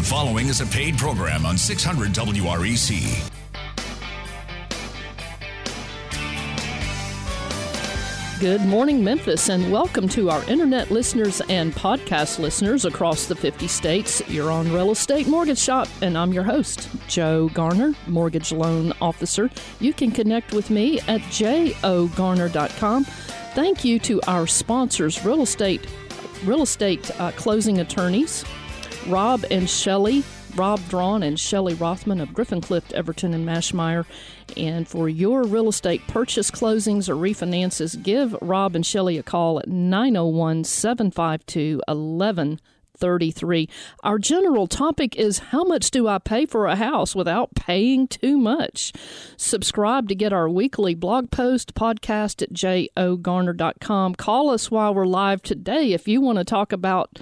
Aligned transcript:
The 0.00 0.06
following 0.06 0.46
is 0.46 0.62
a 0.62 0.66
paid 0.66 0.96
program 0.96 1.44
on 1.44 1.58
600 1.58 2.08
WREC. 2.12 3.30
Good 8.40 8.62
morning, 8.62 9.04
Memphis, 9.04 9.50
and 9.50 9.70
welcome 9.70 10.08
to 10.08 10.30
our 10.30 10.42
internet 10.44 10.90
listeners 10.90 11.42
and 11.50 11.74
podcast 11.74 12.38
listeners 12.38 12.86
across 12.86 13.26
the 13.26 13.36
50 13.36 13.68
states. 13.68 14.26
You're 14.26 14.50
on 14.50 14.72
Real 14.72 14.90
Estate 14.90 15.28
Mortgage 15.28 15.58
Shop, 15.58 15.86
and 16.00 16.16
I'm 16.16 16.32
your 16.32 16.44
host, 16.44 16.88
Joe 17.06 17.50
Garner, 17.50 17.92
Mortgage 18.06 18.52
Loan 18.52 18.94
Officer. 19.02 19.50
You 19.80 19.92
can 19.92 20.12
connect 20.12 20.54
with 20.54 20.70
me 20.70 21.00
at 21.00 21.20
jogarner.com. 21.20 23.04
Thank 23.04 23.84
you 23.84 23.98
to 23.98 24.22
our 24.26 24.46
sponsors, 24.46 25.22
Real 25.26 25.42
Estate, 25.42 25.86
Real 26.46 26.62
Estate 26.62 27.10
uh, 27.20 27.32
Closing 27.32 27.80
Attorneys, 27.80 28.46
Rob 29.08 29.44
and 29.50 29.68
Shelley 29.68 30.22
Rob 30.56 30.80
Drawn 30.88 31.22
and 31.22 31.38
Shelley 31.38 31.74
Rothman 31.74 32.20
of 32.20 32.34
Griffin 32.34 32.60
Clift, 32.60 32.92
Everton, 32.92 33.34
and 33.34 33.46
Maschmeyer. 33.46 34.04
And 34.56 34.86
for 34.86 35.08
your 35.08 35.44
real 35.44 35.68
estate 35.68 36.06
purchase 36.06 36.50
closings 36.50 37.08
or 37.08 37.14
refinances, 37.14 38.00
give 38.02 38.36
Rob 38.40 38.74
and 38.74 38.84
Shelley 38.84 39.18
a 39.18 39.22
call 39.22 39.60
at 39.60 39.68
901 39.68 40.64
752 40.64 41.80
1133. 41.86 43.68
Our 44.02 44.18
general 44.18 44.66
topic 44.66 45.16
is 45.16 45.38
how 45.38 45.64
much 45.64 45.90
do 45.90 46.08
I 46.08 46.18
pay 46.18 46.46
for 46.46 46.66
a 46.66 46.76
house 46.76 47.14
without 47.14 47.54
paying 47.54 48.08
too 48.08 48.38
much? 48.38 48.92
Subscribe 49.36 50.08
to 50.08 50.14
get 50.14 50.32
our 50.32 50.48
weekly 50.48 50.94
blog 50.94 51.30
post 51.30 51.74
podcast 51.74 52.42
at 52.42 52.52
jogarner.com. 52.52 54.14
Call 54.16 54.50
us 54.50 54.70
while 54.70 54.94
we're 54.94 55.06
live 55.06 55.42
today 55.42 55.92
if 55.92 56.08
you 56.08 56.20
want 56.20 56.38
to 56.38 56.44
talk 56.44 56.72
about 56.72 57.20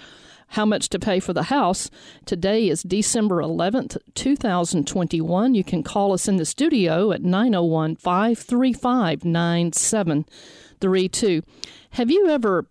how 0.49 0.65
much 0.65 0.89
to 0.91 0.99
pay 0.99 1.21
for 1.21 1.33
the 1.33 1.45
house. 1.45 1.91
Today 2.27 2.69
is 2.69 2.83
December 2.83 3.37
11th, 3.37 3.97
2021. 4.15 5.55
You 5.55 5.65
can 5.65 5.83
call 5.83 6.13
us 6.13 6.29
in 6.29 6.37
the 6.37 6.45
studio 6.45 7.13
at 7.13 7.23
901 7.23 7.97
535 7.97 9.25
9732. 9.25 11.43
Have 11.91 12.11
you 12.11 12.29
ever 12.29 12.67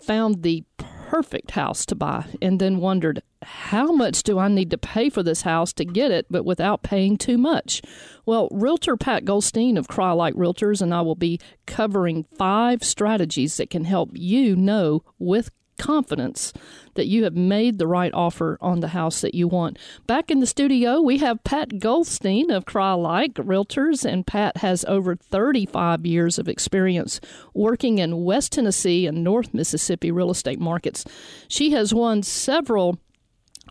found 0.00 0.42
the 0.42 0.64
perfect 1.12 1.50
house 1.50 1.84
to 1.84 1.94
buy 1.94 2.24
and 2.40 2.58
then 2.58 2.78
wondered, 2.78 3.22
how 3.42 3.92
much 3.92 4.22
do 4.22 4.38
I 4.38 4.48
need 4.48 4.70
to 4.70 4.78
pay 4.78 5.10
for 5.10 5.22
this 5.22 5.42
house 5.42 5.72
to 5.74 5.84
get 5.84 6.10
it, 6.10 6.26
but 6.30 6.44
without 6.44 6.82
paying 6.82 7.18
too 7.18 7.36
much? 7.36 7.82
Well, 8.24 8.48
Realtor 8.50 8.96
Pat 8.96 9.24
Goldstein 9.24 9.76
of 9.76 9.88
Crye-Leike 9.88 10.34
Realtors 10.34 10.80
and 10.80 10.94
I 10.94 11.02
will 11.02 11.14
be 11.14 11.38
covering 11.66 12.24
five 12.38 12.82
strategies 12.82 13.58
that 13.58 13.68
can 13.68 13.84
help 13.84 14.10
you 14.14 14.56
know 14.56 15.04
with 15.18 15.50
confidence 15.82 16.52
that 16.94 17.08
you 17.08 17.24
have 17.24 17.34
made 17.34 17.78
the 17.78 17.88
right 17.88 18.14
offer 18.14 18.56
on 18.60 18.78
the 18.78 18.88
house 18.88 19.20
that 19.20 19.34
you 19.34 19.48
want. 19.48 19.76
Back 20.06 20.30
in 20.30 20.38
the 20.38 20.46
studio, 20.46 21.00
we 21.00 21.18
have 21.18 21.42
Pat 21.42 21.80
Goldstein 21.80 22.52
of 22.52 22.66
Crye-Leike 22.66 23.34
Realtors, 23.34 24.04
and 24.04 24.24
Pat 24.24 24.58
has 24.58 24.84
over 24.84 25.16
35 25.16 26.06
years 26.06 26.38
of 26.38 26.48
experience 26.48 27.20
working 27.52 27.98
in 27.98 28.22
West 28.24 28.52
Tennessee 28.52 29.08
and 29.08 29.24
North 29.24 29.52
Mississippi 29.52 30.12
real 30.12 30.30
estate 30.30 30.60
markets. 30.60 31.04
She 31.48 31.72
has 31.72 31.92
won 31.92 32.22
several 32.22 33.00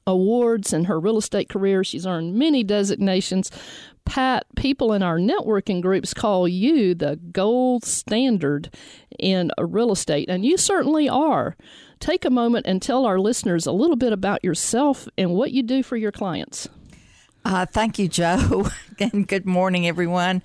awards 0.05 0.73
in 0.73 0.85
her 0.85 0.99
real 0.99 1.17
estate 1.17 1.47
career. 1.47 1.83
She's 1.83 2.05
earned 2.05 2.35
many 2.35 2.63
designations. 2.63 3.51
Pat, 4.03 4.45
people 4.55 4.93
in 4.93 5.03
our 5.03 5.17
networking 5.17 5.81
groups 5.81 6.13
call 6.13 6.47
you 6.47 6.95
the 6.95 7.17
gold 7.31 7.85
standard 7.85 8.75
in 9.19 9.51
real 9.59 9.91
estate, 9.91 10.27
and 10.27 10.43
you 10.43 10.57
certainly 10.57 11.07
are 11.07 11.55
take 12.01 12.25
a 12.25 12.29
moment 12.29 12.65
and 12.65 12.81
tell 12.81 13.05
our 13.05 13.19
listeners 13.19 13.65
a 13.65 13.71
little 13.71 13.95
bit 13.95 14.11
about 14.11 14.43
yourself 14.43 15.07
and 15.17 15.31
what 15.33 15.51
you 15.51 15.63
do 15.63 15.83
for 15.83 15.95
your 15.95 16.11
clients. 16.11 16.67
Uh, 17.45 17.65
thank 17.65 17.97
you, 17.97 18.07
Joe. 18.07 18.67
and 18.99 19.27
good 19.27 19.45
morning, 19.45 19.87
everyone. 19.87 20.43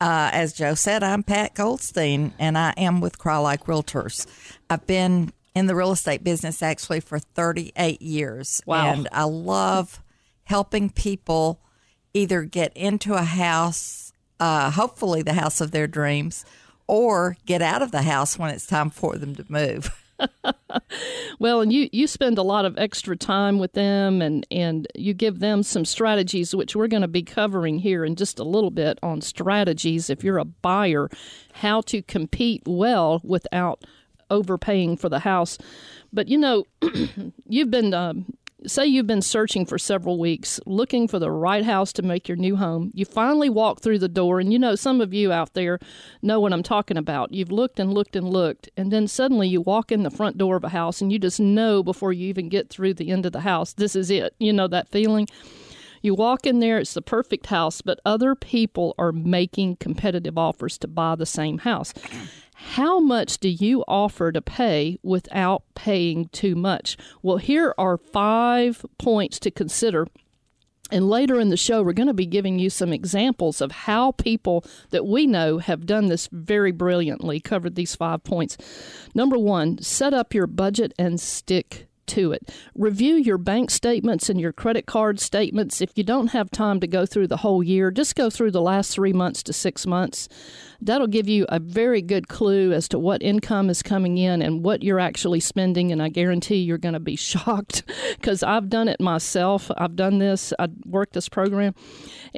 Uh, 0.00 0.30
as 0.32 0.52
Joe 0.52 0.74
said, 0.74 1.02
I'm 1.02 1.22
Pat 1.22 1.54
Goldstein, 1.54 2.32
and 2.38 2.56
I 2.56 2.72
am 2.76 3.00
with 3.00 3.18
Crye-Leike 3.18 3.64
Realtors. 3.64 4.26
I've 4.70 4.86
been 4.86 5.32
in 5.54 5.66
the 5.66 5.74
real 5.74 5.92
estate 5.92 6.24
business 6.24 6.62
actually 6.62 7.00
for 7.00 7.18
38 7.18 8.00
years. 8.00 8.62
Wow. 8.64 8.92
And 8.92 9.08
I 9.12 9.24
love 9.24 10.02
helping 10.44 10.90
people 10.90 11.60
either 12.14 12.42
get 12.42 12.74
into 12.76 13.14
a 13.14 13.22
house, 13.22 14.12
uh, 14.38 14.70
hopefully 14.70 15.22
the 15.22 15.34
house 15.34 15.60
of 15.60 15.70
their 15.70 15.86
dreams, 15.86 16.44
or 16.86 17.36
get 17.46 17.62
out 17.62 17.82
of 17.82 17.92
the 17.92 18.02
house 18.02 18.38
when 18.38 18.50
it's 18.50 18.66
time 18.66 18.90
for 18.90 19.16
them 19.16 19.34
to 19.34 19.44
move. 19.48 19.90
well, 21.38 21.60
and 21.60 21.72
you 21.72 21.88
you 21.92 22.06
spend 22.06 22.38
a 22.38 22.42
lot 22.42 22.64
of 22.64 22.78
extra 22.78 23.16
time 23.16 23.58
with 23.58 23.72
them, 23.72 24.22
and 24.22 24.46
and 24.50 24.86
you 24.94 25.14
give 25.14 25.40
them 25.40 25.62
some 25.62 25.84
strategies, 25.84 26.54
which 26.54 26.76
we're 26.76 26.88
going 26.88 27.02
to 27.02 27.08
be 27.08 27.22
covering 27.22 27.78
here 27.78 28.04
in 28.04 28.16
just 28.16 28.38
a 28.38 28.44
little 28.44 28.70
bit 28.70 28.98
on 29.02 29.20
strategies. 29.20 30.10
If 30.10 30.24
you're 30.24 30.38
a 30.38 30.44
buyer, 30.44 31.08
how 31.54 31.80
to 31.82 32.02
compete 32.02 32.62
well 32.66 33.20
without 33.24 33.84
overpaying 34.30 34.96
for 34.96 35.08
the 35.08 35.20
house. 35.20 35.58
But 36.12 36.28
you 36.28 36.38
know, 36.38 36.64
you've 37.48 37.70
been 37.70 37.94
um, 37.94 38.26
say 38.66 38.86
you've 38.86 39.06
been 39.06 39.22
searching 39.22 39.64
for 39.66 39.78
several 39.78 40.18
weeks, 40.18 40.60
looking 40.66 41.08
for 41.08 41.18
the 41.18 41.30
right 41.30 41.64
house 41.64 41.92
to 41.94 42.02
make 42.02 42.28
your 42.28 42.36
new 42.36 42.56
home. 42.56 42.90
You 42.94 43.04
finally 43.04 43.48
walk 43.48 43.80
through 43.80 43.98
the 43.98 44.08
door, 44.08 44.40
and 44.40 44.52
you 44.52 44.58
know, 44.58 44.74
some 44.74 45.00
of 45.00 45.14
you 45.14 45.32
out 45.32 45.54
there 45.54 45.78
know 46.22 46.40
what 46.40 46.52
I'm 46.52 46.62
talking 46.62 46.96
about. 46.96 47.32
You've 47.32 47.52
looked 47.52 47.78
and 47.80 47.92
looked 47.92 48.16
and 48.16 48.28
looked, 48.28 48.68
and 48.76 48.92
then 48.92 49.08
suddenly 49.08 49.48
you 49.48 49.60
walk 49.60 49.90
in 49.90 50.02
the 50.02 50.10
front 50.10 50.38
door 50.38 50.56
of 50.56 50.64
a 50.64 50.68
house, 50.68 51.00
and 51.00 51.12
you 51.12 51.18
just 51.18 51.40
know 51.40 51.82
before 51.82 52.12
you 52.12 52.28
even 52.28 52.48
get 52.48 52.70
through 52.70 52.94
the 52.94 53.10
end 53.10 53.26
of 53.26 53.32
the 53.32 53.40
house, 53.40 53.72
this 53.72 53.96
is 53.96 54.10
it. 54.10 54.34
You 54.38 54.52
know 54.52 54.68
that 54.68 54.88
feeling? 54.88 55.26
You 56.00 56.14
walk 56.14 56.46
in 56.46 56.60
there, 56.60 56.78
it's 56.78 56.94
the 56.94 57.02
perfect 57.02 57.46
house, 57.46 57.82
but 57.82 58.00
other 58.04 58.34
people 58.34 58.94
are 58.98 59.12
making 59.12 59.76
competitive 59.76 60.38
offers 60.38 60.78
to 60.78 60.88
buy 60.88 61.14
the 61.14 61.26
same 61.26 61.58
house. 61.58 61.92
How 62.54 63.00
much 63.00 63.38
do 63.38 63.48
you 63.48 63.84
offer 63.88 64.32
to 64.32 64.42
pay 64.42 64.98
without 65.02 65.62
paying 65.74 66.28
too 66.28 66.54
much? 66.54 66.96
Well, 67.22 67.38
here 67.38 67.74
are 67.78 67.96
five 67.96 68.84
points 68.98 69.38
to 69.40 69.50
consider. 69.50 70.06
And 70.90 71.08
later 71.08 71.38
in 71.38 71.50
the 71.50 71.56
show, 71.56 71.82
we're 71.82 71.92
going 71.92 72.08
to 72.08 72.14
be 72.14 72.26
giving 72.26 72.58
you 72.58 72.68
some 72.68 72.92
examples 72.92 73.60
of 73.60 73.70
how 73.70 74.12
people 74.12 74.64
that 74.90 75.06
we 75.06 75.26
know 75.26 75.58
have 75.58 75.86
done 75.86 76.06
this 76.06 76.28
very 76.32 76.72
brilliantly, 76.72 77.40
covered 77.40 77.76
these 77.76 77.94
five 77.94 78.24
points. 78.24 78.56
Number 79.14 79.38
one, 79.38 79.78
set 79.78 80.12
up 80.12 80.34
your 80.34 80.46
budget 80.46 80.92
and 80.98 81.20
stick 81.20 81.86
to 82.10 82.32
it. 82.32 82.50
Review 82.74 83.14
your 83.14 83.38
bank 83.38 83.70
statements 83.70 84.28
and 84.28 84.40
your 84.40 84.52
credit 84.52 84.86
card 84.86 85.20
statements. 85.20 85.80
If 85.80 85.96
you 85.96 86.04
don't 86.04 86.28
have 86.28 86.50
time 86.50 86.80
to 86.80 86.86
go 86.86 87.06
through 87.06 87.28
the 87.28 87.38
whole 87.38 87.62
year, 87.62 87.90
just 87.90 88.16
go 88.16 88.30
through 88.30 88.50
the 88.50 88.60
last 88.60 88.92
three 88.92 89.12
months 89.12 89.42
to 89.44 89.52
six 89.52 89.86
months. 89.86 90.28
That'll 90.80 91.06
give 91.06 91.28
you 91.28 91.46
a 91.48 91.60
very 91.60 92.02
good 92.02 92.28
clue 92.28 92.72
as 92.72 92.88
to 92.88 92.98
what 92.98 93.22
income 93.22 93.70
is 93.70 93.82
coming 93.82 94.18
in 94.18 94.42
and 94.42 94.64
what 94.64 94.82
you're 94.82 95.00
actually 95.00 95.40
spending. 95.40 95.92
And 95.92 96.02
I 96.02 96.08
guarantee 96.08 96.56
you're 96.56 96.78
going 96.78 96.94
to 96.94 97.00
be 97.00 97.16
shocked 97.30 97.82
because 98.16 98.42
I've 98.42 98.68
done 98.68 98.88
it 98.88 99.00
myself. 99.00 99.70
I've 99.76 99.96
done 99.96 100.18
this, 100.18 100.52
I 100.58 100.68
worked 100.84 101.12
this 101.12 101.28
program. 101.28 101.74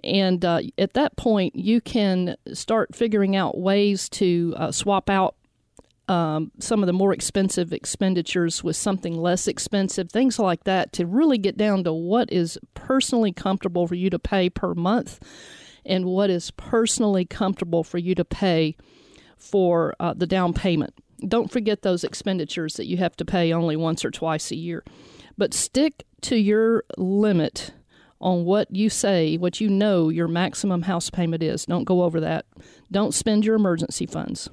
And 0.05 0.45
uh, 0.45 0.63
at 0.79 0.95
that 0.95 1.17
point, 1.17 1.57
you 1.57 1.81
can 1.81 2.37
start 2.53 2.95
figuring 2.95 3.37
out 3.37 3.59
ways 3.59 4.09
to 4.11 4.55
uh, 4.57 4.73
swap 4.73 5.09
out 5.09 5.35
um, 6.09 6.51
some 6.59 6.83
of 6.83 6.87
the 6.87 6.93
more 6.93 7.13
expensive 7.13 7.73
expenditures 7.73 8.63
with 8.63 8.77
something 8.77 9.17
less 9.17 9.47
expensive, 9.47 10.11
things 10.11 10.39
like 10.39 10.65
that, 10.65 10.93
to 10.95 11.07
really 11.07 11.39
get 11.39 11.57
down 11.57 11.85
to 11.85 11.93
what 11.93 12.33
is 12.33 12.59
personally 12.75 13.33
comfortable 13.33 13.87
for 13.87 13.95
you 13.95 14.11
to 14.11 14.19
pay 14.19 14.51
per 14.51 14.75
month 14.75 15.21
and 15.85 16.05
what 16.05 16.31
is 16.31 16.51
personally 16.53 17.25
comfortable 17.25 17.85
for 17.85 17.99
you 17.99 18.15
to 18.15 18.25
pay 18.25 18.77
for 19.37 19.95
uh, 20.01 20.15
the 20.15 20.27
down 20.27 20.53
payment. 20.53 20.95
Don't 21.27 21.51
forget 21.53 21.83
those 21.83 22.05
expenditures 22.05 22.75
that 22.75 22.87
you 22.87 22.97
have 22.97 23.17
to 23.17 23.25
pay 23.25 23.53
only 23.53 23.77
once 23.77 24.05
or 24.05 24.11
twice 24.11 24.51
a 24.51 24.57
year. 24.57 24.85
But 25.39 25.55
stick 25.55 26.05
to 26.23 26.37
your 26.37 26.85
limit 26.97 27.73
on 28.21 28.45
what 28.45 28.75
you 28.75 28.89
say, 28.89 29.37
what 29.37 29.61
you 29.61 29.69
know 29.69 30.09
your 30.09 30.29
maximum 30.29 30.83
house 30.83 31.11
payment 31.11 31.43
is. 31.43 31.67
Don't 31.67 31.85
go 31.85 32.03
over 32.03 32.21
that. 32.21 32.47
Don't 32.91 33.15
spend 33.15 33.45
your 33.45 33.57
emergency 33.57 34.07
funds. 34.07 34.49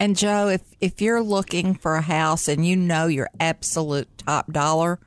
And 0.00 0.16
Joe, 0.16 0.48
if 0.48 0.62
if 0.80 1.00
you're 1.00 1.22
looking 1.22 1.74
for 1.74 1.96
a 1.96 2.02
house 2.02 2.46
and 2.46 2.64
you 2.64 2.76
know 2.76 3.06
your 3.06 3.28
absolute 3.40 4.08
top 4.18 4.52
dollar 4.52 5.00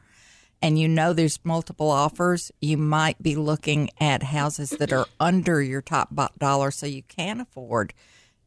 and 0.62 0.78
you 0.78 0.88
know 0.88 1.14
there's 1.14 1.40
multiple 1.44 1.90
offers, 1.90 2.52
you 2.60 2.78
might 2.78 3.22
be 3.22 3.36
looking 3.36 3.90
at 4.00 4.22
houses 4.24 4.72
that 4.72 4.92
are 4.92 5.08
under 5.20 5.62
your 5.62 5.82
top 5.82 6.10
dollar 6.38 6.72
so 6.72 6.86
you 6.86 7.04
can 7.04 7.40
afford 7.40 7.94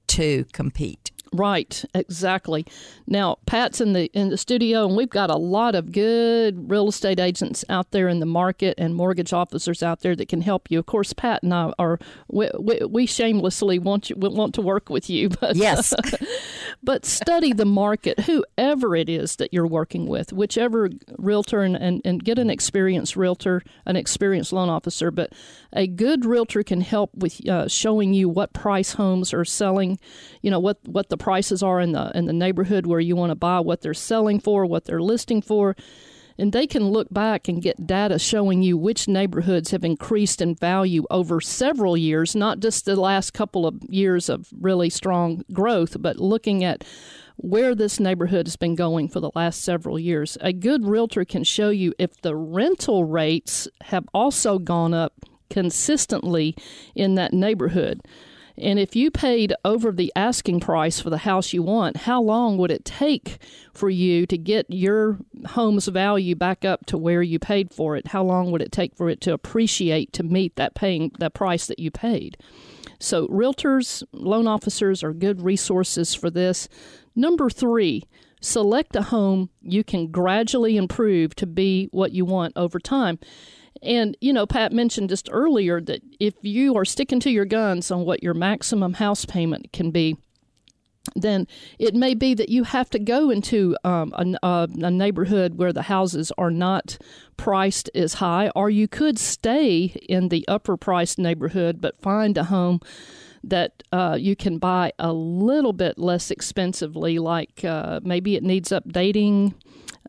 to 0.09 0.45
compete. 0.53 1.04
Right, 1.35 1.85
exactly. 1.93 2.65
Now, 3.09 3.39
Pat's 3.45 3.81
in 3.81 3.93
the 3.93 4.07
in 4.13 4.29
the 4.29 4.39
studio, 4.39 4.87
and 4.87 4.97
we've 4.97 5.11
got 5.11 5.31
a 5.31 5.37
lot 5.37 5.75
of 5.75 5.91
good 5.91 6.71
real 6.71 6.87
estate 6.87 7.19
agents 7.19 7.65
out 7.69 7.91
there 7.91 8.07
in 8.07 8.21
the 8.21 8.27
market 8.27 8.77
and 8.79 8.95
mortgage 8.95 9.33
officers 9.33 9.83
out 9.83 10.03
there 10.03 10.15
that 10.15 10.29
can 10.29 10.43
help 10.43 10.71
you. 10.71 10.79
Of 10.79 10.87
course, 10.87 11.13
Pat 11.13 11.43
and 11.43 11.53
I 11.53 11.73
are 11.77 11.99
we, 12.29 12.51
we, 12.57 12.81
we 12.89 13.07
shamelessly 13.07 13.81
want 13.81 14.11
you 14.11 14.17
want 14.17 14.55
to 14.55 14.63
work 14.63 14.89
with 14.89 15.11
you, 15.11 15.29
but 15.41 15.57
yes, 15.57 15.93
but 16.85 17.05
study 17.05 17.53
the 17.53 17.65
market, 17.65 18.21
whoever 18.21 18.95
it 18.95 19.09
is 19.09 19.35
that 19.37 19.53
you're 19.53 19.67
working 19.67 20.07
with, 20.07 20.33
whichever 20.33 20.89
realtor, 21.19 21.63
and, 21.63 21.75
and, 21.75 22.01
and 22.05 22.23
get 22.23 22.39
an 22.39 22.49
experienced 22.49 23.17
realtor, 23.17 23.61
an 23.87 23.97
experienced 23.97 24.53
loan 24.53 24.69
officer. 24.69 25.11
But 25.11 25.33
a 25.73 25.89
good 25.89 26.25
realtor 26.25 26.63
can 26.63 26.81
help 26.81 27.11
with 27.13 27.47
uh, 27.49 27.67
showing 27.67 28.15
you 28.15 28.29
what 28.29 28.53
price 28.53 28.93
homes 28.93 29.35
are 29.35 29.45
selling, 29.45 29.99
you 30.41 30.51
know, 30.51 30.61
what, 30.61 30.79
what 30.87 31.09
the 31.09 31.24
prices 31.25 31.63
are 31.63 31.81
in 31.81 31.93
the, 31.93 32.13
in 32.15 32.27
the 32.27 32.35
neighborhood 32.35 32.85
where 32.85 33.01
you 33.01 33.17
want 33.17 33.31
to 33.31 33.35
buy, 33.35 33.59
what 33.59 33.81
they're 33.81 33.95
selling 33.95 34.39
for, 34.39 34.67
what 34.67 34.85
they're 34.85 35.01
listing 35.01 35.41
for 35.41 35.75
and 36.39 36.53
they 36.53 36.67
can 36.67 36.89
look 36.89 37.09
back 37.11 37.49
and 37.49 37.63
get 37.63 37.87
data 37.87 38.19
showing 38.19 38.63
you 38.63 38.77
which 38.77 39.07
neighborhoods 39.07 39.71
have 39.71 39.85
increased 39.85 40.43
in 40.43 40.55
value 40.55 41.05
over 41.11 41.41
several 41.41 41.97
years, 41.97 42.35
not 42.35 42.61
just 42.61 42.85
the 42.85 42.97
last 42.97 43.33
couple 43.33 43.67
of 43.67 43.81
years 43.89 44.29
of 44.29 44.49
really 44.61 44.91
strong 44.91 45.45
growth, 45.53 45.97
but 46.01 46.19
looking 46.19 46.65
at 46.65 46.85
where 47.37 47.75
this 47.75 47.99
neighborhood 47.99 48.47
has 48.47 48.57
been 48.57 48.75
going 48.75 49.09
for 49.09 49.21
the 49.21 49.31
last 49.35 49.63
several 49.63 49.99
years. 49.99 50.37
A 50.41 50.53
good 50.53 50.85
realtor 50.85 51.25
can 51.25 51.45
show 51.45 51.71
you 51.71 51.95
if 51.99 52.21
the 52.23 52.35
rental 52.35 53.05
rates 53.05 53.69
have 53.85 54.05
also 54.13 54.59
gone 54.59 54.95
up 54.95 55.13
consistently 55.51 56.57
in 56.95 57.15
that 57.15 57.33
neighborhood. 57.33 58.01
And 58.57 58.79
if 58.79 58.95
you 58.95 59.11
paid 59.11 59.53
over 59.65 59.91
the 59.91 60.13
asking 60.15 60.61
price 60.61 61.01
for 61.01 61.11
the 61.11 61.19
house 61.19 61.53
you 61.53 61.63
want, 61.63 61.99
how 61.99 62.23
long 62.23 62.57
would 62.59 62.71
it 62.71 62.85
take 62.85 63.39
for 63.73 63.91
you 63.91 64.27
to 64.27 64.39
get 64.39 64.67
your 64.69 65.19
home's 65.47 65.89
value 65.89 66.37
back 66.37 66.65
up 66.65 66.87
to 66.87 66.99
where 66.99 67.23
you 67.23 67.39
paid 67.39 67.75
for 67.75 67.97
it? 67.97 68.09
How 68.09 68.23
long 68.23 68.53
would 68.53 68.63
it 68.63 68.71
take 68.71 68.97
for 68.97 69.09
it 69.09 69.21
to 69.23 69.33
appreciate 69.33 70.13
to 70.13 70.23
meet 70.23 70.55
that 70.57 70.75
paying 70.75 71.11
that 71.19 71.35
price 71.35 71.67
that 71.67 71.81
you 71.81 71.91
paid? 71.91 72.37
So 73.01 73.27
realtors, 73.29 74.05
loan 74.13 74.47
officers 74.47 75.03
are 75.03 75.13
good 75.13 75.43
resources 75.43 76.15
for 76.15 76.31
this. 76.31 76.69
Number 77.17 77.51
3, 77.51 78.05
select 78.41 78.95
a 78.95 79.03
home 79.03 79.51
you 79.63 79.83
can 79.83 80.09
gradually 80.09 80.77
improve 80.77 81.35
to 81.37 81.47
be 81.47 81.89
what 81.91 82.13
you 82.13 82.25
want 82.25 82.53
over 82.57 82.79
time. 82.79 83.19
And, 83.85 84.17
you 84.21 84.33
know, 84.33 84.47
Pat 84.47 84.73
mentioned 84.73 85.11
just 85.11 85.29
earlier 85.31 85.81
that 85.83 86.01
if 86.19 86.35
you 86.43 86.77
are 86.77 86.85
sticking 86.85 87.21
to 87.21 87.31
your 87.31 87.45
guns 87.45 87.91
on 87.91 88.05
what 88.05 88.23
your 88.23 88.35
maximum 88.35 88.95
house 88.95 89.25
payment 89.25 89.73
can 89.73 89.91
be, 89.91 90.17
then 91.15 91.47
it 91.79 91.95
may 91.95 92.15
be 92.15 92.35
that 92.35 92.49
you 92.49 92.65
have 92.65 92.89
to 92.91 92.99
go 92.99 93.31
into 93.31 93.77
um, 93.85 94.13
a, 94.15 94.45
uh, 94.45 94.67
a, 94.83 94.91
neighborhood 94.91 95.59
where 95.59 95.73
the 95.73 95.83
houses 95.83 96.33
are 96.39 96.51
not 96.51 96.97
priced 97.37 97.91
as 97.95 98.15
high, 98.15 98.51
or 98.57 98.71
you 98.71 98.89
could 98.89 99.19
stay 99.19 99.95
in 100.09 100.29
the 100.29 100.47
upper 100.49 100.77
priced 100.77 101.19
neighborhood 101.19 101.81
but 101.81 102.01
find 102.01 102.39
a 102.39 102.45
home 102.45 102.81
that 103.43 103.83
uh, 103.93 104.17
you 104.19 104.35
can 104.35 104.57
buy 104.57 104.93
a 104.99 105.13
little 105.13 105.75
bit 105.75 105.99
less 105.99 106.31
expensively, 106.31 107.19
like 107.19 107.65
uh, 107.65 108.01
maybe 108.03 108.37
it 108.37 108.43
needs 108.43 108.71
updating 108.71 109.53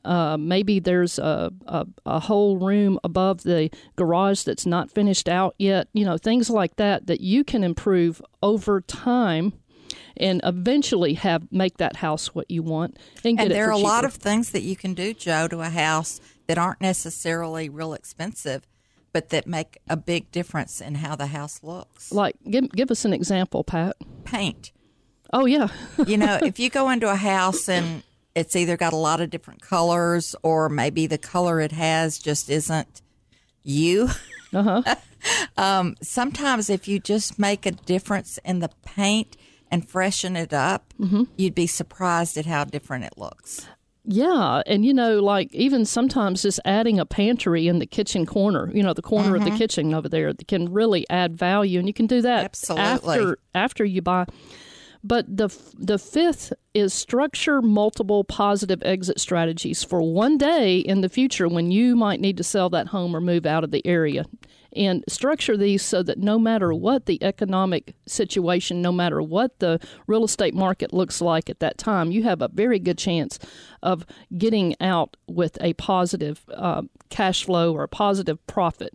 uh, 0.06 0.38
maybe 0.38 0.80
there's 0.80 1.18
a, 1.20 1.52
a, 1.68 1.86
a, 2.06 2.20
whole 2.20 2.58
room 2.58 3.00
above 3.04 3.44
the 3.44 3.70
garage 3.96 4.44
that's 4.44 4.66
not 4.66 4.92
finished 4.92 5.28
out 5.28 5.56
yet. 5.58 5.88
You 5.94 6.06
know, 6.06 6.18
things 6.18 6.50
like 6.50 6.76
that 6.76 7.08
that 7.08 7.22
you 7.22 7.44
can 7.44 7.64
improve 7.64 8.22
over 8.44 8.82
time 8.82 9.54
and 10.18 10.42
eventually 10.44 11.14
have 11.16 11.52
make 11.52 11.78
that 11.78 11.98
house 11.98 12.34
what 12.34 12.50
you 12.50 12.64
want 12.64 12.98
and, 13.24 13.40
and 13.40 13.52
there 13.52 13.68
are 13.68 13.72
a 13.72 13.76
cheaper. 13.76 13.88
lot 13.88 14.06
of 14.06 14.14
things 14.14 14.52
that 14.52 14.62
you 14.62 14.76
can 14.76 14.94
do 14.94 15.14
joe 15.14 15.48
to 15.48 15.60
a 15.60 15.70
house 15.70 16.22
that 16.48 16.58
aren't 16.58 16.80
necessarily 16.80 17.68
real 17.70 17.94
expensive 17.94 18.66
but 19.12 19.30
that 19.30 19.46
make 19.48 19.78
a 19.90 19.98
big 19.98 20.32
difference 20.32 20.82
in 20.82 20.96
how 20.96 21.16
the 21.16 21.28
house 21.28 21.62
looks 21.64 22.12
like 22.12 22.36
give, 22.50 22.70
give 22.72 22.92
us 22.92 23.04
an 23.06 23.14
example 23.14 23.64
pat 23.64 23.96
paint 24.24 24.72
oh 25.34 25.46
yeah 25.46 25.68
you 26.08 26.18
know 26.18 26.40
if 26.44 26.60
you 26.60 26.70
go 26.70 26.90
into 26.90 27.10
a 27.10 27.16
house 27.16 27.68
and 27.68 28.04
it's 28.36 28.56
either 28.56 28.78
got 28.78 28.94
a 28.94 28.98
lot 28.98 29.22
of 29.22 29.30
different 29.30 29.62
colors 29.62 30.36
or 30.44 30.70
maybe 30.70 31.08
the 31.08 31.18
color 31.18 31.60
it 31.60 31.72
has 31.72 32.20
just 32.20 32.50
isn't 32.50 33.02
you. 33.64 34.10
Uh-huh. 34.54 34.82
um, 35.58 35.96
sometimes 36.02 36.70
if 36.70 36.88
you 36.88 36.98
just 36.98 37.38
make 37.38 37.66
a 37.66 37.72
difference 37.72 38.40
in 38.46 38.60
the 38.60 38.70
paint 38.86 39.36
and 39.70 39.90
freshen 39.90 40.38
it 40.38 40.54
up, 40.54 40.94
mm-hmm. 40.98 41.24
you'd 41.36 41.56
be 41.56 41.68
surprised 41.68 42.38
at 42.38 42.46
how 42.46 42.64
different 42.64 43.04
it 43.04 43.18
looks. 43.18 43.68
Yeah, 44.06 44.62
and 44.66 44.86
you 44.86 44.94
know, 44.94 45.20
like 45.20 45.54
even 45.54 45.84
sometimes 45.84 46.44
just 46.44 46.60
adding 46.64 47.00
a 47.00 47.06
pantry 47.06 47.68
in 47.68 47.80
the 47.80 47.88
kitchen 47.88 48.26
corner, 48.26 48.72
you 48.74 48.84
know, 48.84 48.94
the 48.94 49.02
corner 49.02 49.30
mm-hmm. 49.30 49.36
of 49.36 49.44
the 49.44 49.50
mm-hmm. 49.50 49.58
kitchen 49.58 49.94
over 49.94 50.08
there, 50.08 50.32
can 50.48 50.72
really 50.72 51.06
add 51.10 51.36
value, 51.36 51.80
and 51.80 51.88
you 51.88 51.94
can 51.94 52.08
do 52.08 52.22
that 52.22 52.46
Absolutely. 52.46 52.86
after 52.86 53.38
after 53.56 53.84
you 53.84 54.02
buy. 54.02 54.26
But 55.08 55.38
the 55.38 55.50
the 55.78 56.00
fifth 56.00 56.52
is 56.74 56.92
structure 56.92 57.62
multiple 57.62 58.24
positive 58.24 58.82
exit 58.84 59.20
strategies 59.20 59.84
for 59.84 60.02
one 60.02 60.36
day 60.36 60.80
in 60.80 61.02
the 61.02 61.10
future 61.10 61.48
when 61.48 61.70
you 61.70 61.96
might 61.96 62.20
need 62.20 62.38
to 62.38 62.44
sell 62.44 62.72
that 62.72 62.88
home 62.88 63.16
or 63.16 63.22
move 63.22 63.46
out 63.46 63.64
of 63.64 63.70
the 63.70 63.86
area. 63.86 64.26
And 64.76 65.04
structure 65.08 65.56
these 65.56 65.84
so 65.84 66.02
that 66.02 66.18
no 66.18 66.40
matter 66.40 66.74
what 66.74 67.06
the 67.06 67.24
economic 67.24 67.96
situation, 68.08 68.82
no 68.82 68.92
matter 68.92 69.22
what 69.22 69.60
the 69.60 69.80
real 70.08 70.26
estate 70.26 70.56
market 70.56 70.92
looks 70.92 71.22
like 71.22 71.52
at 71.52 71.60
that 71.60 71.78
time, 71.78 72.12
you 72.12 72.24
have 72.24 72.42
a 72.42 72.50
very 72.50 72.80
good 72.80 72.98
chance 72.98 73.38
of 73.84 74.08
getting 74.36 74.76
out 74.82 75.18
with 75.28 75.56
a 75.62 75.74
positive 75.74 76.44
uh, 76.52 76.82
cash 77.10 77.46
flow 77.46 77.74
or 77.74 77.84
a 77.84 77.88
positive 77.88 78.46
profit. 78.48 78.92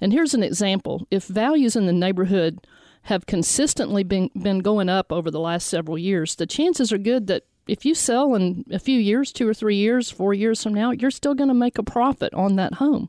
And 0.00 0.12
here's 0.12 0.34
an 0.34 0.42
example 0.42 1.06
if 1.10 1.26
values 1.26 1.76
in 1.76 1.86
the 1.86 1.92
neighborhood 1.92 2.66
have 3.02 3.26
consistently 3.26 4.04
been, 4.04 4.30
been 4.40 4.60
going 4.60 4.88
up 4.88 5.12
over 5.12 5.30
the 5.30 5.40
last 5.40 5.66
several 5.68 5.98
years, 5.98 6.36
the 6.36 6.46
chances 6.46 6.92
are 6.92 6.98
good 6.98 7.26
that 7.26 7.44
if 7.66 7.84
you 7.84 7.94
sell 7.94 8.34
in 8.34 8.64
a 8.70 8.78
few 8.78 8.98
years, 8.98 9.32
two 9.32 9.48
or 9.48 9.54
three 9.54 9.76
years, 9.76 10.10
four 10.10 10.34
years 10.34 10.62
from 10.62 10.74
now, 10.74 10.90
you're 10.90 11.10
still 11.10 11.34
going 11.34 11.48
to 11.48 11.54
make 11.54 11.78
a 11.78 11.82
profit 11.82 12.32
on 12.34 12.56
that 12.56 12.74
home. 12.74 13.08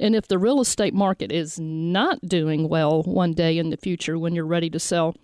And 0.00 0.14
if 0.14 0.28
the 0.28 0.38
real 0.38 0.60
estate 0.60 0.94
market 0.94 1.32
is 1.32 1.58
not 1.58 2.20
doing 2.22 2.68
well 2.68 3.02
one 3.02 3.32
day 3.32 3.58
in 3.58 3.70
the 3.70 3.76
future 3.76 4.18
when 4.18 4.34
you're 4.34 4.46
ready 4.46 4.70
to 4.70 4.78
sell, 4.78 5.16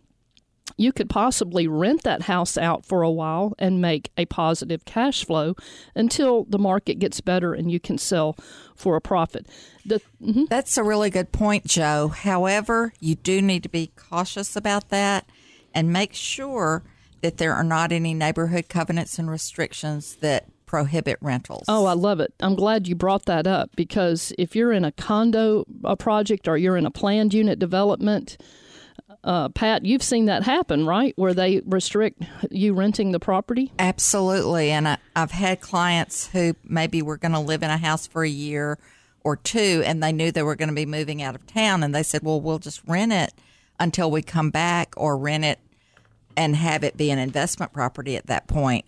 you 0.76 0.92
could 0.92 1.08
possibly 1.08 1.68
rent 1.68 2.02
that 2.02 2.22
house 2.22 2.58
out 2.58 2.84
for 2.84 3.02
a 3.02 3.10
while 3.10 3.54
and 3.58 3.80
make 3.80 4.10
a 4.16 4.26
positive 4.26 4.84
cash 4.84 5.24
flow 5.24 5.54
until 5.94 6.44
the 6.44 6.58
market 6.58 6.98
gets 6.98 7.20
better 7.20 7.54
and 7.54 7.70
you 7.70 7.78
can 7.78 7.98
sell 7.98 8.36
for 8.74 8.96
a 8.96 9.00
profit. 9.00 9.46
The, 9.84 10.00
mm-hmm. 10.20 10.44
That's 10.48 10.76
a 10.76 10.82
really 10.82 11.10
good 11.10 11.32
point, 11.32 11.66
Joe. 11.66 12.08
However, 12.08 12.92
you 13.00 13.14
do 13.14 13.40
need 13.40 13.62
to 13.62 13.68
be 13.68 13.92
cautious 13.96 14.56
about 14.56 14.88
that 14.88 15.28
and 15.74 15.92
make 15.92 16.14
sure 16.14 16.82
that 17.20 17.38
there 17.38 17.54
are 17.54 17.64
not 17.64 17.92
any 17.92 18.14
neighborhood 18.14 18.68
covenants 18.68 19.18
and 19.18 19.30
restrictions 19.30 20.16
that 20.16 20.46
prohibit 20.66 21.18
rentals. 21.20 21.64
Oh, 21.68 21.86
I 21.86 21.92
love 21.92 22.20
it. 22.20 22.34
I'm 22.40 22.56
glad 22.56 22.88
you 22.88 22.94
brought 22.94 23.26
that 23.26 23.46
up 23.46 23.70
because 23.76 24.32
if 24.38 24.56
you're 24.56 24.72
in 24.72 24.84
a 24.84 24.92
condo 24.92 25.64
a 25.84 25.96
project 25.96 26.48
or 26.48 26.56
you're 26.56 26.76
in 26.76 26.86
a 26.86 26.90
planned 26.90 27.32
unit 27.32 27.58
development, 27.58 28.36
uh, 29.24 29.48
Pat, 29.48 29.86
you've 29.86 30.02
seen 30.02 30.26
that 30.26 30.42
happen, 30.42 30.86
right? 30.86 31.14
Where 31.16 31.32
they 31.32 31.62
restrict 31.64 32.22
you 32.50 32.74
renting 32.74 33.12
the 33.12 33.18
property? 33.18 33.72
Absolutely. 33.78 34.70
And 34.70 34.86
I, 34.86 34.98
have 35.16 35.30
had 35.30 35.60
clients 35.60 36.28
who 36.28 36.54
maybe 36.62 37.00
were 37.00 37.16
going 37.16 37.32
to 37.32 37.40
live 37.40 37.62
in 37.62 37.70
a 37.70 37.78
house 37.78 38.06
for 38.06 38.22
a 38.22 38.28
year 38.28 38.78
or 39.22 39.36
two 39.36 39.82
and 39.86 40.02
they 40.02 40.12
knew 40.12 40.30
they 40.30 40.42
were 40.42 40.56
going 40.56 40.68
to 40.68 40.74
be 40.74 40.84
moving 40.84 41.22
out 41.22 41.34
of 41.34 41.46
town. 41.46 41.82
And 41.82 41.94
they 41.94 42.02
said, 42.02 42.22
well, 42.22 42.40
we'll 42.40 42.58
just 42.58 42.82
rent 42.86 43.12
it 43.12 43.32
until 43.80 44.10
we 44.10 44.20
come 44.20 44.50
back 44.50 44.92
or 44.96 45.16
rent 45.16 45.44
it 45.44 45.58
and 46.36 46.54
have 46.56 46.84
it 46.84 46.96
be 46.96 47.10
an 47.10 47.18
investment 47.18 47.72
property 47.72 48.16
at 48.16 48.26
that 48.26 48.46
point. 48.46 48.84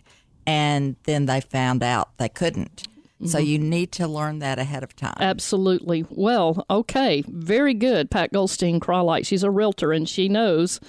And 0.47 0.97
then 1.05 1.26
they 1.26 1.40
found 1.40 1.83
out 1.83 2.11
they 2.19 2.28
couldn't. 2.28 2.87
Mm-hmm. 3.17 3.29
So 3.29 3.39
you 3.39 3.59
need 3.59 3.93
to 3.93 4.07
learn 4.07 4.41
that 4.41 4.59
ahead 4.59 4.83
of 4.83 4.95
time. 4.95 5.17
Absolutely. 5.21 6.05
Well, 6.11 6.67
okay. 6.69 7.25
Very 7.27 7.73
good, 7.73 8.11
Pat 8.11 8.33
Goldstein 8.33 8.79
Crye-Leike. 8.79 9.25
She's 9.27 9.43
a 9.43 9.51
realtor 9.51 9.93
and 9.93 10.07
she 10.09 10.29
knows 10.29 10.81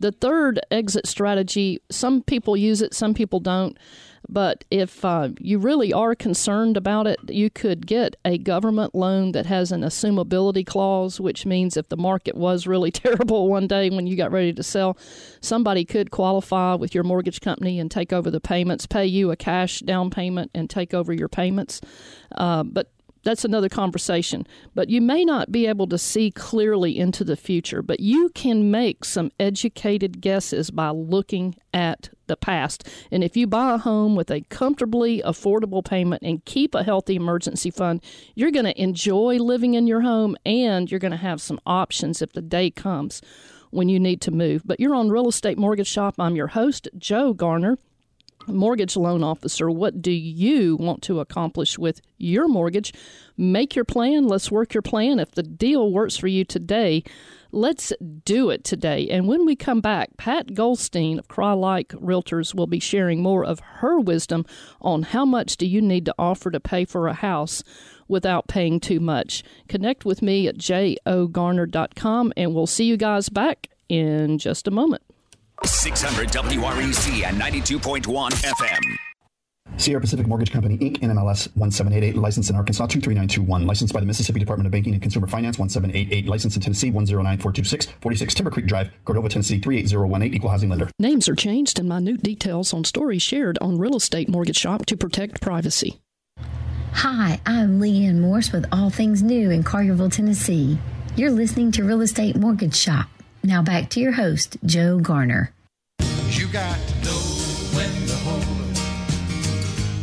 the 0.00 0.10
third 0.12 0.60
exit 0.70 1.06
strategy. 1.06 1.82
Some 1.90 2.22
people 2.22 2.56
use 2.56 2.80
it, 2.80 2.94
some 2.94 3.12
people 3.12 3.38
don't. 3.38 3.78
But 4.28 4.64
if 4.70 5.04
uh, 5.04 5.30
you 5.38 5.58
really 5.58 5.92
are 5.92 6.14
concerned 6.14 6.76
about 6.76 7.06
it, 7.06 7.18
you 7.28 7.50
could 7.50 7.86
get 7.86 8.16
a 8.24 8.38
government 8.38 8.94
loan 8.94 9.32
that 9.32 9.46
has 9.46 9.70
an 9.70 9.82
assumability 9.82 10.66
clause, 10.66 11.20
which 11.20 11.44
means 11.44 11.76
if 11.76 11.88
the 11.88 11.96
market 11.96 12.36
was 12.36 12.66
really 12.66 12.90
terrible 12.92 13.48
one 13.48 13.66
day 13.66 13.90
when 13.90 14.06
you 14.06 14.16
got 14.16 14.32
ready 14.32 14.52
to 14.52 14.62
sell, 14.62 14.96
somebody 15.40 15.84
could 15.84 16.10
qualify 16.10 16.74
with 16.74 16.94
your 16.94 17.04
mortgage 17.04 17.40
company 17.40 17.78
and 17.78 17.90
take 17.90 18.12
over 18.12 18.30
the 18.30 18.40
payments, 18.40 18.86
pay 18.86 19.06
you 19.06 19.30
a 19.30 19.36
cash 19.36 19.80
down 19.80 20.10
payment, 20.10 20.50
and 20.54 20.70
take 20.70 20.94
over 20.94 21.12
your 21.12 21.28
payments. 21.28 21.80
Uh, 22.34 22.62
but 22.62 22.93
that's 23.24 23.44
another 23.44 23.68
conversation. 23.68 24.46
But 24.74 24.90
you 24.90 25.00
may 25.00 25.24
not 25.24 25.50
be 25.50 25.66
able 25.66 25.86
to 25.88 25.98
see 25.98 26.30
clearly 26.30 26.98
into 26.98 27.24
the 27.24 27.36
future, 27.36 27.82
but 27.82 28.00
you 28.00 28.28
can 28.30 28.70
make 28.70 29.04
some 29.04 29.32
educated 29.40 30.20
guesses 30.20 30.70
by 30.70 30.90
looking 30.90 31.56
at 31.72 32.10
the 32.26 32.36
past. 32.36 32.88
And 33.10 33.24
if 33.24 33.36
you 33.36 33.46
buy 33.46 33.74
a 33.74 33.78
home 33.78 34.14
with 34.14 34.30
a 34.30 34.42
comfortably 34.42 35.20
affordable 35.22 35.84
payment 35.84 36.22
and 36.22 36.44
keep 36.44 36.74
a 36.74 36.84
healthy 36.84 37.16
emergency 37.16 37.70
fund, 37.70 38.02
you're 38.34 38.50
going 38.50 38.64
to 38.66 38.80
enjoy 38.80 39.36
living 39.36 39.74
in 39.74 39.86
your 39.86 40.02
home 40.02 40.36
and 40.46 40.90
you're 40.90 41.00
going 41.00 41.10
to 41.10 41.16
have 41.16 41.40
some 41.40 41.60
options 41.66 42.22
if 42.22 42.32
the 42.32 42.42
day 42.42 42.70
comes 42.70 43.20
when 43.70 43.88
you 43.88 43.98
need 43.98 44.20
to 44.22 44.30
move. 44.30 44.62
But 44.64 44.80
you're 44.80 44.94
on 44.94 45.10
Real 45.10 45.28
Estate 45.28 45.58
Mortgage 45.58 45.88
Shop. 45.88 46.14
I'm 46.18 46.36
your 46.36 46.48
host, 46.48 46.88
Joe 46.96 47.32
Garner 47.32 47.78
mortgage 48.46 48.96
loan 48.96 49.22
officer. 49.22 49.70
What 49.70 50.02
do 50.02 50.10
you 50.10 50.76
want 50.76 51.02
to 51.02 51.20
accomplish 51.20 51.78
with 51.78 52.00
your 52.18 52.48
mortgage? 52.48 52.92
Make 53.36 53.74
your 53.74 53.84
plan. 53.84 54.26
Let's 54.26 54.50
work 54.50 54.74
your 54.74 54.82
plan. 54.82 55.18
If 55.18 55.32
the 55.32 55.42
deal 55.42 55.92
works 55.92 56.16
for 56.16 56.28
you 56.28 56.44
today, 56.44 57.02
let's 57.52 57.92
do 58.24 58.50
it 58.50 58.64
today. 58.64 59.08
And 59.08 59.26
when 59.26 59.46
we 59.46 59.56
come 59.56 59.80
back, 59.80 60.16
Pat 60.16 60.54
Goldstein 60.54 61.18
of 61.18 61.28
Crye-Leike 61.28 61.88
Realtors 62.00 62.54
will 62.54 62.66
be 62.66 62.80
sharing 62.80 63.22
more 63.22 63.44
of 63.44 63.60
her 63.60 63.98
wisdom 63.98 64.44
on 64.80 65.02
how 65.02 65.24
much 65.24 65.56
do 65.56 65.66
you 65.66 65.80
need 65.80 66.04
to 66.06 66.14
offer 66.18 66.50
to 66.50 66.60
pay 66.60 66.84
for 66.84 67.08
a 67.08 67.14
house 67.14 67.62
without 68.08 68.48
paying 68.48 68.80
too 68.80 69.00
much. 69.00 69.42
Connect 69.68 70.04
with 70.04 70.22
me 70.22 70.46
at 70.48 70.58
jogarner.com 70.58 72.32
and 72.36 72.54
we'll 72.54 72.66
see 72.66 72.84
you 72.84 72.96
guys 72.96 73.28
back 73.28 73.68
in 73.88 74.38
just 74.38 74.68
a 74.68 74.70
moment. 74.70 75.02
600 75.62 76.28
WREC 76.28 77.24
and 77.24 77.40
92.1 77.40 78.30
FM. 78.32 78.96
Sierra 79.76 80.00
Pacific 80.00 80.26
Mortgage 80.26 80.52
Company, 80.52 80.78
Inc., 80.78 80.98
NMLS 81.00 81.48
1788, 81.56 82.16
licensed 82.16 82.50
in 82.50 82.56
Arkansas 82.56 82.86
23921, 82.86 83.66
licensed 83.66 83.92
by 83.92 84.00
the 84.00 84.06
Mississippi 84.06 84.38
Department 84.38 84.66
of 84.66 84.72
Banking 84.72 84.92
and 84.92 85.02
Consumer 85.02 85.26
Finance 85.26 85.58
1788, 85.58 86.28
licensed 86.28 86.56
in 86.56 86.62
Tennessee 86.62 86.90
109426, 86.90 87.86
46 88.00 88.34
Timber 88.34 88.50
Creek 88.50 88.66
Drive, 88.66 88.90
Cordova, 89.04 89.28
Tennessee 89.28 89.58
38018, 89.58 90.34
equal 90.34 90.50
housing 90.50 90.68
lender. 90.68 90.90
Names 90.98 91.28
are 91.28 91.34
changed 91.34 91.78
and 91.80 91.88
minute 91.88 92.22
details 92.22 92.72
on 92.72 92.84
stories 92.84 93.22
shared 93.22 93.58
on 93.60 93.78
Real 93.78 93.96
Estate 93.96 94.28
Mortgage 94.28 94.58
Shop 94.58 94.86
to 94.86 94.96
protect 94.96 95.40
privacy. 95.40 95.98
Hi, 96.92 97.40
I'm 97.46 97.80
Leanne 97.80 98.20
Morse 98.20 98.52
with 98.52 98.66
All 98.70 98.90
Things 98.90 99.22
New 99.22 99.50
in 99.50 99.64
Collierville, 99.64 100.12
Tennessee. 100.12 100.78
You're 101.16 101.32
listening 101.32 101.72
to 101.72 101.84
Real 101.84 102.02
Estate 102.02 102.36
Mortgage 102.36 102.76
Shop. 102.76 103.08
Now 103.44 103.60
back 103.60 103.90
to 103.90 104.00
your 104.00 104.12
host, 104.12 104.56
Joe 104.64 104.98
Garner. 104.98 105.52
You 106.30 106.46
got 106.46 106.78
to 106.78 106.94
know 107.04 107.20
when 107.76 107.92
to 108.08 108.16
hold 108.24 108.40
up, 108.40 108.88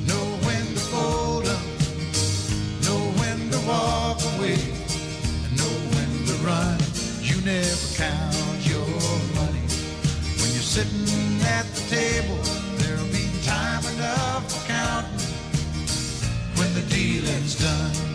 know 0.06 0.26
when 0.46 0.62
to 0.62 0.80
fold 0.94 1.48
up, 1.48 1.66
know 2.86 3.02
when 3.18 3.50
to 3.50 3.58
walk 3.68 4.22
away, 4.38 4.54
and 4.54 5.58
know 5.58 5.74
when 5.90 6.12
to 6.28 6.34
run. 6.46 6.78
You 7.20 7.42
never 7.42 7.96
count 7.98 8.62
your 8.70 8.86
money. 9.34 9.66
When 10.38 10.50
you're 10.54 10.70
sitting 10.78 11.11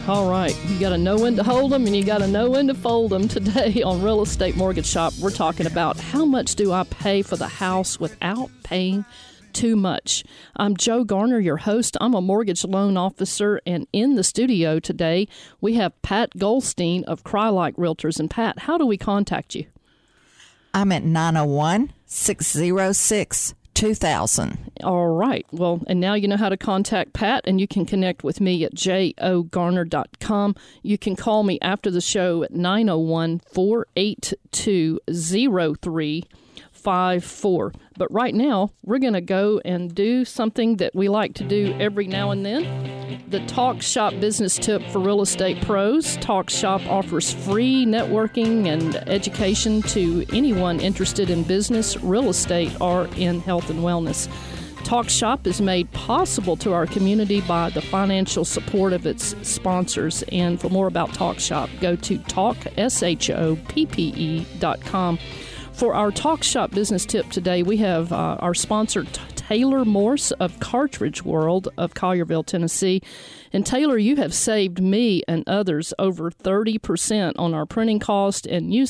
All 0.09 0.31
right, 0.31 0.57
you 0.69 0.79
got 0.79 0.91
to 0.91 0.99
know 0.99 1.19
when 1.19 1.35
to 1.35 1.43
hold 1.43 1.73
them 1.73 1.85
and 1.85 1.97
you 1.97 2.05
got 2.05 2.19
to 2.19 2.29
know 2.29 2.49
when 2.49 2.69
to 2.69 2.75
fold 2.75 3.11
them. 3.11 3.27
Today 3.37 3.83
on 3.83 4.01
Real 4.01 4.23
Estate 4.23 4.55
Mortgage 4.57 4.87
Shop, 4.87 5.13
we're 5.21 5.33
talking 5.33 5.67
about 5.67 5.99
how 5.99 6.25
much 6.25 6.55
do 6.55 6.73
I 6.73 6.85
pay 6.85 7.23
for 7.23 7.35
the 7.35 7.49
house 7.49 7.99
without 7.99 8.49
paying 8.63 9.05
too 9.53 9.75
much. 9.75 10.23
I'm 10.55 10.77
Joe 10.77 11.03
Garner, 11.03 11.41
your 11.41 11.57
host. 11.57 11.97
I'm 12.01 12.15
a 12.15 12.21
mortgage 12.21 12.65
loan 12.65 12.97
officer, 12.97 13.61
and 13.67 13.89
in 13.93 14.15
the 14.15 14.23
studio 14.23 14.79
today 14.79 15.27
we 15.61 15.75
have 15.75 16.01
Pat 16.03 16.39
Goldstein 16.39 17.03
of 17.03 17.25
Crye-Leike 17.25 17.75
Realtors. 17.75 18.21
And 18.21 18.31
Pat, 18.31 18.61
how 18.61 18.79
do 18.79 18.87
we 18.87 18.97
contact 18.97 19.57
you? 19.57 19.67
I'm 20.73 20.93
at 20.93 21.03
901 21.03 21.93
606 22.07 23.55
2000. 23.77 24.73
All 24.83 25.09
right. 25.09 25.47
Well, 25.53 25.83
and 25.87 26.01
now 26.01 26.15
you 26.15 26.27
know 26.27 26.39
how 26.39 26.49
to 26.49 26.57
contact 26.57 27.13
Pat, 27.13 27.43
and 27.47 27.61
you 27.61 27.69
can 27.69 27.85
connect 27.85 28.25
with 28.25 28.41
me 28.41 28.65
at 28.65 28.75
jogarner.com. 28.75 30.57
You 30.83 30.97
can 30.99 31.15
call 31.15 31.43
me 31.43 31.59
after 31.61 31.91
the 31.91 32.01
show 32.01 32.43
at 32.43 32.53
901 32.53 33.41
482 33.41 35.01
0354. 36.87 37.73
But 37.99 38.13
right 38.13 38.35
now, 38.35 38.71
we're 38.85 38.99
going 38.99 39.15
to 39.15 39.21
go 39.21 39.61
and 39.65 39.95
do 39.95 40.25
something 40.25 40.77
that 40.77 40.95
we 40.95 41.09
like 41.09 41.35
to 41.35 41.45
do 41.45 41.77
every 41.81 42.07
now 42.07 42.31
and 42.31 42.47
then 42.47 42.93
the 43.29 43.45
Talk 43.47 43.83
Shop 43.83 44.15
business 44.21 44.57
tip 44.57 44.81
for 44.93 45.01
real 45.01 45.21
estate 45.21 45.61
pros. 45.63 46.17
Talk 46.19 46.49
Shop 46.49 46.81
offers 46.87 47.33
free 47.33 47.85
networking 47.85 48.67
and 48.67 48.95
education 49.09 49.83
to 49.83 50.25
anyone 50.33 50.79
interested 50.79 51.29
in 51.29 51.43
business, 51.43 52.01
real 52.03 52.29
estate, 52.29 52.81
or 52.81 53.09
in 53.17 53.41
health 53.41 53.69
and 53.69 53.81
wellness. 53.81 54.29
Talk 54.85 55.09
Shop 55.09 55.45
is 55.49 55.61
made 55.61 55.91
possible 55.91 56.57
to 56.59 56.73
our 56.73 56.87
community 56.87 57.41
by 57.41 57.71
the 57.71 57.81
financial 57.81 58.45
support 58.45 58.93
of 58.93 59.07
its 59.07 59.35
sponsors. 59.43 60.23
And 60.31 60.61
for 60.61 60.69
more 60.69 60.87
about 60.87 61.13
Talk 61.13 61.41
Shop, 61.41 61.69
go 61.81 61.97
to 61.97 62.19
talkshoppe.com. 62.19 65.19
For 65.77 65.95
our 65.95 66.11
Talk 66.11 66.43
Shop 66.43 66.71
business 66.71 67.05
tip 67.05 67.29
today, 67.29 67.63
we 67.63 67.77
have 67.77 68.11
uh, 68.11 68.39
our 68.41 68.55
sponsor, 68.55 69.05
Taylor 69.35 69.85
Morse 69.85 70.31
of 70.33 70.59
Cartridge 70.59 71.23
World 71.23 71.69
of 71.77 71.93
Collierville, 71.93 72.47
Tennessee. 72.47 73.03
And 73.53 73.65
Taylor, 73.67 73.99
you 73.99 74.17
have 74.17 74.33
saved 74.33 74.81
me 74.81 75.23
and 75.29 75.47
others 75.47 75.93
over 75.99 76.31
30% 76.31 77.35
on 77.37 77.53
our 77.53 77.67
printing 77.67 77.99
cost, 78.01 78.47
and 78.47 78.73
you, 78.73 78.87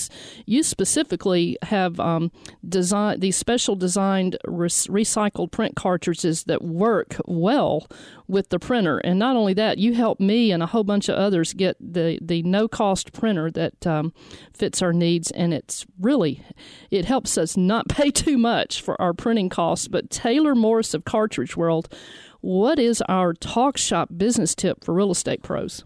you 0.47 0.63
specifically 0.63 1.59
have 1.63 1.99
um, 1.99 2.31
designed 2.67 3.21
these 3.21 3.37
special 3.37 3.75
designed 3.75 4.39
re- 4.47 4.69
recycled 4.69 5.51
print 5.51 5.75
cartridges 5.75 6.45
that 6.45 6.63
work 6.63 7.17
well 7.27 7.89
with 8.29 8.49
the 8.49 8.59
printer. 8.59 8.99
And 8.99 9.19
not 9.19 9.37
only 9.37 9.55
that, 9.55 9.79
you 9.79 9.95
help 9.95 10.21
me 10.21 10.53
and 10.53 10.63
a 10.63 10.67
whole 10.67 10.85
bunch 10.85 11.09
of 11.09 11.17
others 11.17 11.53
get 11.53 11.77
the, 11.81 12.19
the 12.21 12.43
no 12.43 12.69
cost 12.69 13.13
printer 13.13 13.51
that 13.53 13.87
um, 13.87 14.13
fits 14.53 14.83
our 14.83 14.93
needs. 14.93 15.31
And 15.31 15.55
it's 15.55 15.87
really, 16.01 16.43
it 16.91 17.05
helps 17.05 17.39
us 17.39 17.57
not 17.57 17.89
pay 17.89 18.11
too 18.11 18.39
much 18.39 18.81
for 18.81 19.01
our 19.01 19.13
printing 19.13 19.49
costs. 19.49 19.89
But 19.89 20.11
Taylor 20.11 20.55
Morris 20.55 20.95
of 20.95 21.05
Cartridge 21.05 21.57
World, 21.57 21.93
what 22.41 22.79
is 22.79 23.03
our 23.09 23.35
talk 23.35 23.77
shop 23.77 24.11
business 24.17 24.55
tip 24.55 24.85
for 24.85 24.95
real 24.95 25.11
estate 25.11 25.43
pros? 25.43 25.85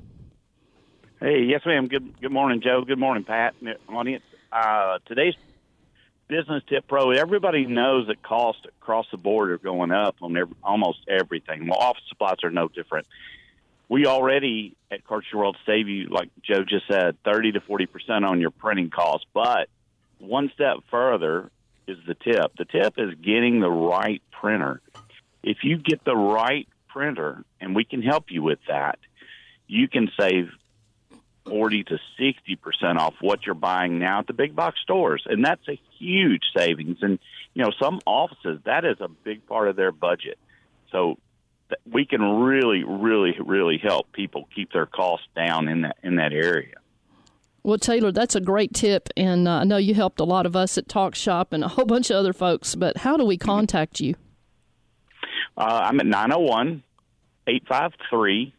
Hey, 1.20 1.42
yes, 1.46 1.60
ma'am. 1.66 1.86
Good 1.86 2.18
good 2.20 2.32
morning, 2.32 2.62
Joe. 2.62 2.82
Good 2.86 2.98
morning, 2.98 3.24
Pat, 3.24 3.54
audience. 3.90 4.24
Uh, 4.50 4.98
today's 5.04 5.34
business 6.30 6.62
tip 6.68 6.86
pro. 6.86 7.10
Everybody 7.10 7.66
knows 7.66 8.06
that 8.06 8.22
costs 8.22 8.62
across 8.80 9.06
the 9.10 9.18
board 9.18 9.50
are 9.50 9.58
going 9.58 9.90
up 9.90 10.16
on 10.22 10.36
every, 10.36 10.54
almost 10.62 11.00
everything. 11.08 11.66
Well, 11.66 11.78
office 11.78 12.04
supplies 12.08 12.36
are 12.44 12.50
no 12.50 12.68
different. 12.68 13.08
We 13.88 14.06
already 14.06 14.76
at 14.92 15.04
Cartridge 15.04 15.34
World 15.34 15.56
save 15.66 15.88
you, 15.88 16.06
like 16.06 16.30
Joe 16.42 16.62
just 16.66 16.86
said, 16.86 17.16
thirty 17.24 17.50
to 17.52 17.60
forty 17.60 17.86
percent 17.86 18.24
on 18.24 18.40
your 18.40 18.52
printing 18.52 18.88
costs. 18.88 19.26
But 19.34 19.68
one 20.18 20.50
step 20.54 20.76
further 20.90 21.50
is 21.88 21.98
the 22.06 22.14
tip. 22.14 22.52
The 22.56 22.64
tip 22.64 22.94
is 22.96 23.14
getting 23.16 23.58
the 23.58 23.70
right 23.70 24.22
printer. 24.30 24.80
If 25.42 25.58
you 25.64 25.78
get 25.78 26.04
the 26.04 26.16
right 26.16 26.68
printer, 26.88 27.44
and 27.60 27.74
we 27.74 27.84
can 27.84 28.02
help 28.02 28.30
you 28.30 28.42
with 28.42 28.60
that, 28.68 29.00
you 29.66 29.88
can 29.88 30.08
save 30.18 30.50
40 31.46 31.84
to 31.84 31.98
60 32.18 32.56
percent 32.56 32.98
off 32.98 33.14
what 33.20 33.46
you're 33.46 33.54
buying 33.54 33.98
now 33.98 34.20
at 34.20 34.26
the 34.26 34.32
big 34.32 34.54
box 34.54 34.78
stores, 34.82 35.24
and 35.26 35.44
that's 35.44 35.66
a 35.68 35.78
huge 35.98 36.42
savings. 36.56 36.98
And 37.02 37.18
you 37.54 37.62
know, 37.62 37.70
some 37.80 38.00
offices 38.06 38.60
that 38.64 38.84
is 38.84 39.00
a 39.00 39.08
big 39.08 39.46
part 39.46 39.68
of 39.68 39.76
their 39.76 39.92
budget, 39.92 40.38
so 40.92 41.18
th- 41.68 41.80
we 41.90 42.04
can 42.04 42.20
really, 42.20 42.84
really, 42.84 43.36
really 43.44 43.78
help 43.78 44.12
people 44.12 44.48
keep 44.54 44.72
their 44.72 44.86
costs 44.86 45.26
down 45.34 45.68
in 45.68 45.82
that 45.82 45.96
in 46.02 46.16
that 46.16 46.32
area. 46.32 46.74
Well, 47.62 47.78
Taylor, 47.78 48.10
that's 48.10 48.34
a 48.34 48.40
great 48.40 48.72
tip, 48.72 49.08
and 49.16 49.46
uh, 49.46 49.58
I 49.58 49.64
know 49.64 49.76
you 49.76 49.92
helped 49.92 50.18
a 50.20 50.24
lot 50.24 50.46
of 50.46 50.56
us 50.56 50.78
at 50.78 50.88
Talk 50.88 51.14
Shop 51.14 51.52
and 51.52 51.62
a 51.62 51.68
whole 51.68 51.84
bunch 51.84 52.10
of 52.10 52.16
other 52.16 52.32
folks. 52.32 52.74
But 52.74 52.98
how 52.98 53.16
do 53.16 53.24
we 53.24 53.36
contact 53.36 54.00
you? 54.00 54.14
Uh, 55.56 55.80
I'm 55.84 56.00
at 56.00 56.06
901 56.06 56.82
853 57.46 58.54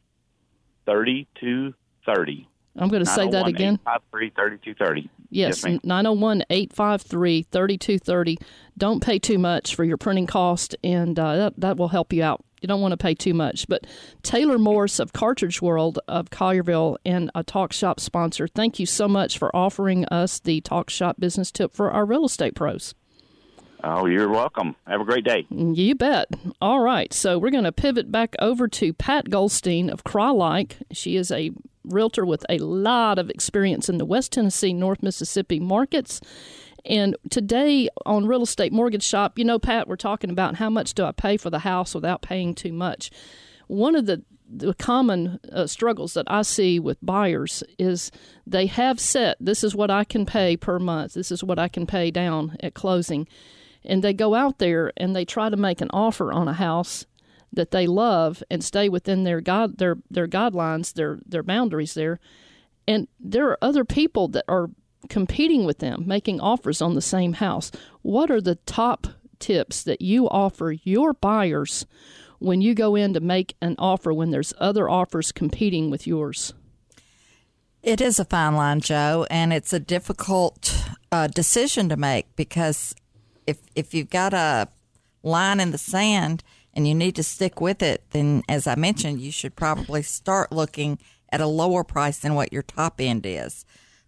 3230. 0.85 2.47
I'm 2.77 2.89
going 2.89 3.03
to 3.03 3.09
say 3.09 3.29
that 3.29 3.47
again. 3.47 3.79
853 3.87 4.29
Yes, 5.29 5.63
901 5.63 6.43
853 6.49 7.43
3230. 7.43 8.37
Don't 8.77 9.01
pay 9.01 9.19
too 9.19 9.37
much 9.37 9.75
for 9.75 9.83
your 9.83 9.97
printing 9.97 10.27
cost, 10.27 10.75
and 10.83 11.17
uh, 11.17 11.35
that, 11.35 11.59
that 11.59 11.77
will 11.77 11.89
help 11.89 12.13
you 12.13 12.23
out. 12.23 12.43
You 12.61 12.67
don't 12.67 12.81
want 12.81 12.91
to 12.91 12.97
pay 12.97 13.15
too 13.15 13.33
much. 13.33 13.67
But 13.67 13.87
Taylor 14.23 14.57
Morse 14.59 14.99
of 14.99 15.13
Cartridge 15.13 15.61
World 15.61 15.99
of 16.07 16.29
Collierville 16.29 16.97
and 17.05 17.31
a 17.33 17.43
Talk 17.43 17.73
Shop 17.73 17.99
sponsor, 17.99 18.47
thank 18.47 18.79
you 18.79 18.85
so 18.85 19.07
much 19.07 19.37
for 19.37 19.55
offering 19.55 20.05
us 20.05 20.39
the 20.39 20.61
Talk 20.61 20.89
Shop 20.89 21.19
business 21.19 21.51
tip 21.51 21.73
for 21.73 21.91
our 21.91 22.05
real 22.05 22.25
estate 22.25 22.55
pros. 22.55 22.93
Oh, 23.83 24.05
you're 24.05 24.29
welcome. 24.29 24.75
Have 24.87 25.01
a 25.01 25.05
great 25.05 25.23
day. 25.23 25.45
You 25.49 25.95
bet. 25.95 26.27
All 26.61 26.81
right. 26.81 27.11
So 27.13 27.39
we're 27.39 27.51
going 27.51 27.63
to 27.63 27.71
pivot 27.71 28.11
back 28.11 28.35
over 28.39 28.67
to 28.67 28.93
Pat 28.93 29.29
Goldstein 29.29 29.89
of 29.89 30.03
Crye-Leike. 30.03 30.73
She 30.91 31.15
is 31.15 31.31
a 31.31 31.51
realtor 31.83 32.25
with 32.25 32.45
a 32.47 32.59
lot 32.59 33.17
of 33.17 33.29
experience 33.29 33.89
in 33.89 33.97
the 33.97 34.05
West 34.05 34.33
Tennessee, 34.33 34.73
North 34.73 35.01
Mississippi 35.01 35.59
markets. 35.59 36.21
And 36.85 37.15
today 37.29 37.89
on 38.05 38.27
Real 38.27 38.43
Estate 38.43 38.73
Mortgage 38.73 39.03
Shop, 39.03 39.37
you 39.37 39.45
know, 39.45 39.59
Pat, 39.59 39.87
we're 39.87 39.95
talking 39.95 40.29
about 40.29 40.55
how 40.55 40.69
much 40.69 40.93
do 40.93 41.03
I 41.03 41.11
pay 41.11 41.37
for 41.37 41.49
the 41.49 41.59
house 41.59 41.93
without 41.95 42.21
paying 42.21 42.55
too 42.55 42.73
much. 42.73 43.11
One 43.67 43.95
of 43.95 44.05
the 44.05 44.23
the 44.53 44.73
common 44.73 45.39
uh, 45.49 45.65
struggles 45.65 46.13
that 46.13 46.25
I 46.27 46.41
see 46.41 46.77
with 46.77 46.97
buyers 47.01 47.63
is 47.79 48.11
they 48.45 48.65
have 48.65 48.99
set 48.99 49.37
this 49.39 49.63
is 49.63 49.73
what 49.73 49.89
I 49.89 50.03
can 50.03 50.25
pay 50.25 50.57
per 50.57 50.77
month, 50.77 51.13
this 51.13 51.31
is 51.31 51.41
what 51.41 51.57
I 51.57 51.69
can 51.69 51.87
pay 51.87 52.11
down 52.11 52.57
at 52.59 52.73
closing, 52.73 53.29
and 53.83 54.03
they 54.03 54.13
go 54.13 54.35
out 54.35 54.59
there 54.59 54.91
and 54.97 55.15
they 55.15 55.25
try 55.25 55.49
to 55.49 55.57
make 55.57 55.81
an 55.81 55.89
offer 55.91 56.31
on 56.31 56.47
a 56.47 56.53
house 56.53 57.05
that 57.53 57.71
they 57.71 57.87
love 57.87 58.41
and 58.49 58.63
stay 58.63 58.87
within 58.87 59.23
their 59.23 59.41
god 59.41 59.77
their 59.77 59.97
their 60.09 60.27
guidelines, 60.27 60.93
their 60.93 61.19
their 61.25 61.43
boundaries 61.43 61.93
there, 61.93 62.19
and 62.87 63.07
there 63.19 63.47
are 63.49 63.57
other 63.61 63.83
people 63.83 64.27
that 64.29 64.45
are 64.47 64.69
competing 65.09 65.65
with 65.65 65.79
them, 65.79 66.03
making 66.05 66.39
offers 66.39 66.81
on 66.81 66.93
the 66.93 67.01
same 67.01 67.33
house. 67.33 67.71
What 68.01 68.29
are 68.29 68.41
the 68.41 68.55
top 68.55 69.07
tips 69.39 69.83
that 69.83 70.01
you 70.01 70.29
offer 70.29 70.71
your 70.83 71.13
buyers 71.13 71.85
when 72.39 72.61
you 72.61 72.73
go 72.73 72.95
in 72.95 73.13
to 73.13 73.19
make 73.19 73.55
an 73.61 73.75
offer 73.77 74.13
when 74.13 74.31
there's 74.31 74.53
other 74.59 74.89
offers 74.89 75.31
competing 75.31 75.89
with 75.89 76.07
yours? 76.07 76.53
It 77.83 77.99
is 77.99 78.19
a 78.19 78.25
fine 78.25 78.55
line, 78.55 78.79
Joe, 78.79 79.25
and 79.31 79.51
it's 79.51 79.73
a 79.73 79.79
difficult 79.79 80.85
uh, 81.11 81.27
decision 81.27 81.89
to 81.89 81.97
make 81.97 82.35
because 82.35 82.93
if 83.47 83.57
if 83.75 83.93
you've 83.93 84.09
got 84.09 84.33
a 84.33 84.67
line 85.23 85.59
in 85.59 85.71
the 85.71 85.77
sand 85.77 86.43
and 86.73 86.87
you 86.87 86.95
need 86.95 87.15
to 87.15 87.23
stick 87.23 87.59
with 87.59 87.81
it, 87.81 88.03
then 88.11 88.43
as 88.47 88.67
I 88.67 88.75
mentioned, 88.75 89.21
you 89.21 89.31
should 89.31 89.55
probably 89.55 90.01
start 90.01 90.51
looking 90.51 90.99
at 91.29 91.41
a 91.41 91.47
lower 91.47 91.83
price 91.83 92.19
than 92.19 92.35
what 92.35 92.53
your 92.53 92.61
top 92.61 92.99
end 92.99 93.25
is. 93.25 93.65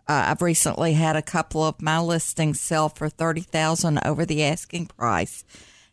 Uh, 0.08 0.26
I've 0.28 0.42
recently 0.42 0.94
had 0.94 1.16
a 1.16 1.22
couple 1.22 1.64
of 1.64 1.82
my 1.82 2.00
listings 2.00 2.60
sell 2.60 2.90
for 2.90 3.10
thirty 3.10 3.42
thousand 3.42 4.00
over 4.06 4.26
the 4.26 4.44
asking 4.44 4.88
price, 4.88 5.44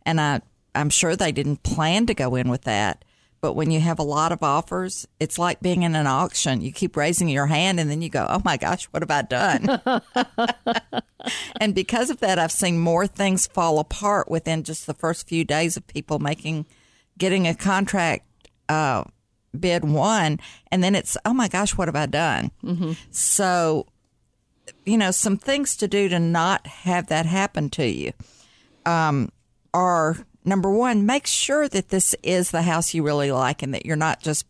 and 0.04 0.20
I 0.20 0.40
I'm 0.74 0.90
sure 0.90 1.16
they 1.16 1.32
didn't 1.32 1.62
plan 1.62 2.06
to 2.06 2.14
go 2.14 2.34
in 2.34 2.48
with 2.48 2.62
that. 2.62 3.04
But 3.40 3.54
when 3.54 3.70
you 3.70 3.80
have 3.80 3.98
a 3.98 4.04
lot 4.04 4.32
of 4.32 4.42
offers, 4.42 5.08
it's 5.18 5.38
like 5.38 5.60
being 5.60 5.82
in 5.82 5.94
an 5.94 6.06
auction. 6.06 6.60
You 6.60 6.72
keep 6.72 6.96
raising 6.96 7.28
your 7.28 7.46
hand, 7.46 7.80
and 7.80 7.90
then 7.90 8.02
you 8.02 8.10
go, 8.10 8.26
"Oh 8.28 8.42
my 8.44 8.56
gosh, 8.56 8.84
what 8.86 9.02
have 9.02 9.10
I 9.10 9.22
done?" 9.22 9.80
and 11.60 11.74
because 11.74 12.10
of 12.10 12.20
that, 12.20 12.38
I've 12.38 12.52
seen 12.52 12.78
more 12.78 13.06
things 13.06 13.46
fall 13.46 13.78
apart 13.78 14.30
within 14.30 14.62
just 14.62 14.86
the 14.86 14.94
first 14.94 15.26
few 15.28 15.44
days 15.44 15.76
of 15.76 15.86
people 15.86 16.18
making 16.18 16.66
getting 17.18 17.46
a 17.46 17.54
contract. 17.54 18.26
Uh, 18.68 19.04
bid 19.58 19.84
one 19.84 20.38
and 20.70 20.80
then 20.80 20.94
it's 20.94 21.16
oh 21.24 21.34
my 21.34 21.48
gosh 21.48 21.76
what 21.76 21.88
have 21.88 21.96
i 21.96 22.06
done 22.06 22.52
so 23.10 23.84
you 24.84 24.96
know, 24.96 25.10
some 25.10 25.36
things 25.36 25.76
to 25.76 25.88
do 25.88 26.08
to 26.08 26.18
not 26.18 26.66
have 26.66 27.08
that 27.08 27.26
happen 27.26 27.70
to 27.70 27.86
you 27.86 28.12
um, 28.86 29.30
are 29.74 30.16
number 30.44 30.70
one, 30.70 31.06
make 31.06 31.26
sure 31.26 31.68
that 31.68 31.88
this 31.88 32.14
is 32.22 32.50
the 32.50 32.62
house 32.62 32.94
you 32.94 33.02
really 33.02 33.32
like 33.32 33.62
and 33.62 33.74
that 33.74 33.86
you're 33.86 33.96
not 33.96 34.20
just 34.20 34.46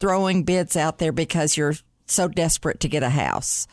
throwing 0.00 0.44
bids 0.44 0.76
out 0.76 0.98
there 0.98 1.12
because 1.12 1.56
you're 1.56 1.74
so 2.06 2.28
desperate 2.28 2.80
to 2.80 2.88
get 2.88 3.02
a 3.02 3.10
house. 3.10 3.66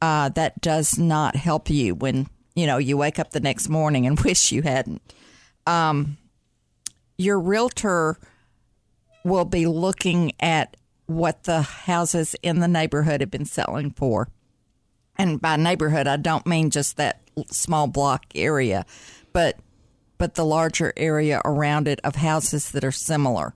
Uh, 0.00 0.28
that 0.30 0.60
does 0.60 0.98
not 0.98 1.36
help 1.36 1.68
you 1.68 1.94
when, 1.94 2.28
you 2.54 2.66
know, 2.66 2.78
you 2.78 2.96
wake 2.96 3.18
up 3.18 3.30
the 3.30 3.40
next 3.40 3.68
morning 3.68 4.06
and 4.06 4.18
wish 4.24 4.52
you 4.52 4.62
hadn't. 4.62 5.02
Um, 5.66 6.16
your 7.18 7.40
realtor 7.40 8.18
will 9.24 9.44
be 9.44 9.66
looking 9.66 10.32
at 10.40 10.76
what 11.06 11.44
the 11.44 11.62
houses 11.62 12.34
in 12.42 12.60
the 12.60 12.68
neighborhood 12.68 13.20
have 13.20 13.30
been 13.30 13.44
selling 13.44 13.90
for 13.90 14.28
and 15.18 15.40
by 15.40 15.56
neighborhood 15.56 16.06
I 16.06 16.16
don't 16.16 16.46
mean 16.46 16.70
just 16.70 16.96
that 16.96 17.20
small 17.50 17.86
block 17.86 18.24
area, 18.34 18.86
but 19.32 19.58
but 20.18 20.34
the 20.34 20.44
larger 20.44 20.92
area 20.96 21.40
around 21.44 21.88
it 21.88 22.00
of 22.04 22.16
houses 22.16 22.70
that 22.72 22.84
are 22.84 22.92
similar. 22.92 23.54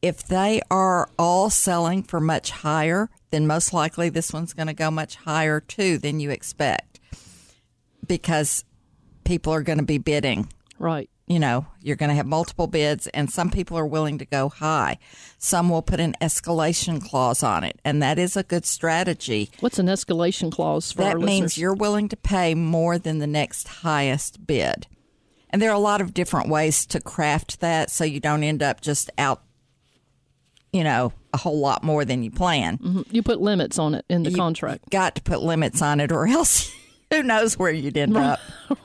If 0.00 0.22
they 0.26 0.60
are 0.70 1.08
all 1.18 1.50
selling 1.50 2.02
for 2.04 2.20
much 2.20 2.50
higher, 2.50 3.10
then 3.30 3.46
most 3.46 3.72
likely 3.72 4.08
this 4.08 4.32
one's 4.32 4.52
going 4.52 4.68
to 4.68 4.72
go 4.74 4.90
much 4.90 5.16
higher 5.16 5.60
too 5.60 5.98
than 5.98 6.20
you 6.20 6.30
expect, 6.30 7.00
because 8.06 8.64
people 9.24 9.52
are 9.52 9.62
going 9.62 9.78
to 9.78 9.84
be 9.84 9.98
bidding 9.98 10.48
Right. 10.78 11.10
you 11.26 11.40
know, 11.40 11.66
you're 11.82 11.96
going 11.96 12.08
to 12.10 12.14
have 12.14 12.26
multiple 12.26 12.68
bids, 12.68 13.08
and 13.08 13.28
some 13.30 13.50
people 13.50 13.76
are 13.76 13.84
willing 13.86 14.18
to 14.18 14.24
go 14.24 14.48
high. 14.48 14.98
Some 15.38 15.68
will 15.68 15.82
put 15.82 15.98
an 15.98 16.14
escalation 16.20 17.02
clause 17.04 17.42
on 17.42 17.64
it, 17.64 17.80
and 17.84 18.00
that 18.00 18.18
is 18.18 18.36
a 18.36 18.44
good 18.44 18.64
strategy. 18.64 19.50
What's 19.58 19.80
an 19.80 19.86
escalation 19.88 20.52
clause 20.52 20.92
for 20.92 21.02
That 21.02 21.18
means 21.18 21.28
listeners? 21.42 21.58
you're 21.58 21.74
willing 21.74 22.08
to 22.10 22.16
pay 22.16 22.54
more 22.54 22.96
than 22.98 23.18
the 23.18 23.26
next 23.26 23.66
highest 23.68 24.46
bid. 24.46 24.86
And 25.50 25.62
there 25.62 25.70
are 25.70 25.74
a 25.74 25.78
lot 25.78 26.00
of 26.00 26.12
different 26.14 26.48
ways 26.48 26.84
to 26.86 27.00
craft 27.00 27.60
that 27.60 27.90
so 27.90 28.04
you 28.04 28.20
don't 28.20 28.42
end 28.42 28.62
up 28.62 28.80
just 28.80 29.10
out, 29.16 29.42
you 30.72 30.84
know, 30.84 31.12
a 31.32 31.38
whole 31.38 31.58
lot 31.58 31.82
more 31.82 32.04
than 32.04 32.22
you 32.22 32.30
plan. 32.30 33.04
You 33.10 33.22
put 33.22 33.40
limits 33.40 33.78
on 33.78 33.94
it 33.94 34.04
in 34.08 34.22
the 34.22 34.30
You 34.30 34.36
contract. 34.36 34.88
got 34.90 35.14
to 35.16 35.22
put 35.22 35.42
limits 35.42 35.80
on 35.82 36.00
it, 36.00 36.12
or 36.12 36.26
else 36.26 36.72
who 37.10 37.22
knows 37.22 37.58
where 37.58 37.70
you'd 37.70 37.96
end 37.96 38.16
up. 38.16 38.40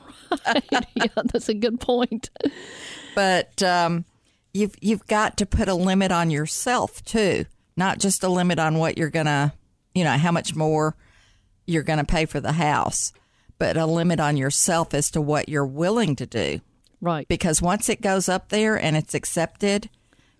yeah, 0.94 1.08
that's 1.32 1.48
a 1.48 1.54
good 1.54 1.80
point. 1.80 2.30
but 3.14 3.62
um, 3.62 4.04
you've 4.52 4.74
you've 4.80 5.06
got 5.06 5.36
to 5.38 5.46
put 5.46 5.68
a 5.68 5.74
limit 5.74 6.12
on 6.12 6.30
yourself 6.30 7.02
too, 7.04 7.44
not 7.76 7.98
just 7.98 8.22
a 8.24 8.28
limit 8.28 8.58
on 8.58 8.78
what 8.78 8.96
you're 8.98 9.10
gonna, 9.10 9.52
you 9.94 10.04
know, 10.04 10.16
how 10.16 10.32
much 10.32 10.54
more 10.54 10.96
you're 11.66 11.82
gonna 11.82 12.04
pay 12.04 12.26
for 12.26 12.40
the 12.40 12.52
house, 12.52 13.12
but 13.58 13.76
a 13.76 13.86
limit 13.86 14.20
on 14.20 14.36
yourself 14.36 14.94
as 14.94 15.10
to 15.12 15.20
what 15.20 15.48
you're 15.48 15.66
willing 15.66 16.16
to 16.16 16.26
do. 16.26 16.60
Right. 17.00 17.28
Because 17.28 17.60
once 17.60 17.88
it 17.88 18.00
goes 18.00 18.28
up 18.28 18.48
there 18.48 18.80
and 18.80 18.96
it's 18.96 19.14
accepted, 19.14 19.90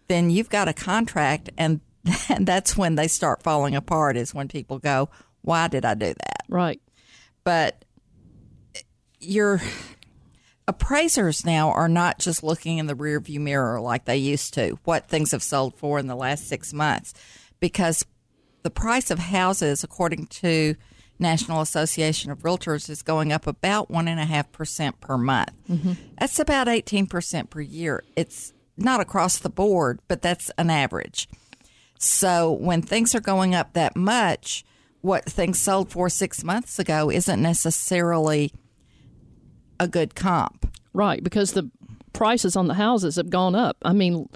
then 0.08 0.30
you've 0.30 0.50
got 0.50 0.68
a 0.68 0.72
contract, 0.72 1.50
and, 1.56 1.80
that's 2.40 2.76
when 2.76 2.94
they 2.96 3.08
start 3.08 3.42
falling 3.42 3.74
apart. 3.74 4.16
Is 4.16 4.34
when 4.34 4.48
people 4.48 4.78
go, 4.78 5.08
"Why 5.42 5.68
did 5.68 5.84
I 5.84 5.94
do 5.94 6.08
that?" 6.08 6.44
Right. 6.48 6.80
but 7.44 7.84
your 9.20 9.60
appraisers 10.68 11.44
now 11.44 11.70
are 11.70 11.88
not 11.88 12.18
just 12.18 12.42
looking 12.42 12.78
in 12.78 12.86
the 12.86 12.94
rearview 12.94 13.38
mirror 13.40 13.80
like 13.80 14.04
they 14.04 14.16
used 14.16 14.54
to, 14.54 14.78
what 14.84 15.08
things 15.08 15.32
have 15.32 15.42
sold 15.42 15.74
for 15.76 15.98
in 15.98 16.06
the 16.06 16.14
last 16.14 16.46
six 16.48 16.72
months, 16.72 17.14
because 17.60 18.04
the 18.62 18.70
price 18.70 19.10
of 19.10 19.18
houses, 19.18 19.84
according 19.84 20.26
to 20.26 20.74
National 21.18 21.60
Association 21.60 22.30
of 22.30 22.40
Realtors, 22.40 22.90
is 22.90 23.02
going 23.02 23.32
up 23.32 23.46
about 23.46 23.90
one 23.90 24.08
and 24.08 24.18
a 24.18 24.24
half 24.24 24.50
percent 24.52 25.00
per 25.00 25.16
month. 25.16 25.52
Mm-hmm. 25.68 25.92
That's 26.18 26.38
about 26.38 26.68
eighteen 26.68 27.06
percent 27.06 27.50
per 27.50 27.60
year. 27.60 28.02
It's 28.16 28.52
not 28.76 29.00
across 29.00 29.38
the 29.38 29.50
board, 29.50 30.00
but 30.08 30.22
that's 30.22 30.50
an 30.58 30.70
average. 30.70 31.28
So 31.98 32.52
when 32.52 32.82
things 32.82 33.14
are 33.14 33.20
going 33.20 33.54
up 33.54 33.72
that 33.74 33.94
much, 33.94 34.64
what 35.00 35.24
things 35.24 35.60
sold 35.60 35.90
for 35.90 36.08
six 36.08 36.42
months 36.42 36.78
ago 36.78 37.10
isn't 37.10 37.40
necessarily 37.40 38.52
a 39.78 39.86
good 39.86 40.14
comp. 40.14 40.76
Right, 40.92 41.22
because 41.22 41.52
the 41.52 41.70
prices 42.12 42.56
on 42.56 42.68
the 42.68 42.74
houses 42.74 43.16
have 43.16 43.30
gone 43.30 43.54
up. 43.54 43.76
I 43.82 43.92
mean, 43.92 44.28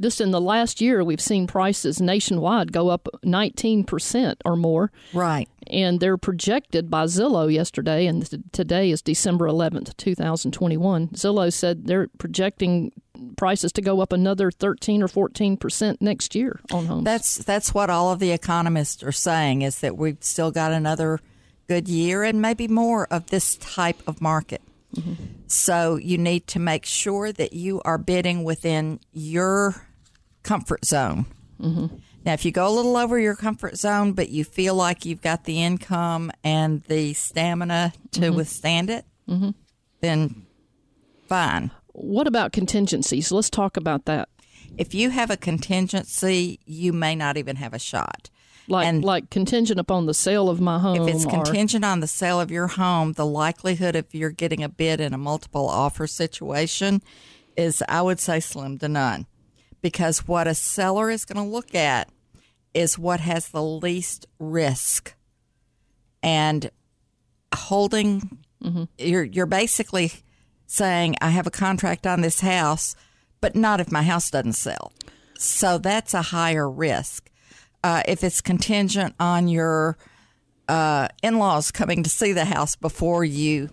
just 0.00 0.20
in 0.20 0.30
the 0.30 0.40
last 0.40 0.80
year, 0.80 1.02
we've 1.02 1.20
seen 1.20 1.46
prices 1.46 2.00
nationwide 2.00 2.72
go 2.72 2.88
up 2.88 3.08
19% 3.24 4.36
or 4.44 4.56
more. 4.56 4.92
Right. 5.12 5.48
And 5.68 5.98
they're 5.98 6.16
projected 6.16 6.90
by 6.90 7.04
Zillow 7.04 7.52
yesterday, 7.52 8.06
and 8.06 8.28
t- 8.28 8.42
today 8.52 8.90
is 8.90 9.02
December 9.02 9.46
11th, 9.46 9.96
2021. 9.96 11.08
Zillow 11.08 11.52
said 11.52 11.86
they're 11.86 12.08
projecting 12.18 12.92
prices 13.36 13.72
to 13.72 13.82
go 13.82 14.00
up 14.00 14.12
another 14.12 14.50
13 14.50 15.02
or 15.02 15.08
14% 15.08 15.96
next 16.00 16.34
year 16.34 16.60
on 16.70 16.86
homes. 16.86 17.04
That's 17.04 17.36
that's 17.38 17.74
what 17.74 17.90
all 17.90 18.12
of 18.12 18.18
the 18.18 18.30
economists 18.30 19.02
are 19.02 19.12
saying 19.12 19.62
is 19.62 19.80
that 19.80 19.96
we've 19.96 20.22
still 20.22 20.50
got 20.50 20.72
another 20.72 21.20
good 21.68 21.88
year 21.88 22.22
and 22.22 22.40
maybe 22.40 22.68
more 22.68 23.06
of 23.10 23.26
this 23.26 23.56
type 23.56 24.02
of 24.06 24.20
market. 24.20 24.62
So 25.46 25.96
you 25.96 26.18
need 26.18 26.46
to 26.48 26.58
make 26.58 26.84
sure 26.84 27.32
that 27.32 27.52
you 27.52 27.80
are 27.84 27.98
bidding 27.98 28.44
within 28.44 29.00
your 29.12 29.86
comfort 30.42 30.84
zone. 30.84 31.26
Now, 32.24 32.32
if 32.32 32.44
you 32.44 32.50
go 32.50 32.66
a 32.68 32.74
little 32.74 32.96
over 32.96 33.18
your 33.18 33.36
comfort 33.36 33.76
zone, 33.76 34.12
but 34.12 34.30
you 34.30 34.42
feel 34.42 34.74
like 34.74 35.04
you've 35.04 35.22
got 35.22 35.44
the 35.44 35.62
income 35.62 36.32
and 36.42 36.82
the 36.84 37.14
stamina 37.14 37.92
to 38.12 38.20
mm-hmm. 38.20 38.36
withstand 38.36 38.90
it, 38.90 39.04
mm-hmm. 39.28 39.50
then 40.00 40.46
fine. 41.28 41.70
what 41.92 42.26
about 42.26 42.52
contingencies? 42.52 43.32
Let's 43.32 43.50
talk 43.50 43.76
about 43.76 44.04
that. 44.06 44.28
If 44.76 44.94
you 44.94 45.10
have 45.10 45.30
a 45.30 45.36
contingency, 45.36 46.58
you 46.66 46.92
may 46.92 47.14
not 47.14 47.36
even 47.36 47.56
have 47.56 47.72
a 47.72 47.78
shot. 47.78 48.28
Like, 48.68 48.86
And- 48.86 49.04
like 49.04 49.30
contingent 49.30 49.78
upon 49.78 50.06
the 50.06 50.14
sale 50.14 50.48
of 50.48 50.60
my 50.60 50.78
home. 50.78 51.08
If 51.08 51.14
it's 51.14 51.24
or- 51.24 51.30
contingent 51.30 51.84
on 51.84 52.00
the 52.00 52.06
sale 52.06 52.40
of 52.40 52.50
your 52.50 52.66
home, 52.66 53.12
the 53.12 53.26
likelihood 53.26 53.94
of 53.94 54.06
you're 54.12 54.30
getting 54.30 54.62
a 54.62 54.68
bid 54.68 55.00
in 55.00 55.14
a 55.14 55.18
multiple 55.18 55.68
offer 55.68 56.06
situation 56.06 57.02
is, 57.56 57.82
I 57.88 58.02
would 58.02 58.20
say, 58.20 58.40
slim 58.40 58.78
to 58.78 58.88
none. 58.88 59.26
Because 59.82 60.26
what 60.26 60.48
a 60.48 60.54
seller 60.54 61.10
is 61.10 61.24
going 61.24 61.44
to 61.44 61.50
look 61.50 61.74
at 61.74 62.08
is 62.74 62.98
what 62.98 63.20
has 63.20 63.48
the 63.48 63.62
least 63.62 64.26
risk. 64.38 65.14
And 66.22 66.70
holding, 67.54 68.38
mm-hmm. 68.62 68.84
you're, 68.98 69.24
you're 69.24 69.46
basically 69.46 70.12
saying, 70.66 71.14
I 71.20 71.30
have 71.30 71.46
a 71.46 71.52
contract 71.52 72.06
on 72.06 72.20
this 72.20 72.40
house, 72.40 72.96
but 73.40 73.54
not 73.54 73.80
if 73.80 73.92
my 73.92 74.02
house 74.02 74.30
doesn't 74.30 74.54
sell. 74.54 74.92
So 75.38 75.78
that's 75.78 76.14
a 76.14 76.22
higher 76.22 76.68
risk. 76.68 77.30
Uh, 77.86 78.02
if 78.08 78.24
it's 78.24 78.40
contingent 78.40 79.14
on 79.20 79.46
your 79.46 79.96
uh, 80.66 81.06
in 81.22 81.38
laws 81.38 81.70
coming 81.70 82.02
to 82.02 82.10
see 82.10 82.32
the 82.32 82.44
house 82.44 82.74
before 82.74 83.24
you 83.24 83.68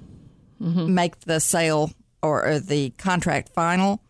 make 0.87 1.19
the 1.21 1.39
sale 1.39 1.91
or, 2.21 2.45
or 2.45 2.59
the 2.59 2.91
contract 2.91 3.49
final, 3.55 4.03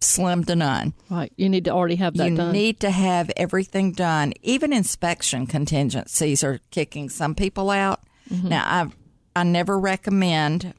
slim 0.00 0.44
to 0.44 0.54
none. 0.54 0.94
Right. 1.10 1.32
You 1.36 1.48
need 1.48 1.64
to 1.64 1.70
already 1.70 1.96
have 1.96 2.16
that 2.18 2.30
you 2.30 2.36
done. 2.36 2.52
need 2.52 2.78
to 2.80 2.90
have 2.90 3.32
everything 3.36 3.90
done. 3.90 4.32
Even 4.42 4.72
inspection 4.72 5.48
contingencies 5.48 6.44
are 6.44 6.60
kicking 6.70 7.08
some 7.08 7.34
people 7.34 7.70
out. 7.70 8.00
Mm-hmm. 8.30 8.48
Now, 8.48 8.62
I 8.64 9.40
I 9.40 9.42
never 9.42 9.76
recommend, 9.76 10.72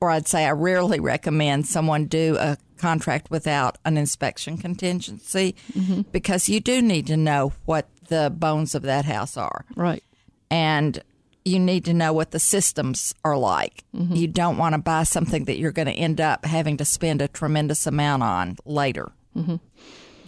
or 0.00 0.10
I'd 0.10 0.26
say 0.26 0.44
I 0.44 0.50
rarely 0.50 0.98
recommend 0.98 1.68
someone 1.68 2.06
do 2.06 2.36
a 2.40 2.56
contract 2.78 3.30
without 3.30 3.78
an 3.84 3.96
inspection 3.96 4.56
contingency 4.58 5.54
Mm-hmm. 5.76 6.02
because 6.12 6.48
you 6.48 6.60
do 6.60 6.80
need 6.82 7.06
to 7.06 7.16
know 7.16 7.52
what 7.64 7.88
the 8.08 8.30
bones 8.34 8.74
of 8.74 8.82
that 8.82 9.04
house 9.04 9.36
are 9.36 9.64
right. 9.76 10.02
and 10.50 11.02
you 11.44 11.58
need 11.58 11.84
to 11.84 11.92
know 11.94 12.12
what 12.12 12.30
the 12.30 12.38
systems 12.38 13.14
are 13.22 13.36
like. 13.36 13.84
Mm-hmm. 13.94 14.14
You 14.14 14.28
don't 14.28 14.56
want 14.56 14.74
to 14.74 14.78
buy 14.78 15.02
something 15.02 15.44
that 15.44 15.58
you're 15.58 15.72
going 15.72 15.88
to 15.88 15.92
end 15.92 16.18
up 16.20 16.44
having 16.46 16.78
to 16.78 16.84
spend 16.86 17.20
a 17.20 17.28
tremendous 17.28 17.86
amount 17.86 18.22
on 18.22 18.56
later. 18.64 19.12
Mm-hmm. 19.36 19.56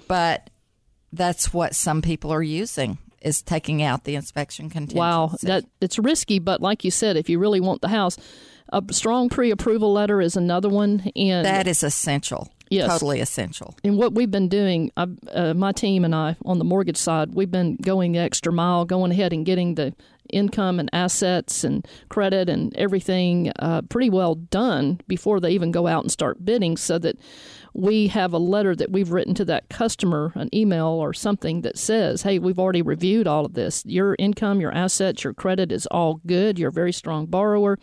But 0.09 0.51
that's 1.13 1.55
what 1.55 1.75
some 1.75 2.03
people 2.03 2.33
are 2.33 2.43
using 2.43 2.99
is 3.23 3.41
taking 3.43 3.83
out 3.83 4.05
the 4.05 4.15
inspection 4.15 4.69
contingency. 4.69 4.99
Wow, 4.99 5.33
that 5.43 5.65
it's 5.81 5.99
risky, 5.99 6.39
but 6.39 6.61
like 6.61 6.85
you 6.85 6.91
said, 6.91 7.17
if 7.17 7.29
you 7.31 7.39
really 7.39 7.61
want 7.61 7.81
the 7.81 7.89
house, 7.89 8.19
a 8.71 8.83
strong 8.91 9.29
pre-approval 9.29 9.93
letter 9.93 10.21
is 10.21 10.37
another 10.37 10.69
one, 10.69 11.11
and 11.15 11.45
that 11.45 11.67
is 11.67 11.83
essential. 11.83 12.49
Yes. 12.69 12.91
Totally 12.91 13.21
essential. 13.21 13.77
and 13.85 13.97
what 13.97 14.13
we've 14.15 14.31
been 14.31 14.49
doing, 14.49 14.91
I, 14.97 15.07
uh, 15.33 15.55
my 15.55 15.71
team 15.71 16.05
and 16.05 16.13
I 16.15 16.37
on 16.45 16.59
the 16.59 16.65
mortgage 16.65 16.97
side, 16.97 17.33
we've 17.33 17.51
been 17.51 17.77
going 17.77 18.13
the 18.13 18.19
extra 18.19 18.53
mile, 18.53 18.85
going 18.85 19.13
ahead 19.13 19.33
and 19.33 19.47
getting 19.47 19.77
the 19.77 19.95
income 20.33 20.81
and 20.81 20.91
assets 20.93 21.63
and 21.63 21.87
credit 22.09 22.49
and 22.49 22.77
everything 22.77 23.53
uh, 23.61 23.83
pretty 23.83 24.11
well 24.11 24.35
done 24.35 25.01
before 25.07 25.39
they 25.39 25.51
even 25.51 25.71
go 25.71 25.87
out 25.87 26.03
and 26.03 26.11
start 26.11 26.45
bidding, 26.45 26.77
so 26.77 26.99
that 26.99 27.17
we 27.79 28.09
have 28.09 28.33
a 28.33 28.39
letter 28.39 28.75
that 28.75 28.91
we've 28.91 29.11
written 29.11 29.35
to 29.35 29.45
that 29.45 29.69
customer, 29.69 30.33
an 30.35 30.49
email 30.55 30.87
or 30.87 31.13
something 31.13 31.61
that 31.61 31.77
says, 31.77 32.23
"Hey, 32.23 32.39
we've 32.39 32.59
already 32.59 32.81
reviewed 32.81 33.27
all 33.27 33.45
of 33.45 33.53
this. 33.53 33.85
Your 33.85 34.17
income, 34.19 34.63
your 34.63 34.73
assets, 34.73 35.25
your 35.25 35.35
credit 35.35 35.71
is 35.71 35.87
all 35.89 36.21
good. 36.27 36.59
You're 36.59 36.71
a 36.71 36.73
very 36.73 36.93
strong 36.93 37.27
borrower." 37.27 37.79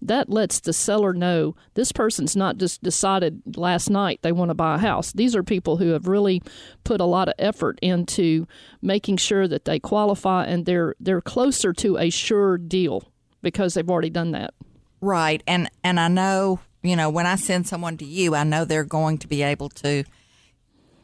That 0.00 0.30
lets 0.30 0.60
the 0.60 0.72
seller 0.72 1.12
know 1.12 1.54
this 1.74 1.92
person's 1.92 2.34
not 2.34 2.56
just 2.56 2.82
decided 2.82 3.42
last 3.56 3.90
night 3.90 4.20
they 4.22 4.32
want 4.32 4.48
to 4.48 4.54
buy 4.54 4.76
a 4.76 4.78
house. 4.78 5.12
These 5.12 5.36
are 5.36 5.42
people 5.42 5.76
who 5.76 5.88
have 5.90 6.08
really 6.08 6.40
put 6.82 7.02
a 7.02 7.04
lot 7.04 7.28
of 7.28 7.34
effort 7.38 7.78
into 7.82 8.46
making 8.80 9.18
sure 9.18 9.46
that 9.46 9.66
they 9.66 9.78
qualify 9.78 10.46
and 10.46 10.64
they're 10.64 10.94
they're 11.00 11.20
closer 11.20 11.74
to 11.74 11.98
a 11.98 12.08
sure 12.08 12.56
deal 12.56 13.02
because 13.42 13.74
they've 13.74 13.90
already 13.90 14.10
done 14.10 14.30
that. 14.30 14.54
Right. 15.02 15.42
And 15.46 15.70
and 15.82 16.00
I 16.00 16.08
know, 16.08 16.60
you 16.84 16.96
know, 16.96 17.08
when 17.08 17.26
I 17.26 17.36
send 17.36 17.66
someone 17.66 17.96
to 17.96 18.04
you, 18.04 18.34
I 18.34 18.44
know 18.44 18.64
they're 18.64 18.84
going 18.84 19.18
to 19.18 19.26
be 19.26 19.42
able 19.42 19.70
to 19.70 20.04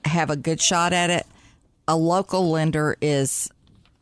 have 0.04 0.28
a 0.30 0.36
good 0.36 0.60
shot 0.60 0.92
at 0.92 1.08
it. 1.08 1.26
A 1.88 1.96
local 1.96 2.50
lender 2.50 2.96
is 3.00 3.50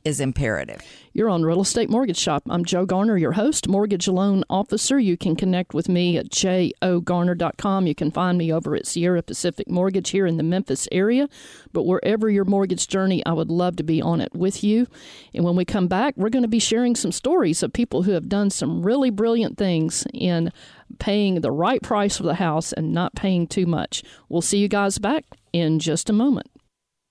is 0.08 0.20
imperative. 0.20 0.82
You're 1.12 1.28
on 1.28 1.44
Real 1.44 1.60
Estate 1.60 1.90
Mortgage 1.90 2.16
Shop. 2.16 2.42
I'm 2.48 2.64
Joe 2.64 2.86
Garner, 2.86 3.18
your 3.18 3.32
host, 3.32 3.68
mortgage 3.68 4.08
loan 4.08 4.42
officer. 4.48 4.98
You 4.98 5.18
can 5.18 5.36
connect 5.36 5.74
with 5.74 5.86
me 5.86 6.16
at 6.16 6.30
jogarner.com. 6.30 7.86
You 7.86 7.94
can 7.94 8.10
find 8.10 8.38
me 8.38 8.50
over 8.50 8.74
at 8.74 8.86
Sierra 8.86 9.22
Pacific 9.22 9.68
Mortgage 9.68 10.08
here 10.08 10.26
in 10.26 10.38
the 10.38 10.42
Memphis 10.42 10.88
area. 10.90 11.28
But 11.74 11.82
wherever 11.82 12.30
your 12.30 12.46
mortgage 12.46 12.88
journey, 12.88 13.24
I 13.26 13.34
would 13.34 13.50
love 13.50 13.76
to 13.76 13.82
be 13.82 14.00
on 14.00 14.22
it 14.22 14.34
with 14.34 14.64
you. 14.64 14.86
And 15.34 15.44
when 15.44 15.56
we 15.56 15.66
come 15.66 15.88
back, 15.88 16.14
we're 16.16 16.30
going 16.30 16.42
to 16.42 16.48
be 16.48 16.58
sharing 16.58 16.96
some 16.96 17.12
stories 17.12 17.62
of 17.62 17.74
people 17.74 18.04
who 18.04 18.12
have 18.12 18.30
done 18.30 18.48
some 18.48 18.82
really 18.82 19.10
brilliant 19.10 19.58
things 19.58 20.06
in 20.14 20.50
paying 20.98 21.42
the 21.42 21.52
right 21.52 21.82
price 21.82 22.16
for 22.16 22.22
the 22.22 22.36
house 22.36 22.72
and 22.72 22.94
not 22.94 23.14
paying 23.14 23.46
too 23.46 23.66
much. 23.66 24.02
We'll 24.30 24.40
see 24.40 24.58
you 24.58 24.68
guys 24.68 24.98
back 24.98 25.26
in 25.52 25.80
just 25.80 26.08
a 26.08 26.14
moment. 26.14 26.50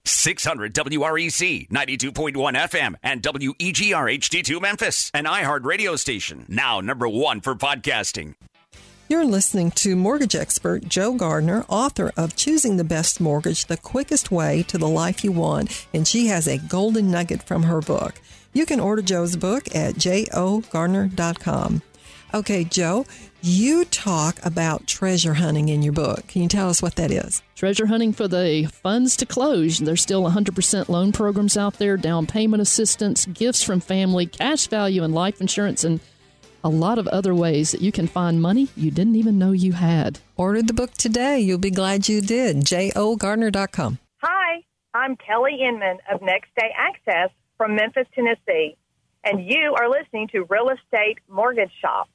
600 0.09 0.73
WREC, 0.73 1.69
92.1 1.69 2.33
FM, 2.33 2.95
and 3.03 3.21
WEGR 3.21 4.17
HD2 4.17 4.61
Memphis, 4.61 5.11
an 5.13 5.25
iHeart 5.25 5.63
radio 5.63 5.95
station. 5.95 6.45
Now 6.47 6.81
number 6.81 7.07
one 7.07 7.41
for 7.41 7.55
podcasting. 7.55 8.35
You're 9.09 9.23
listening 9.23 9.71
to 9.71 9.95
mortgage 9.95 10.35
expert 10.35 10.89
Joe 10.89 11.13
Garner, 11.13 11.63
author 11.69 12.11
of 12.17 12.35
Choosing 12.35 12.75
the 12.75 12.83
Best 12.83 13.21
Mortgage, 13.21 13.67
the 13.67 13.77
quickest 13.77 14.31
way 14.31 14.63
to 14.63 14.77
the 14.77 14.89
life 14.89 15.23
you 15.23 15.31
want, 15.31 15.87
and 15.93 16.05
she 16.05 16.27
has 16.27 16.45
a 16.45 16.57
golden 16.57 17.09
nugget 17.09 17.41
from 17.41 17.63
her 17.63 17.79
book. 17.79 18.19
You 18.51 18.65
can 18.65 18.81
order 18.81 19.01
Joe's 19.01 19.37
book 19.37 19.73
at 19.73 19.95
jogarner.com. 19.95 21.81
Okay, 22.33 22.65
Joe, 22.65 23.05
you 23.41 23.85
talk 23.85 24.37
about 24.45 24.85
treasure 24.85 25.35
hunting 25.35 25.69
in 25.69 25.81
your 25.81 25.93
book. 25.93 26.27
Can 26.27 26.41
you 26.41 26.49
tell 26.49 26.69
us 26.69 26.81
what 26.81 26.95
that 26.97 27.09
is? 27.09 27.41
Treasure 27.55 27.85
hunting 27.85 28.11
for 28.11 28.27
the 28.27 28.65
funds 28.65 29.15
to 29.17 29.25
close. 29.25 29.79
There's 29.79 30.01
still 30.01 30.23
100% 30.23 30.89
loan 30.89 31.13
programs 31.13 31.55
out 31.55 31.75
there, 31.75 31.95
down 31.95 32.27
payment 32.27 32.61
assistance, 32.61 33.25
gifts 33.27 33.63
from 33.63 33.79
family, 33.79 34.25
cash 34.25 34.67
value, 34.67 35.03
and 35.03 35.15
life 35.15 35.39
insurance, 35.39 35.85
and 35.85 36.01
a 36.65 36.69
lot 36.69 36.99
of 36.99 37.07
other 37.07 37.33
ways 37.33 37.71
that 37.71 37.81
you 37.81 37.93
can 37.93 38.07
find 38.07 38.41
money 38.41 38.67
you 38.75 38.91
didn't 38.91 39.15
even 39.15 39.39
know 39.39 39.53
you 39.53 39.71
had. 39.71 40.19
Order 40.35 40.63
the 40.63 40.73
book 40.73 40.93
today. 40.95 41.39
You'll 41.39 41.59
be 41.59 41.71
glad 41.71 42.09
you 42.09 42.19
did. 42.19 42.57
jogarner.com. 42.57 43.99
Hi, 44.17 44.63
I'm 44.93 45.15
Kelly 45.15 45.61
Inman 45.61 45.99
of 46.11 46.21
Next 46.21 46.49
Day 46.57 46.71
Access 46.77 47.29
from 47.57 47.75
Memphis, 47.75 48.07
Tennessee, 48.13 48.75
and 49.23 49.45
you 49.49 49.75
are 49.79 49.89
listening 49.89 50.27
to 50.33 50.45
Real 50.49 50.69
Estate 50.69 51.19
Mortgage 51.29 51.71
Shop. 51.81 52.09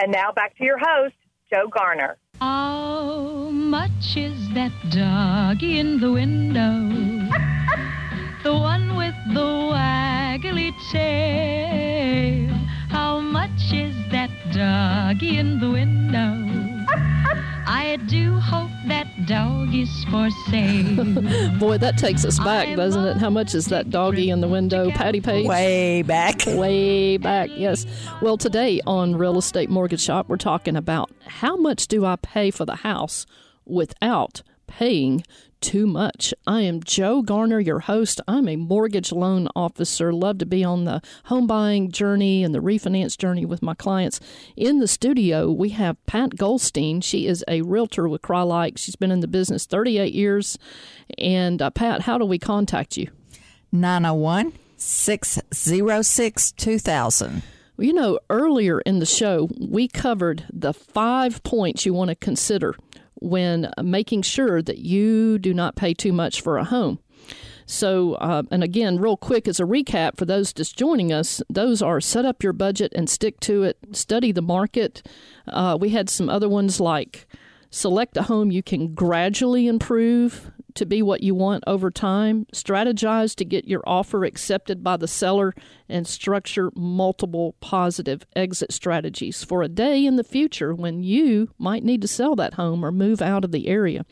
And 0.00 0.12
now 0.12 0.32
back 0.32 0.56
to 0.56 0.64
your 0.64 0.78
host, 0.78 1.14
Joe 1.52 1.68
Garner. 1.68 2.16
How 2.40 3.50
much 3.50 4.16
is 4.16 4.48
that 4.54 4.72
dog 4.88 5.62
in 5.62 6.00
the 6.00 6.10
window? 6.10 6.88
the 8.42 8.54
one 8.54 8.96
with 8.96 9.14
the 9.34 9.50
waggly 9.74 10.72
tail. 10.90 12.48
How 12.88 13.20
much 13.20 13.74
is 13.74 13.94
that 14.10 14.30
dog 14.54 15.22
in 15.22 15.60
the 15.60 15.70
window? 15.70 16.59
I 17.72 17.98
do 18.08 18.34
hope 18.40 18.72
that 18.88 19.06
dog 19.26 19.72
is 19.72 20.04
for 20.10 20.28
sale. 20.50 21.04
Boy, 21.60 21.78
that 21.78 21.98
takes 21.98 22.24
us 22.24 22.36
back, 22.40 22.76
doesn't 22.76 23.04
it? 23.06 23.16
How 23.18 23.30
much 23.30 23.54
is 23.54 23.66
that 23.66 23.90
doggy 23.90 24.28
in 24.28 24.40
the 24.40 24.48
window? 24.48 24.90
Patti 24.90 25.20
Page? 25.20 25.46
Way 25.46 26.02
back. 26.02 26.40
Way 26.46 27.16
back, 27.16 27.48
yes. 27.54 27.86
Well, 28.20 28.36
today 28.36 28.80
on 28.88 29.14
Real 29.14 29.38
Estate 29.38 29.70
Mortgage 29.70 30.00
Shop, 30.00 30.28
we're 30.28 30.36
talking 30.36 30.74
about 30.74 31.12
how 31.24 31.56
much 31.56 31.86
do 31.86 32.04
I 32.04 32.16
pay 32.16 32.50
for 32.50 32.64
the 32.64 32.74
house 32.74 33.24
without 33.64 34.42
paying 34.70 35.24
too 35.60 35.86
much. 35.86 36.32
I 36.46 36.62
am 36.62 36.82
Joe 36.82 37.22
Garner, 37.22 37.60
your 37.60 37.80
host. 37.80 38.20
I'm 38.26 38.48
a 38.48 38.56
mortgage 38.56 39.12
loan 39.12 39.48
officer. 39.54 40.12
Love 40.12 40.38
to 40.38 40.46
be 40.46 40.64
on 40.64 40.84
the 40.84 41.02
home 41.24 41.46
buying 41.46 41.90
journey 41.90 42.42
and 42.44 42.54
the 42.54 42.60
refinance 42.60 43.18
journey 43.18 43.44
with 43.44 43.60
my 43.60 43.74
clients. 43.74 44.20
In 44.56 44.78
the 44.78 44.88
studio, 44.88 45.50
we 45.50 45.70
have 45.70 46.04
Pat 46.06 46.36
Goldstein. 46.36 47.00
She 47.00 47.26
is 47.26 47.44
a 47.46 47.62
realtor 47.62 48.08
with 48.08 48.22
Crye-Leike. 48.22 48.78
She's 48.78 48.96
been 48.96 49.10
in 49.10 49.20
the 49.20 49.28
business 49.28 49.66
38 49.66 50.14
years. 50.14 50.56
And 51.18 51.60
uh, 51.60 51.70
Pat, 51.70 52.02
how 52.02 52.16
do 52.16 52.24
we 52.24 52.38
contact 52.38 52.96
you? 52.96 53.08
901 53.72 54.52
606 54.76 56.52
2000. 56.52 57.42
Well, 57.76 57.86
you 57.86 57.92
know, 57.92 58.18
earlier 58.30 58.80
in 58.80 58.98
the 58.98 59.06
show, 59.06 59.48
we 59.58 59.88
covered 59.88 60.44
the 60.52 60.72
five 60.72 61.42
points 61.42 61.84
you 61.84 61.92
want 61.92 62.08
to 62.08 62.14
consider 62.14 62.74
when 63.20 63.70
making 63.82 64.22
sure 64.22 64.62
that 64.62 64.78
you 64.78 65.38
do 65.38 65.54
not 65.54 65.76
pay 65.76 65.94
too 65.94 66.12
much 66.12 66.40
for 66.40 66.58
a 66.58 66.64
home. 66.64 66.98
So, 67.66 68.14
uh, 68.14 68.42
and 68.50 68.64
again, 68.64 68.98
real 68.98 69.16
quick 69.16 69.46
as 69.46 69.60
a 69.60 69.64
recap 69.64 70.16
for 70.16 70.24
those 70.24 70.52
just 70.52 70.76
joining 70.76 71.12
us, 71.12 71.40
those 71.48 71.80
are 71.80 72.00
set 72.00 72.24
up 72.24 72.42
your 72.42 72.52
budget 72.52 72.92
and 72.96 73.08
stick 73.08 73.38
to 73.40 73.62
it, 73.62 73.78
study 73.92 74.32
the 74.32 74.42
market. 74.42 75.06
Uh, 75.46 75.78
we 75.80 75.90
had 75.90 76.10
some 76.10 76.28
other 76.28 76.48
ones 76.48 76.80
like 76.80 77.28
select 77.70 78.16
a 78.16 78.22
home 78.22 78.50
you 78.50 78.62
can 78.62 78.92
gradually 78.94 79.68
improve 79.68 80.50
to 80.74 80.86
be 80.86 81.02
what 81.02 81.22
you 81.22 81.34
want 81.34 81.64
over 81.66 81.90
time, 81.90 82.46
strategize 82.52 83.34
to 83.36 83.44
get 83.44 83.68
your 83.68 83.82
offer 83.86 84.24
accepted 84.24 84.82
by 84.82 84.96
the 84.96 85.08
seller, 85.08 85.54
and 85.88 86.06
structure 86.06 86.70
multiple 86.74 87.54
positive 87.60 88.26
exit 88.34 88.72
strategies 88.72 89.44
for 89.44 89.62
a 89.62 89.68
day 89.68 90.04
in 90.04 90.16
the 90.16 90.24
future 90.24 90.74
when 90.74 91.02
you 91.02 91.50
might 91.58 91.84
need 91.84 92.02
to 92.02 92.08
sell 92.08 92.36
that 92.36 92.54
home 92.54 92.84
or 92.84 92.92
move 92.92 93.20
out 93.20 93.44
of 93.44 93.52
the 93.52 93.68
area. 93.68 94.04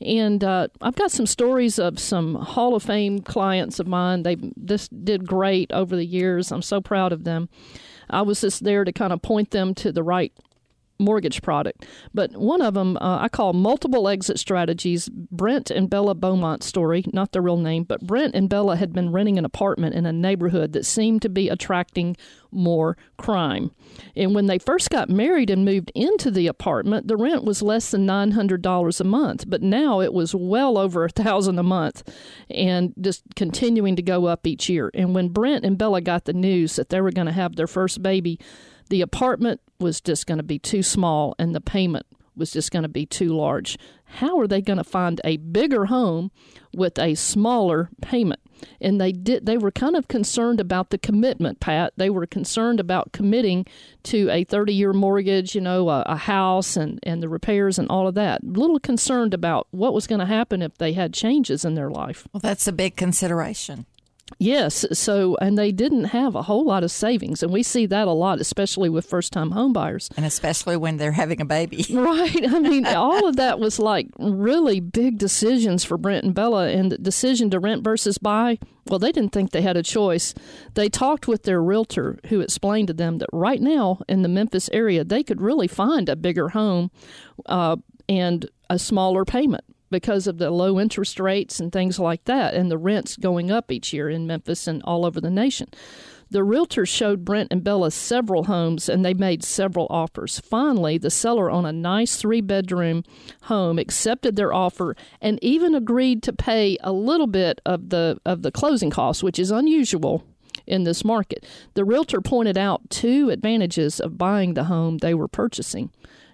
And 0.00 0.44
uh, 0.44 0.68
I've 0.82 0.96
got 0.96 1.10
some 1.10 1.26
stories 1.26 1.78
of 1.78 1.98
some 1.98 2.34
Hall 2.34 2.74
of 2.74 2.82
Fame 2.82 3.20
clients 3.20 3.78
of 3.78 3.86
mine. 3.86 4.24
They 4.24 4.36
just 4.64 5.04
did 5.04 5.26
great 5.26 5.72
over 5.72 5.96
the 5.96 6.04
years. 6.04 6.52
I'm 6.52 6.62
so 6.62 6.80
proud 6.80 7.12
of 7.12 7.24
them. 7.24 7.48
I 8.10 8.22
was 8.22 8.40
just 8.40 8.62
there 8.62 8.84
to 8.84 8.92
kind 8.92 9.12
of 9.12 9.22
point 9.22 9.50
them 9.50 9.74
to 9.76 9.90
the 9.92 10.02
right 10.02 10.32
mortgage 10.98 11.42
product. 11.42 11.86
But 12.14 12.32
one 12.32 12.62
of 12.62 12.74
them 12.74 12.96
uh, 12.98 13.18
I 13.20 13.28
call 13.28 13.52
multiple 13.52 14.08
exit 14.08 14.38
strategies. 14.38 15.08
Brent 15.08 15.70
and 15.70 15.90
Bella 15.90 16.14
Beaumont 16.14 16.62
story, 16.62 17.04
not 17.12 17.32
their 17.32 17.42
real 17.42 17.56
name, 17.56 17.84
but 17.84 18.06
Brent 18.06 18.34
and 18.34 18.48
Bella 18.48 18.76
had 18.76 18.92
been 18.92 19.12
renting 19.12 19.38
an 19.38 19.44
apartment 19.44 19.94
in 19.94 20.06
a 20.06 20.12
neighborhood 20.12 20.72
that 20.72 20.86
seemed 20.86 21.22
to 21.22 21.28
be 21.28 21.48
attracting 21.48 22.16
more 22.50 22.96
crime. 23.18 23.70
And 24.16 24.34
when 24.34 24.46
they 24.46 24.58
first 24.58 24.90
got 24.90 25.08
married 25.08 25.50
and 25.50 25.64
moved 25.64 25.92
into 25.94 26.30
the 26.30 26.46
apartment, 26.46 27.06
the 27.06 27.16
rent 27.16 27.44
was 27.44 27.62
less 27.62 27.90
than 27.90 28.06
$900 28.06 29.00
a 29.00 29.04
month, 29.04 29.44
but 29.48 29.62
now 29.62 30.00
it 30.00 30.12
was 30.12 30.34
well 30.34 30.78
over 30.78 31.04
a 31.04 31.08
thousand 31.10 31.58
a 31.58 31.62
month 31.62 32.02
and 32.50 32.94
just 33.00 33.22
continuing 33.34 33.96
to 33.96 34.02
go 34.02 34.26
up 34.26 34.46
each 34.46 34.68
year. 34.68 34.90
And 34.94 35.14
when 35.14 35.28
Brent 35.28 35.64
and 35.64 35.78
Bella 35.78 36.00
got 36.00 36.24
the 36.24 36.32
news 36.32 36.76
that 36.76 36.88
they 36.88 37.00
were 37.00 37.12
going 37.12 37.26
to 37.26 37.32
have 37.32 37.56
their 37.56 37.66
first 37.66 38.02
baby, 38.02 38.40
the 38.88 39.00
apartment 39.00 39.60
was 39.78 40.00
just 40.00 40.26
going 40.26 40.38
to 40.38 40.44
be 40.44 40.58
too 40.58 40.82
small 40.82 41.34
and 41.38 41.54
the 41.54 41.60
payment 41.60 42.06
was 42.36 42.52
just 42.52 42.70
going 42.70 42.82
to 42.82 42.88
be 42.88 43.06
too 43.06 43.28
large. 43.28 43.78
How 44.04 44.38
are 44.38 44.46
they 44.46 44.60
going 44.60 44.76
to 44.76 44.84
find 44.84 45.20
a 45.24 45.38
bigger 45.38 45.86
home 45.86 46.30
with 46.74 46.98
a 46.98 47.14
smaller 47.14 47.90
payment? 48.02 48.40
And 48.80 48.98
they 49.00 49.12
did 49.12 49.44
they 49.44 49.58
were 49.58 49.70
kind 49.70 49.96
of 49.96 50.08
concerned 50.08 50.60
about 50.60 50.88
the 50.88 50.96
commitment, 50.96 51.60
Pat. 51.60 51.92
They 51.96 52.08
were 52.08 52.26
concerned 52.26 52.80
about 52.80 53.12
committing 53.12 53.66
to 54.04 54.30
a 54.30 54.46
30-year 54.46 54.94
mortgage, 54.94 55.54
you 55.54 55.60
know, 55.60 55.90
a, 55.90 56.02
a 56.02 56.16
house 56.16 56.76
and 56.76 56.98
and 57.02 57.22
the 57.22 57.28
repairs 57.28 57.78
and 57.78 57.88
all 57.90 58.08
of 58.08 58.14
that. 58.14 58.42
A 58.42 58.46
little 58.46 58.78
concerned 58.80 59.34
about 59.34 59.66
what 59.72 59.92
was 59.92 60.06
going 60.06 60.20
to 60.20 60.26
happen 60.26 60.62
if 60.62 60.78
they 60.78 60.94
had 60.94 61.12
changes 61.12 61.64
in 61.64 61.74
their 61.74 61.90
life. 61.90 62.26
Well, 62.32 62.40
that's 62.40 62.66
a 62.66 62.72
big 62.72 62.96
consideration. 62.96 63.84
Yes, 64.38 64.84
so 64.92 65.36
and 65.40 65.56
they 65.56 65.70
didn't 65.70 66.06
have 66.06 66.34
a 66.34 66.42
whole 66.42 66.64
lot 66.64 66.82
of 66.82 66.90
savings, 66.90 67.42
and 67.42 67.52
we 67.52 67.62
see 67.62 67.86
that 67.86 68.08
a 68.08 68.12
lot, 68.12 68.40
especially 68.40 68.88
with 68.88 69.06
first-time 69.06 69.52
homebuyers, 69.52 70.10
and 70.16 70.26
especially 70.26 70.76
when 70.76 70.96
they're 70.96 71.12
having 71.12 71.40
a 71.40 71.44
baby. 71.44 71.86
right? 71.92 72.52
I 72.52 72.58
mean, 72.58 72.86
all 72.86 73.28
of 73.28 73.36
that 73.36 73.60
was 73.60 73.78
like 73.78 74.08
really 74.18 74.80
big 74.80 75.18
decisions 75.18 75.84
for 75.84 75.96
Brent 75.96 76.24
and 76.24 76.34
Bella, 76.34 76.68
and 76.68 76.90
the 76.90 76.98
decision 76.98 77.50
to 77.50 77.60
rent 77.60 77.84
versus 77.84 78.18
buy. 78.18 78.58
Well, 78.88 78.98
they 78.98 79.12
didn't 79.12 79.32
think 79.32 79.50
they 79.50 79.62
had 79.62 79.76
a 79.76 79.82
choice. 79.82 80.34
They 80.74 80.88
talked 80.88 81.26
with 81.28 81.44
their 81.44 81.62
realtor, 81.62 82.18
who 82.26 82.40
explained 82.40 82.88
to 82.88 82.94
them 82.94 83.18
that 83.18 83.28
right 83.32 83.60
now 83.60 84.00
in 84.08 84.22
the 84.22 84.28
Memphis 84.28 84.68
area, 84.72 85.04
they 85.04 85.22
could 85.22 85.40
really 85.40 85.68
find 85.68 86.08
a 86.08 86.16
bigger 86.16 86.50
home 86.50 86.90
uh, 87.46 87.76
and 88.08 88.48
a 88.68 88.78
smaller 88.78 89.24
payment 89.24 89.64
because 89.90 90.26
of 90.26 90.38
the 90.38 90.50
low 90.50 90.80
interest 90.80 91.20
rates 91.20 91.60
and 91.60 91.72
things 91.72 91.98
like 91.98 92.24
that, 92.24 92.54
and 92.54 92.70
the 92.70 92.78
rents 92.78 93.16
going 93.16 93.50
up 93.50 93.70
each 93.70 93.92
year 93.92 94.08
in 94.08 94.26
Memphis 94.26 94.66
and 94.66 94.82
all 94.84 95.04
over 95.04 95.20
the 95.20 95.30
nation. 95.30 95.68
The 96.28 96.42
realtor 96.42 96.84
showed 96.84 97.24
Brent 97.24 97.52
and 97.52 97.62
Bella 97.62 97.92
several 97.92 98.44
homes 98.44 98.88
and 98.88 99.04
they 99.04 99.14
made 99.14 99.44
several 99.44 99.86
offers. 99.90 100.40
Finally, 100.40 100.98
the 100.98 101.10
seller 101.10 101.48
on 101.48 101.64
a 101.64 101.72
nice 101.72 102.16
three 102.16 102.40
bedroom 102.40 103.04
home 103.42 103.78
accepted 103.78 104.34
their 104.34 104.52
offer 104.52 104.96
and 105.20 105.38
even 105.40 105.74
agreed 105.74 106.24
to 106.24 106.32
pay 106.32 106.78
a 106.80 106.92
little 106.92 107.28
bit 107.28 107.60
of 107.64 107.90
the 107.90 108.18
of 108.26 108.42
the 108.42 108.50
closing 108.50 108.90
costs, 108.90 109.22
which 109.22 109.38
is 109.38 109.52
unusual 109.52 110.24
in 110.66 110.82
this 110.82 111.04
market. 111.04 111.46
The 111.74 111.84
realtor 111.84 112.20
pointed 112.20 112.58
out 112.58 112.90
two 112.90 113.30
advantages 113.30 114.00
of 114.00 114.18
buying 114.18 114.54
the 114.54 114.64
home 114.64 114.98
they 114.98 115.14
were 115.14 115.28
purchasing 115.28 115.90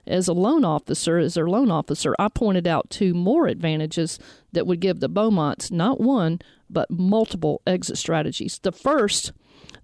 as 0.07 0.29
a 0.29 0.33
loan 0.33 0.65
officer, 0.65 1.19
as 1.19 1.35
their 1.35 1.49
loan 1.49 1.71
officer, 1.71 2.15
I 2.19 2.29
pointed 2.29 2.67
out 2.67 2.91
two 2.91 3.15
more 3.15 3.47
advantages 3.47 4.19
that 4.53 4.67
would 4.67 4.81
give 4.81 5.01
the 5.01 5.09
Beaumonts 5.09 5.71
not 5.71 6.01
one, 6.01 6.41
but 6.69 6.91
multiple 6.91 7.63
exit 7.67 7.99
strategies. 7.99 8.59
The 8.59 8.73
first 8.73 9.33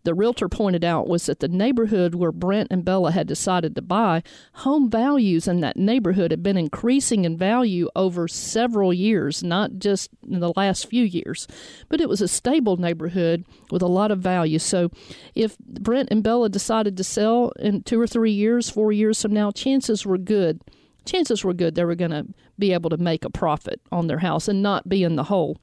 the 0.08 0.14
realtor 0.14 0.48
pointed 0.48 0.84
out 0.84 1.06
was 1.06 1.26
that 1.26 1.40
the 1.40 1.48
neighborhood 1.48 2.14
where 2.14 2.32
Brent 2.32 2.68
and 2.70 2.82
Bella 2.82 3.12
had 3.12 3.26
decided 3.26 3.74
to 3.74 3.82
buy, 3.82 4.22
home 4.54 4.88
values 4.88 5.46
in 5.46 5.60
that 5.60 5.76
neighborhood 5.76 6.30
had 6.30 6.42
been 6.42 6.56
increasing 6.56 7.26
in 7.26 7.36
value 7.36 7.90
over 7.94 8.26
several 8.26 8.90
years, 8.90 9.44
not 9.44 9.72
just 9.78 10.08
in 10.26 10.40
the 10.40 10.54
last 10.56 10.88
few 10.88 11.04
years. 11.04 11.46
But 11.90 12.00
it 12.00 12.08
was 12.08 12.22
a 12.22 12.26
stable 12.26 12.78
neighborhood 12.78 13.44
with 13.70 13.82
a 13.82 13.86
lot 13.86 14.10
of 14.10 14.20
value. 14.20 14.58
So 14.58 14.90
if 15.34 15.58
Brent 15.58 16.08
and 16.10 16.22
Bella 16.22 16.48
decided 16.48 16.96
to 16.96 17.04
sell 17.04 17.52
in 17.58 17.82
two 17.82 18.00
or 18.00 18.06
three 18.06 18.32
years, 18.32 18.70
four 18.70 18.92
years 18.92 19.20
from 19.20 19.34
now, 19.34 19.50
chances 19.50 20.06
were 20.06 20.16
good. 20.16 20.62
Chances 21.04 21.44
were 21.44 21.52
good 21.52 21.74
they 21.74 21.84
were 21.84 21.94
going 21.94 22.12
to 22.12 22.28
be 22.58 22.72
able 22.72 22.88
to 22.88 22.96
make 22.96 23.26
a 23.26 23.30
profit 23.30 23.82
on 23.92 24.06
their 24.06 24.20
house 24.20 24.48
and 24.48 24.62
not 24.62 24.88
be 24.88 25.04
in 25.04 25.16
the 25.16 25.24
hole. 25.24 25.58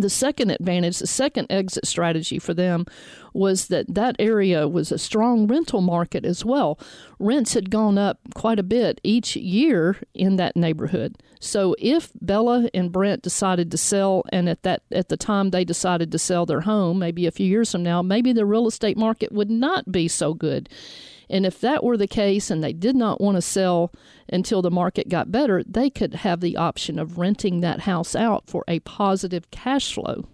The 0.00 0.10
second 0.10 0.50
advantage, 0.50 0.98
the 0.98 1.06
second 1.06 1.46
exit 1.50 1.86
strategy 1.86 2.38
for 2.38 2.54
them 2.54 2.86
was 3.32 3.68
that 3.68 3.94
that 3.94 4.16
area 4.18 4.66
was 4.66 4.90
a 4.90 4.98
strong 4.98 5.46
rental 5.46 5.80
market 5.80 6.24
as 6.24 6.44
well. 6.44 6.78
Rents 7.18 7.54
had 7.54 7.70
gone 7.70 7.98
up 7.98 8.18
quite 8.34 8.58
a 8.58 8.62
bit 8.62 9.00
each 9.04 9.36
year 9.36 9.96
in 10.14 10.36
that 10.36 10.56
neighborhood. 10.56 11.16
So 11.40 11.76
if 11.78 12.10
Bella 12.20 12.68
and 12.72 12.90
Brent 12.90 13.22
decided 13.22 13.70
to 13.70 13.76
sell 13.76 14.24
and 14.32 14.48
at 14.48 14.62
that 14.62 14.82
at 14.90 15.08
the 15.08 15.16
time 15.16 15.50
they 15.50 15.64
decided 15.64 16.10
to 16.12 16.18
sell 16.18 16.46
their 16.46 16.62
home, 16.62 16.98
maybe 16.98 17.26
a 17.26 17.30
few 17.30 17.46
years 17.46 17.72
from 17.72 17.82
now, 17.82 18.02
maybe 18.02 18.32
the 18.32 18.46
real 18.46 18.66
estate 18.66 18.96
market 18.96 19.32
would 19.32 19.50
not 19.50 19.92
be 19.92 20.08
so 20.08 20.34
good. 20.34 20.68
And 21.28 21.44
if 21.44 21.60
that 21.60 21.82
were 21.82 21.96
the 21.96 22.06
case 22.06 22.50
and 22.50 22.62
they 22.62 22.72
did 22.72 22.96
not 22.96 23.20
want 23.20 23.36
to 23.36 23.42
sell 23.42 23.92
until 24.28 24.62
the 24.62 24.70
market 24.70 25.08
got 25.08 25.30
better, 25.32 25.62
they 25.66 25.90
could 25.90 26.14
have 26.14 26.40
the 26.40 26.56
option 26.56 26.98
of 26.98 27.18
renting 27.18 27.60
that 27.60 27.80
house 27.80 28.14
out 28.14 28.48
for 28.48 28.64
a 28.68 28.80
positive 28.80 29.50
cash 29.50 29.94
flow 29.94 30.26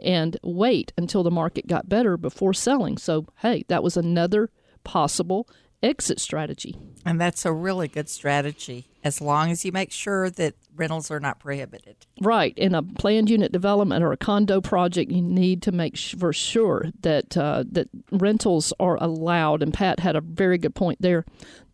and 0.00 0.36
wait 0.42 0.92
until 0.96 1.22
the 1.22 1.30
market 1.30 1.66
got 1.66 1.88
better 1.88 2.16
before 2.16 2.54
selling. 2.54 2.98
So, 2.98 3.26
hey, 3.38 3.64
that 3.68 3.82
was 3.82 3.96
another 3.96 4.50
possible 4.84 5.48
exit 5.82 6.20
strategy. 6.20 6.76
And 7.04 7.20
that's 7.20 7.44
a 7.44 7.52
really 7.52 7.88
good 7.88 8.08
strategy 8.08 8.88
as 9.04 9.20
long 9.20 9.50
as 9.50 9.64
you 9.64 9.72
make 9.72 9.92
sure 9.92 10.28
that 10.28 10.54
rentals 10.74 11.10
are 11.10 11.20
not 11.20 11.38
prohibited. 11.38 11.96
Right. 12.20 12.56
In 12.58 12.74
a 12.74 12.82
planned 12.82 13.30
unit 13.30 13.52
development 13.52 14.02
or 14.02 14.12
a 14.12 14.16
condo 14.16 14.60
project, 14.60 15.10
you 15.10 15.22
need 15.22 15.62
to 15.62 15.72
make 15.72 15.96
for 15.96 16.32
sure 16.32 16.86
that 17.00 17.36
uh, 17.36 17.64
that 17.70 17.88
rentals 18.10 18.72
are 18.80 18.96
allowed. 19.00 19.62
And 19.62 19.72
Pat 19.72 20.00
had 20.00 20.16
a 20.16 20.20
very 20.20 20.58
good 20.58 20.74
point 20.74 21.00
there. 21.00 21.24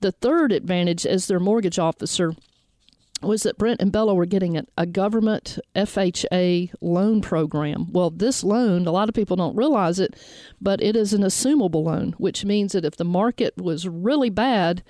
The 0.01 0.12
third 0.12 0.53
advantage 0.53 1.07
as 1.07 1.27
their 1.27 1.40
mortgage 1.40 1.79
officer 1.79 2.35
was 3.27 3.43
that 3.43 3.59
Brent 3.59 3.81
and 3.81 3.93
Bella 3.93 4.15
were 4.15 4.27
getting 4.27 4.57
a, 4.57 4.65
a, 4.77 4.87
government 4.87 5.59
FHA 5.75 6.73
loan 6.81 7.21
program. 7.21 7.93
Well, 7.93 8.11
this 8.11 8.45
loan, 8.45 8.87
a 8.87 8.93
lot 8.93 9.09
of 9.09 9.15
people 9.15 9.37
don't 9.37 9.57
realize 9.57 9.99
it, 9.99 10.17
but 10.61 10.83
it 10.83 10.97
is 10.97 11.13
an 11.13 11.23
assumable 11.23 11.85
loan, 11.85 12.15
which 12.19 12.45
means 12.45 12.73
that 12.73 12.85
if 12.85 12.97
the 12.97 13.05
market 13.05 13.57
was 13.57 13.89
really 13.89 14.31
bad 14.31 14.83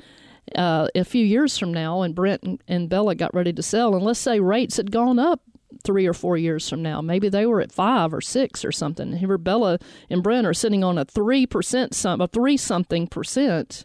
uh, 0.54 0.88
a 0.94 1.04
few 1.04 1.24
years 1.24 1.56
from 1.56 1.72
now 1.72 2.02
and 2.02 2.14
Brent 2.14 2.42
and, 2.42 2.62
and 2.68 2.88
Bella 2.88 3.14
got 3.14 3.34
ready 3.34 3.52
to 3.52 3.62
sell, 3.62 3.94
and 3.94 4.04
let's 4.04 4.20
say 4.20 4.40
rates 4.40 4.76
had 4.76 4.90
gone 4.90 5.18
up 5.18 5.40
three 5.82 6.06
or 6.06 6.14
four 6.14 6.36
years 6.36 6.68
from 6.68 6.82
now. 6.82 7.00
Maybe 7.00 7.28
they 7.28 7.46
were 7.46 7.60
at 7.60 7.72
five 7.72 8.14
or 8.14 8.20
six 8.20 8.64
or 8.64 8.72
something. 8.72 9.16
Here, 9.16 9.38
Bella 9.38 9.78
and 10.08 10.22
Brent 10.22 10.46
are 10.46 10.54
sitting 10.54 10.84
on 10.84 10.98
a 10.98 11.04
three 11.04 11.46
percent, 11.46 11.94
some 11.94 12.20
a 12.20 12.28
three 12.28 12.56
something 12.56 13.06
percent 13.06 13.84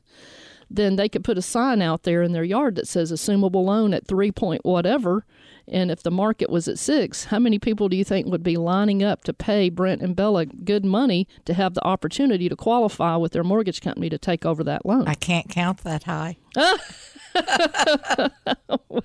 then 0.69 0.95
they 0.95 1.09
could 1.09 1.23
put 1.23 1.37
a 1.37 1.41
sign 1.41 1.81
out 1.81 2.03
there 2.03 2.21
in 2.21 2.31
their 2.31 2.43
yard 2.43 2.75
that 2.75 2.87
says 2.87 3.11
assumable 3.11 3.65
loan 3.65 3.93
at 3.93 4.07
three 4.07 4.31
point 4.31 4.63
whatever. 4.63 5.25
And 5.67 5.91
if 5.91 6.01
the 6.01 6.11
market 6.11 6.49
was 6.49 6.67
at 6.67 6.79
six, 6.79 7.25
how 7.25 7.37
many 7.37 7.59
people 7.59 7.89
do 7.89 7.97
you 7.97 8.03
think 8.03 8.25
would 8.25 8.41
be 8.41 8.57
lining 8.57 9.03
up 9.03 9.23
to 9.25 9.33
pay 9.33 9.69
Brent 9.69 10.01
and 10.01 10.15
Bella 10.15 10.47
good 10.47 10.83
money 10.83 11.27
to 11.45 11.53
have 11.53 11.75
the 11.75 11.85
opportunity 11.85 12.49
to 12.49 12.55
qualify 12.55 13.15
with 13.17 13.33
their 13.33 13.43
mortgage 13.43 13.79
company 13.79 14.09
to 14.09 14.17
take 14.17 14.45
over 14.45 14.63
that 14.63 14.83
loan? 14.85 15.07
I 15.07 15.13
can't 15.13 15.47
count 15.47 15.83
that 15.83 16.03
high. 16.03 16.37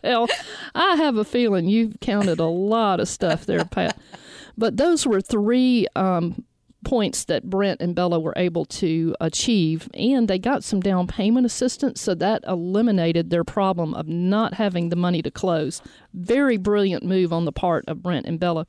well, 0.02 0.26
I 0.74 0.96
have 0.96 1.18
a 1.18 1.24
feeling 1.24 1.68
you've 1.68 2.00
counted 2.00 2.40
a 2.40 2.46
lot 2.46 2.98
of 2.98 3.08
stuff 3.08 3.46
there, 3.46 3.64
Pat. 3.64 3.98
But 4.56 4.76
those 4.76 5.04
were 5.04 5.20
three 5.20 5.88
um, 5.96 6.44
points 6.84 7.24
that 7.24 7.48
Brent 7.50 7.80
and 7.80 7.94
Bella 7.94 8.20
were 8.20 8.34
able 8.36 8.64
to 8.66 9.16
achieve, 9.20 9.88
and 9.94 10.28
they 10.28 10.38
got 10.38 10.62
some 10.62 10.80
down 10.80 11.06
payment 11.06 11.46
assistance, 11.46 12.00
so 12.00 12.14
that 12.14 12.44
eliminated 12.46 13.30
their 13.30 13.44
problem 13.44 13.94
of 13.94 14.06
not 14.06 14.54
having 14.54 14.88
the 14.88 14.96
money 14.96 15.22
to 15.22 15.30
close. 15.30 15.82
Very 16.12 16.56
brilliant 16.56 17.04
move 17.04 17.32
on 17.32 17.44
the 17.44 17.52
part 17.52 17.84
of 17.88 18.02
Brent 18.02 18.26
and 18.26 18.38
Bella. 18.38 18.66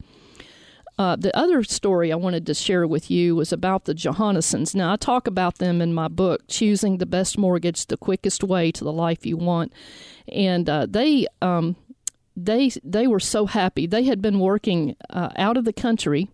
Uh, 0.98 1.16
the 1.18 1.36
other 1.38 1.62
story 1.62 2.12
I 2.12 2.16
wanted 2.16 2.46
to 2.46 2.54
share 2.54 2.88
with 2.88 3.12
you 3.12 3.36
was 3.36 3.52
about 3.52 3.84
the 3.84 3.94
Johannessons. 3.94 4.74
Now, 4.74 4.94
I 4.94 4.96
talk 4.96 5.28
about 5.28 5.58
them 5.58 5.82
in 5.82 5.94
my 5.94 6.08
book, 6.08 6.44
Choosing 6.48 7.00
the 7.00 7.06
Best 7.06 7.38
Mortgage, 7.38 7.88
the 7.88 7.98
Quickest 7.98 8.44
Way 8.44 8.72
to 8.72 8.84
the 8.84 8.94
Life 8.94 9.26
You 9.26 9.38
Want. 9.38 9.74
And 10.28 10.70
uh, 10.70 10.86
they. 10.90 11.28
Um, 11.42 11.76
they 12.38 12.70
they 12.84 13.08
were 13.08 13.20
so 13.22 13.46
happy. 13.46 13.88
They 13.88 14.04
had 14.04 14.22
been 14.22 14.40
working 14.40 14.98
uh, 15.10 15.30
out 15.38 15.56
of 15.56 15.64
the 15.64 15.72
country 15.72 16.30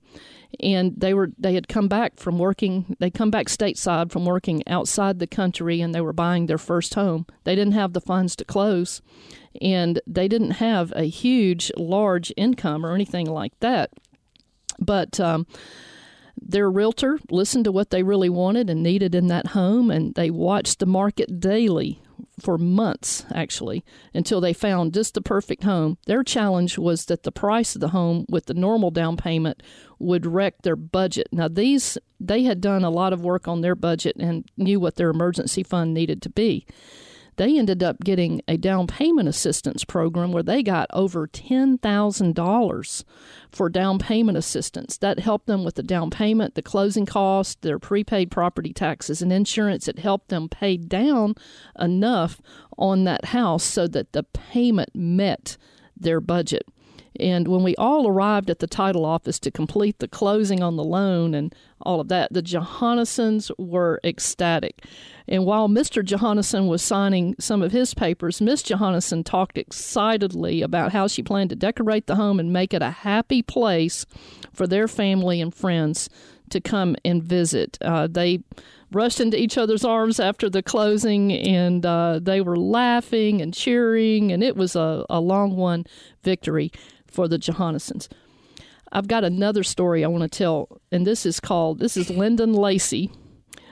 and 0.59 0.93
they 0.97 1.13
were 1.13 1.31
they 1.37 1.53
had 1.53 1.67
come 1.67 1.87
back 1.87 2.19
from 2.19 2.37
working 2.37 2.95
they 2.99 3.09
come 3.09 3.31
back 3.31 3.47
stateside 3.47 4.11
from 4.11 4.25
working 4.25 4.61
outside 4.67 5.19
the 5.19 5.27
country 5.27 5.81
and 5.81 5.95
they 5.95 6.01
were 6.01 6.13
buying 6.13 6.45
their 6.45 6.57
first 6.57 6.93
home. 6.95 7.25
They 7.43 7.55
didn't 7.55 7.73
have 7.73 7.93
the 7.93 8.01
funds 8.01 8.35
to 8.37 8.45
close 8.45 9.01
and 9.61 10.01
they 10.05 10.27
didn't 10.27 10.51
have 10.51 10.91
a 10.95 11.03
huge 11.03 11.71
large 11.77 12.33
income 12.37 12.85
or 12.85 12.93
anything 12.93 13.27
like 13.27 13.57
that. 13.59 13.91
But 14.79 15.19
um, 15.19 15.47
their 16.41 16.69
realtor 16.69 17.19
listened 17.29 17.65
to 17.65 17.71
what 17.71 17.89
they 17.89 18.03
really 18.03 18.29
wanted 18.29 18.69
and 18.69 18.81
needed 18.81 19.15
in 19.15 19.27
that 19.27 19.47
home 19.47 19.91
and 19.91 20.13
they 20.15 20.29
watched 20.29 20.79
the 20.79 20.85
market 20.85 21.39
daily 21.39 22.01
for 22.39 22.57
months 22.57 23.25
actually 23.33 23.83
until 24.13 24.41
they 24.41 24.53
found 24.53 24.93
just 24.93 25.13
the 25.13 25.21
perfect 25.21 25.63
home. 25.63 25.97
Their 26.05 26.23
challenge 26.23 26.77
was 26.77 27.05
that 27.05 27.23
the 27.23 27.31
price 27.31 27.75
of 27.75 27.81
the 27.81 27.89
home 27.89 28.25
with 28.29 28.45
the 28.45 28.53
normal 28.53 28.91
down 28.91 29.17
payment 29.17 29.61
would 29.99 30.25
wreck 30.25 30.61
their 30.61 30.75
budget. 30.75 31.27
Now 31.31 31.47
these 31.47 31.97
they 32.19 32.43
had 32.43 32.61
done 32.61 32.83
a 32.83 32.89
lot 32.89 33.13
of 33.13 33.21
work 33.21 33.47
on 33.47 33.61
their 33.61 33.75
budget 33.75 34.15
and 34.19 34.45
knew 34.57 34.79
what 34.79 34.95
their 34.95 35.09
emergency 35.09 35.63
fund 35.63 35.93
needed 35.93 36.21
to 36.21 36.29
be 36.29 36.65
they 37.41 37.57
ended 37.57 37.81
up 37.81 37.99
getting 38.01 38.39
a 38.47 38.55
down 38.55 38.85
payment 38.85 39.27
assistance 39.27 39.83
program 39.83 40.31
where 40.31 40.43
they 40.43 40.61
got 40.61 40.87
over 40.93 41.27
$10,000 41.27 43.03
for 43.51 43.67
down 43.67 43.97
payment 43.97 44.37
assistance. 44.37 44.95
That 44.99 45.17
helped 45.17 45.47
them 45.47 45.63
with 45.63 45.73
the 45.73 45.81
down 45.81 46.11
payment, 46.11 46.53
the 46.53 46.61
closing 46.61 47.07
costs, 47.07 47.55
their 47.61 47.79
prepaid 47.79 48.29
property 48.29 48.73
taxes, 48.73 49.23
and 49.23 49.33
insurance. 49.33 49.87
It 49.87 49.97
helped 49.97 50.29
them 50.29 50.49
pay 50.49 50.77
down 50.77 51.33
enough 51.79 52.41
on 52.77 53.05
that 53.05 53.25
house 53.25 53.63
so 53.63 53.87
that 53.87 54.13
the 54.13 54.21
payment 54.21 54.91
met 54.93 55.57
their 55.97 56.21
budget. 56.21 56.67
And 57.19 57.47
when 57.47 57.63
we 57.63 57.75
all 57.75 58.07
arrived 58.07 58.49
at 58.49 58.59
the 58.59 58.67
title 58.67 59.05
office 59.05 59.39
to 59.39 59.51
complete 59.51 59.99
the 59.99 60.07
closing 60.07 60.63
on 60.63 60.77
the 60.77 60.83
loan 60.83 61.33
and 61.33 61.53
all 61.81 61.99
of 61.99 62.07
that, 62.07 62.31
the 62.31 62.41
Johannesons 62.41 63.51
were 63.57 63.99
ecstatic. 64.03 64.85
And 65.27 65.45
while 65.45 65.67
Mr. 65.67 66.03
Johannesson 66.03 66.67
was 66.67 66.81
signing 66.81 67.35
some 67.39 67.61
of 67.61 67.71
his 67.71 67.93
papers, 67.93 68.41
Miss 68.41 68.63
Johannesson 68.63 69.25
talked 69.25 69.57
excitedly 69.57 70.61
about 70.61 70.91
how 70.91 71.07
she 71.07 71.23
planned 71.23 71.49
to 71.49 71.55
decorate 71.55 72.07
the 72.07 72.15
home 72.15 72.39
and 72.39 72.53
make 72.53 72.73
it 72.73 72.81
a 72.81 72.91
happy 72.91 73.41
place 73.41 74.05
for 74.53 74.67
their 74.67 74.87
family 74.87 75.41
and 75.41 75.53
friends 75.53 76.09
to 76.49 76.61
come 76.61 76.95
and 77.03 77.23
visit. 77.23 77.77
Uh, 77.81 78.07
they 78.07 78.39
rushed 78.91 79.21
into 79.21 79.41
each 79.41 79.57
other's 79.57 79.85
arms 79.85 80.19
after 80.19 80.49
the 80.49 80.61
closing 80.61 81.31
and 81.31 81.85
uh, 81.85 82.19
they 82.21 82.41
were 82.41 82.57
laughing 82.57 83.41
and 83.41 83.53
cheering, 83.53 84.31
and 84.31 84.43
it 84.43 84.55
was 84.55 84.75
a, 84.75 85.05
a 85.09 85.19
long 85.19 85.55
won 85.55 85.85
victory 86.23 86.71
for 87.11 87.27
the 87.27 87.37
Johannessons. 87.37 88.07
I've 88.91 89.07
got 89.07 89.23
another 89.23 89.63
story 89.63 90.03
I 90.03 90.07
want 90.07 90.29
to 90.29 90.37
tell, 90.37 90.81
and 90.91 91.07
this 91.07 91.25
is 91.25 91.39
called 91.39 91.79
this 91.79 91.95
is 91.95 92.09
Lyndon 92.09 92.53
Lacey. 92.53 93.09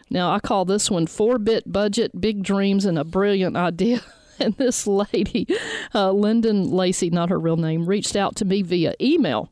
Now 0.10 0.32
I 0.32 0.40
call 0.40 0.66
this 0.66 0.90
one 0.90 1.08
four 1.08 1.38
bit 1.38 1.72
budget, 1.72 2.20
big 2.20 2.44
dreams, 2.44 2.86
and 2.86 2.98
a 2.98 3.04
brilliant 3.04 3.58
idea. 3.58 4.02
And 4.42 4.56
this 4.56 4.88
lady, 4.88 5.46
uh, 5.94 6.14
Lyndon 6.14 6.72
Lacey, 6.72 7.10
not 7.10 7.28
her 7.28 7.38
real 7.38 7.58
name, 7.58 7.86
reached 7.86 8.16
out 8.16 8.38
to 8.38 8.46
me 8.46 8.62
via 8.62 8.94
email. 9.02 9.52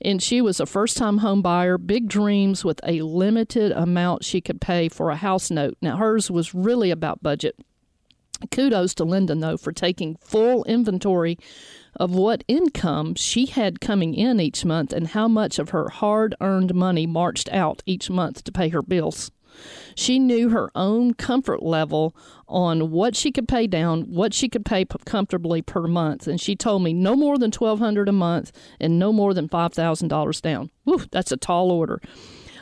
And 0.00 0.20
she 0.20 0.40
was 0.40 0.58
a 0.58 0.66
first 0.66 0.96
time 0.96 1.18
home 1.18 1.40
buyer, 1.40 1.78
big 1.78 2.08
dreams 2.08 2.64
with 2.64 2.80
a 2.82 3.02
limited 3.02 3.70
amount 3.70 4.24
she 4.24 4.40
could 4.40 4.60
pay 4.60 4.88
for 4.88 5.10
a 5.10 5.16
house 5.16 5.52
note. 5.52 5.76
Now, 5.80 5.98
hers 5.98 6.32
was 6.32 6.52
really 6.52 6.90
about 6.90 7.22
budget. 7.22 7.54
Kudos 8.50 8.92
to 8.94 9.04
Lyndon, 9.04 9.38
though, 9.38 9.56
for 9.56 9.70
taking 9.70 10.16
full 10.16 10.64
inventory 10.64 11.38
of 11.96 12.14
what 12.14 12.44
income 12.48 13.14
she 13.14 13.46
had 13.46 13.80
coming 13.80 14.14
in 14.14 14.40
each 14.40 14.64
month 14.64 14.92
and 14.92 15.08
how 15.08 15.28
much 15.28 15.58
of 15.58 15.70
her 15.70 15.88
hard 15.88 16.34
earned 16.40 16.74
money 16.74 17.06
marched 17.06 17.48
out 17.52 17.82
each 17.86 18.10
month 18.10 18.44
to 18.44 18.52
pay 18.52 18.68
her 18.68 18.82
bills. 18.82 19.30
She 19.94 20.18
knew 20.18 20.48
her 20.48 20.70
own 20.74 21.14
comfort 21.14 21.62
level 21.62 22.16
on 22.48 22.90
what 22.90 23.14
she 23.14 23.30
could 23.30 23.46
pay 23.46 23.66
down, 23.66 24.02
what 24.02 24.34
she 24.34 24.48
could 24.48 24.64
pay 24.64 24.84
comfortably 25.04 25.62
per 25.62 25.86
month, 25.86 26.26
and 26.26 26.40
she 26.40 26.56
told 26.56 26.82
me 26.82 26.92
no 26.92 27.14
more 27.14 27.38
than 27.38 27.52
twelve 27.52 27.78
hundred 27.78 28.08
a 28.08 28.12
month 28.12 28.50
and 28.80 28.98
no 28.98 29.12
more 29.12 29.32
than 29.32 29.48
five 29.48 29.72
thousand 29.72 30.08
dollars 30.08 30.40
down. 30.40 30.70
Whew, 30.84 31.04
that's 31.12 31.30
a 31.30 31.36
tall 31.36 31.70
order. 31.70 32.00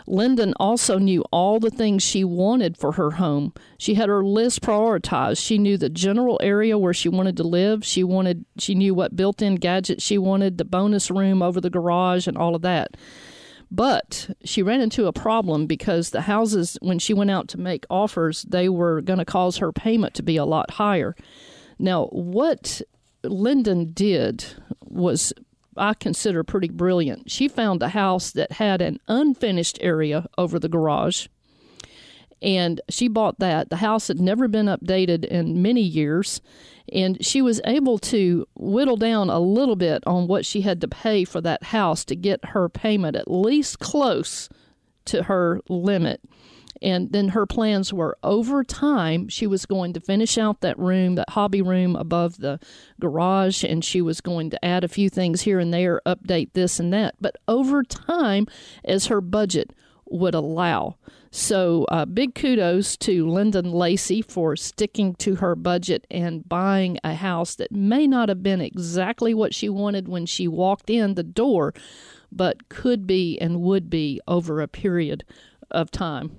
Lyndon 0.07 0.55
also 0.59 0.99
knew 0.99 1.25
all 1.31 1.61
the 1.61 1.71
things 1.71 2.03
she 2.03 2.25
wanted 2.25 2.77
for 2.77 2.93
her 2.93 3.12
home. 3.12 3.53
She 3.79 3.95
had 3.95 4.09
her 4.09 4.25
list 4.25 4.62
prioritized. 4.62 5.45
She 5.45 5.59
knew 5.59 5.77
the 5.77 5.88
general 5.88 6.38
area 6.43 6.79
where 6.79 6.95
she 6.95 7.09
wanted 7.09 7.37
to 7.38 7.45
live. 7.45 7.85
She 7.85 8.05
wanted 8.05 8.45
she 8.59 8.75
knew 8.75 8.95
what 8.95 9.17
built-in 9.17 9.57
gadgets 9.57 10.05
she 10.05 10.19
wanted, 10.19 10.59
the 10.59 10.65
bonus 10.65 11.11
room 11.11 11.43
over 11.43 11.61
the 11.61 11.71
garage 11.71 12.27
and 12.27 12.37
all 12.37 12.55
of 12.55 12.62
that. 12.62 12.97
But 13.71 14.29
she 14.45 14.62
ran 14.62 14.83
into 14.83 15.07
a 15.07 15.15
problem 15.15 15.67
because 15.67 16.11
the 16.11 16.21
houses, 16.23 16.77
when 16.83 16.99
she 16.99 17.15
went 17.15 17.31
out 17.31 17.49
to 17.49 17.59
make 17.59 17.87
offers, 17.88 18.43
they 18.43 18.69
were 18.69 19.01
going 19.01 19.19
to 19.19 19.25
cause 19.25 19.57
her 19.57 19.73
payment 19.73 20.12
to 20.15 20.23
be 20.23 20.37
a 20.37 20.45
lot 20.45 20.73
higher. 20.73 21.17
Now, 21.79 22.07
what 22.09 22.83
Lyndon 23.25 23.93
did 23.93 24.45
was 24.81 25.33
I 25.76 25.94
consider 25.94 26.44
pretty 26.44 26.68
brilliant. 26.68 27.30
She 27.30 27.48
found 27.48 27.82
a 27.82 27.88
house 27.88 28.30
that 28.32 28.52
had 28.52 28.82
an 28.82 29.00
unfinished 29.08 29.78
area 29.80 30.26
over 30.37 30.58
the 30.58 30.68
garage. 30.68 31.28
And 32.40 32.80
she 32.88 33.06
bought 33.08 33.38
that. 33.38 33.70
The 33.70 33.76
house 33.76 34.08
had 34.08 34.20
never 34.20 34.48
been 34.48 34.66
updated 34.66 35.24
in 35.24 35.62
many 35.62 35.80
years. 35.80 36.40
And 36.92 37.24
she 37.24 37.40
was 37.40 37.61
able 37.64 37.98
to 37.98 38.46
whittle 38.56 38.96
down 38.96 39.30
a 39.30 39.38
little 39.38 39.76
bit 39.76 40.02
on 40.06 40.26
what 40.26 40.44
she 40.44 40.62
had 40.62 40.80
to 40.80 40.88
pay 40.88 41.24
for 41.24 41.40
that 41.40 41.62
house 41.64 42.04
to 42.06 42.16
get 42.16 42.44
her 42.46 42.68
payment 42.68 43.16
at 43.16 43.30
least 43.30 43.78
close 43.78 44.48
to 45.06 45.24
her 45.24 45.61
limit. 45.68 46.20
And 46.83 47.12
then 47.12 47.29
her 47.29 47.47
plans 47.47 47.92
were 47.92 48.18
over 48.23 48.64
time, 48.64 49.29
she 49.29 49.47
was 49.47 49.66
going 49.66 49.92
to 49.92 50.01
finish 50.01 50.37
out 50.37 50.61
that 50.61 50.79
room, 50.79 51.14
that 51.14 51.31
hobby 51.31 51.62
room 51.62 51.95
above 51.95 52.38
the 52.38 52.59
garage, 53.01 53.62
and 53.62 53.85
she 53.85 54.03
was 54.03 54.21
going 54.21 54.51
to 54.51 54.64
add 54.64 54.83
a 54.83 54.88
few 54.88 55.09
things 55.09 55.42
here 55.42 55.61
and 55.61 55.73
there, 55.73 56.03
update 56.05 56.53
this 56.55 56.81
and 56.81 56.92
that. 56.92 57.14
But 57.21 57.37
over 57.47 57.83
time, 57.85 58.47
as 58.85 59.07
her 59.07 59.21
budget 59.21 59.73
would 60.12 60.35
allow. 60.35 60.97
So, 61.31 61.85
uh, 61.85 62.05
big 62.05 62.35
kudos 62.35 62.97
to 62.99 63.27
Lyndon 63.27 63.73
Lacey 63.73 64.21
for 64.21 64.55
sticking 64.55 65.14
to 65.14 65.37
her 65.37 65.57
budget 65.57 66.07
and 66.11 66.47
buying 66.47 66.99
a 67.03 67.14
house 67.14 67.55
that 67.55 67.73
may 67.73 68.07
not 68.07 68.29
have 68.29 68.42
been 68.42 68.61
exactly 68.61 69.33
what 69.33 69.55
she 69.55 69.71
wanted 69.71 70.09
when 70.09 70.27
she 70.27 70.47
walked 70.47 70.90
in 70.90 71.14
the 71.14 71.23
door, 71.23 71.73
but 72.31 72.68
could 72.68 73.07
be 73.07 73.38
and 73.40 73.62
would 73.62 73.88
be 73.88 74.21
over 74.29 74.61
a 74.61 74.68
period 74.68 75.25
of 75.71 75.90
time. 75.90 76.37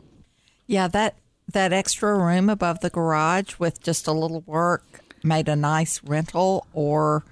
Yeah, 0.73 0.88
that 0.88 1.13
that 1.51 1.71
extra 1.71 2.17
room 2.17 2.49
above 2.49 2.79
the 2.79 2.89
garage 2.89 3.59
with 3.59 3.83
just 3.83 4.07
a 4.07 4.12
little 4.12 4.41
work 4.47 4.83
made 5.23 5.47
a 5.47 5.55
nice 5.55 6.03
rental 6.03 6.65
or 6.73 7.23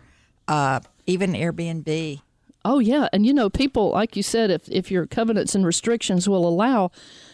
uh, 0.48 0.82
even 1.08 1.34
Airbnb. 1.34 2.22
Oh 2.64 2.78
yeah, 2.78 3.08
and 3.12 3.26
you 3.26 3.34
know, 3.34 3.50
people 3.50 3.90
like 3.90 4.16
you 4.16 4.22
said, 4.22 4.52
if 4.52 4.70
if 4.70 4.92
your 4.92 5.08
covenants 5.08 5.56
and 5.56 5.66
restrictions 5.66 6.30
will 6.30 6.48
allow 6.48 6.92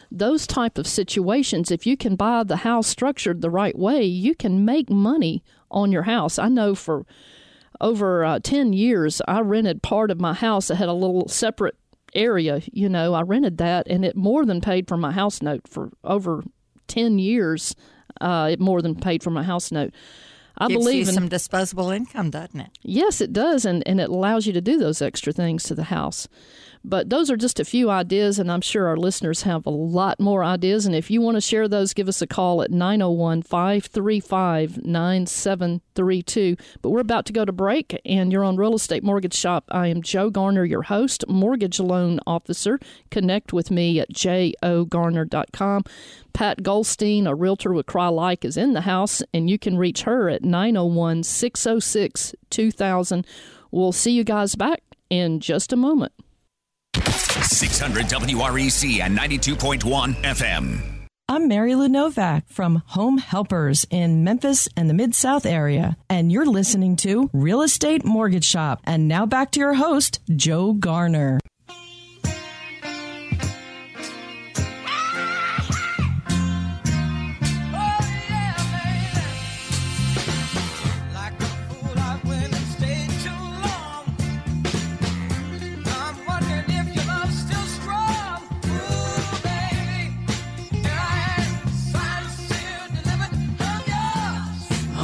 those 0.10 0.48
type 0.48 0.78
of 0.78 0.88
situations, 0.88 1.72
if 1.72 1.86
you 1.86 1.98
can 1.98 2.16
buy 2.16 2.46
the 2.46 2.64
house 2.64 2.88
structured 2.88 3.42
the 3.42 3.50
right 3.50 3.78
way, 3.78 4.02
you 4.06 4.34
can 4.34 4.64
make 4.64 4.90
money 4.90 5.44
on 5.70 5.92
your 5.92 6.04
house. 6.04 6.40
I 6.40 6.48
know 6.48 6.74
for 6.74 7.06
over 7.82 8.24
uh, 8.24 8.40
10 8.42 8.72
years, 8.72 9.22
I 9.28 9.42
rented 9.42 9.84
part 9.84 10.10
of 10.10 10.22
my 10.22 10.34
house 10.34 10.70
that 10.70 10.76
had 10.76 10.88
a 10.88 10.94
little 10.94 11.28
separate 11.28 11.76
area. 12.14 12.62
You 12.72 12.90
know, 12.90 13.14
I 13.14 13.22
rented 13.22 13.58
that 13.58 13.88
and 13.88 14.06
it 14.06 14.16
more 14.16 14.46
than 14.46 14.62
paid 14.62 14.88
for 14.88 14.98
my 14.98 15.12
house 15.12 15.42
note 15.42 15.68
for 15.68 15.92
over 16.04 16.44
10 16.88 17.20
years. 17.20 17.76
Uh, 18.20 18.50
it 18.52 18.60
more 18.60 18.82
than 18.82 18.96
paid 18.96 19.24
for 19.24 19.30
my 19.30 19.44
house 19.44 19.72
note. 19.72 19.94
I 20.58 20.68
Gives 20.68 20.86
believe 20.86 21.06
you 21.06 21.10
in 21.10 21.14
some 21.14 21.28
disposable 21.28 21.92
income, 21.92 22.32
doesn't 22.32 22.60
it? 22.60 22.70
Yes, 22.82 23.22
it 23.22 23.32
does, 23.32 23.64
and, 23.64 23.84
and 23.88 24.02
it 24.02 24.10
allows 24.10 24.48
you 24.48 24.54
to 24.54 24.62
do 24.62 24.78
those 24.80 25.04
extra 25.04 25.32
things 25.32 25.64
to 25.66 25.76
the 25.76 25.84
house. 25.84 26.28
But 26.88 27.10
those 27.10 27.30
are 27.30 27.36
just 27.36 27.60
a 27.60 27.66
few 27.66 27.90
ideas, 27.90 28.40
and 28.40 28.50
I'm 28.50 28.62
sure 28.62 28.88
our 28.88 28.96
listeners 28.96 29.42
have 29.42 29.66
a 29.66 29.70
lot 29.70 30.22
more 30.22 30.42
ideas. 30.42 30.86
And 30.86 30.96
if 30.96 31.12
you 31.12 31.20
want 31.20 31.36
to 31.36 31.42
share 31.42 31.68
those, 31.68 31.94
give 31.94 32.08
us 32.08 32.22
a 32.22 32.28
call 32.28 32.62
at 32.62 32.72
901 32.72 33.42
535 33.42 34.86
9732. 34.86 36.56
But 36.82 36.92
we're 36.92 37.02
about 37.02 37.26
to 37.26 37.34
go 37.34 37.44
to 37.44 37.52
break, 37.52 38.00
and 38.06 38.32
you're 38.32 38.46
on 38.46 38.56
Real 38.56 38.74
Estate 38.74 39.04
Mortgage 39.04 39.34
Shop. 39.34 39.66
I 39.70 39.88
am 39.88 40.02
Joe 40.02 40.30
Garner, 40.30 40.64
your 40.64 40.84
host, 40.84 41.26
mortgage 41.28 41.82
loan 41.82 42.22
officer. 42.26 42.80
Connect 43.12 43.52
with 43.52 43.70
me 43.70 44.00
at 44.00 44.14
jogarner.com. 44.14 45.84
Pat 46.32 46.64
Goldstein, 46.64 47.28
a 47.28 47.36
realtor 47.36 47.74
with 47.74 47.88
Crye-Leike, 47.88 48.46
is 48.46 48.56
in 48.56 48.72
the 48.72 48.82
house, 48.82 49.22
and 49.34 49.50
you 49.50 49.60
can 49.60 49.78
reach 49.78 50.04
her 50.04 50.30
at 50.30 50.42
901 50.42 51.24
606 51.24 52.34
2000. 52.50 53.28
We'll 53.72 53.92
see 53.92 54.12
you 54.12 54.24
guys 54.24 54.56
back 54.56 54.84
in 55.10 55.42
just 55.42 55.74
a 55.74 55.76
moment. 55.76 56.14
600 57.12 58.06
WREC 58.06 59.00
and 59.02 59.18
92.1 59.18 60.16
FM. 60.24 60.98
I'm 61.30 61.50
Mary 61.50 61.76
Lou 61.76 61.90
Novak 61.90 62.48
from 62.48 62.84
Home 62.88 63.18
Helpers 63.18 63.86
in 63.90 64.24
Memphis 64.24 64.70
and 64.78 64.90
the 64.90 64.94
Mid 64.94 65.14
South 65.14 65.46
area, 65.46 65.98
and 66.10 66.32
you're 66.32 66.46
listening 66.46 66.96
to 66.98 67.30
Real 67.34 67.62
Estate 67.62 68.06
Mortgage 68.06 68.46
Shop. 68.46 68.80
And 68.86 69.10
now 69.10 69.26
back 69.26 69.52
to 69.52 69.60
your 69.60 69.74
host, 69.74 70.22
Joe 70.34 70.72
Garner. 70.72 71.40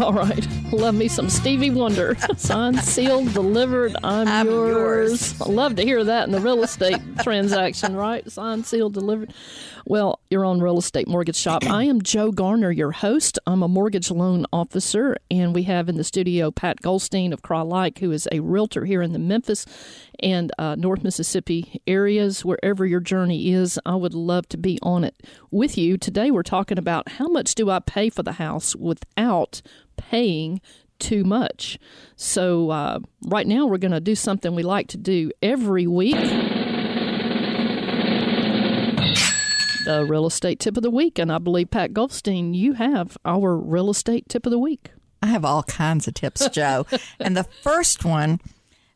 All 0.04 0.12
right. 0.12 0.46
Love 0.74 0.96
me 0.96 1.08
some 1.08 1.30
Stevie 1.30 1.70
Wonder. 1.70 2.18
Signed, 2.36 2.78
sealed, 2.80 3.34
delivered. 3.34 3.96
I'm, 4.04 4.28
I'm 4.28 4.48
yours. 4.48 5.42
I 5.42 5.46
love 5.46 5.78
to 5.78 5.84
hear 5.84 6.04
that 6.04 6.26
in 6.26 6.34
the 6.34 6.42
real 6.42 6.62
estate 6.62 6.98
transaction, 7.22 7.96
right? 7.96 8.30
Signed, 8.30 8.66
sealed, 8.66 8.96
delivered. 8.96 9.34
Well, 9.86 10.22
you're 10.30 10.46
on 10.46 10.62
Real 10.62 10.78
Estate 10.78 11.10
Mortgage 11.10 11.36
Shop. 11.36 11.66
I 11.70 11.84
am 11.84 12.02
Joe 12.02 12.32
Garner, 12.32 12.72
your 12.72 12.92
host. 12.92 13.38
I'm 13.46 13.62
a 13.64 13.68
mortgage 13.68 14.10
loan 14.10 14.46
officer, 14.54 15.18
and 15.30 15.54
we 15.54 15.64
have 15.64 15.90
in 15.90 15.98
the 15.98 16.06
studio 16.06 16.52
Pat 16.52 16.82
Goldstein 16.82 17.34
of 17.34 17.42
Cry 17.42 17.92
who 18.00 18.12
is 18.12 18.28
a 18.32 18.40
realtor 18.40 18.86
here 18.86 19.02
in 19.02 19.12
the 19.12 19.20
Memphis 19.20 19.66
and 20.22 20.54
uh, 20.58 20.76
North 20.76 21.04
Mississippi 21.04 21.82
areas. 21.86 22.46
Wherever 22.46 22.86
your 22.86 23.02
journey 23.02 23.52
is, 23.52 23.78
I 23.86 23.96
would 23.96 24.14
love 24.14 24.48
to 24.50 24.58
be 24.58 24.80
on 24.82 25.04
it 25.04 25.22
with 25.52 25.78
you. 25.78 25.98
Today, 25.98 26.32
we're 26.32 26.44
talking 26.44 26.78
about 26.78 27.10
how 27.10 27.28
much 27.28 27.54
do 27.54 27.70
I 27.70 27.80
pay 27.80 28.10
for 28.10 28.24
the 28.24 28.34
house 28.34 28.78
without 28.78 29.62
paying 29.98 30.62
too 30.98 31.26
much. 31.26 31.78
So, 32.16 32.70
uh, 32.70 33.00
right 33.26 33.48
now, 33.48 33.66
we're 33.66 33.78
going 33.78 33.92
to 33.92 34.00
do 34.00 34.16
something 34.16 34.56
we 34.56 34.64
like 34.64 34.88
to 34.90 34.98
do 34.98 35.32
every 35.42 35.88
week. 35.88 36.16
The 39.86 40.06
real 40.06 40.26
estate 40.26 40.60
tip 40.60 40.78
of 40.78 40.84
the 40.84 40.90
week. 40.90 41.20
And 41.20 41.32
I 41.32 41.38
believe, 41.38 41.72
Pat 41.72 41.94
Goldstein, 41.94 42.54
you 42.54 42.74
have 42.74 43.18
our 43.26 43.58
real 43.58 43.90
estate 43.90 44.30
tip 44.30 44.46
of 44.46 44.52
the 44.52 44.60
week. 44.60 44.92
I 45.22 45.28
have 45.28 45.46
all 45.46 45.64
kinds 45.64 46.08
of 46.08 46.14
tips, 46.14 46.48
Joe. 46.50 46.86
and 47.20 47.36
the 47.36 47.44
first 47.44 48.04
one, 48.04 48.40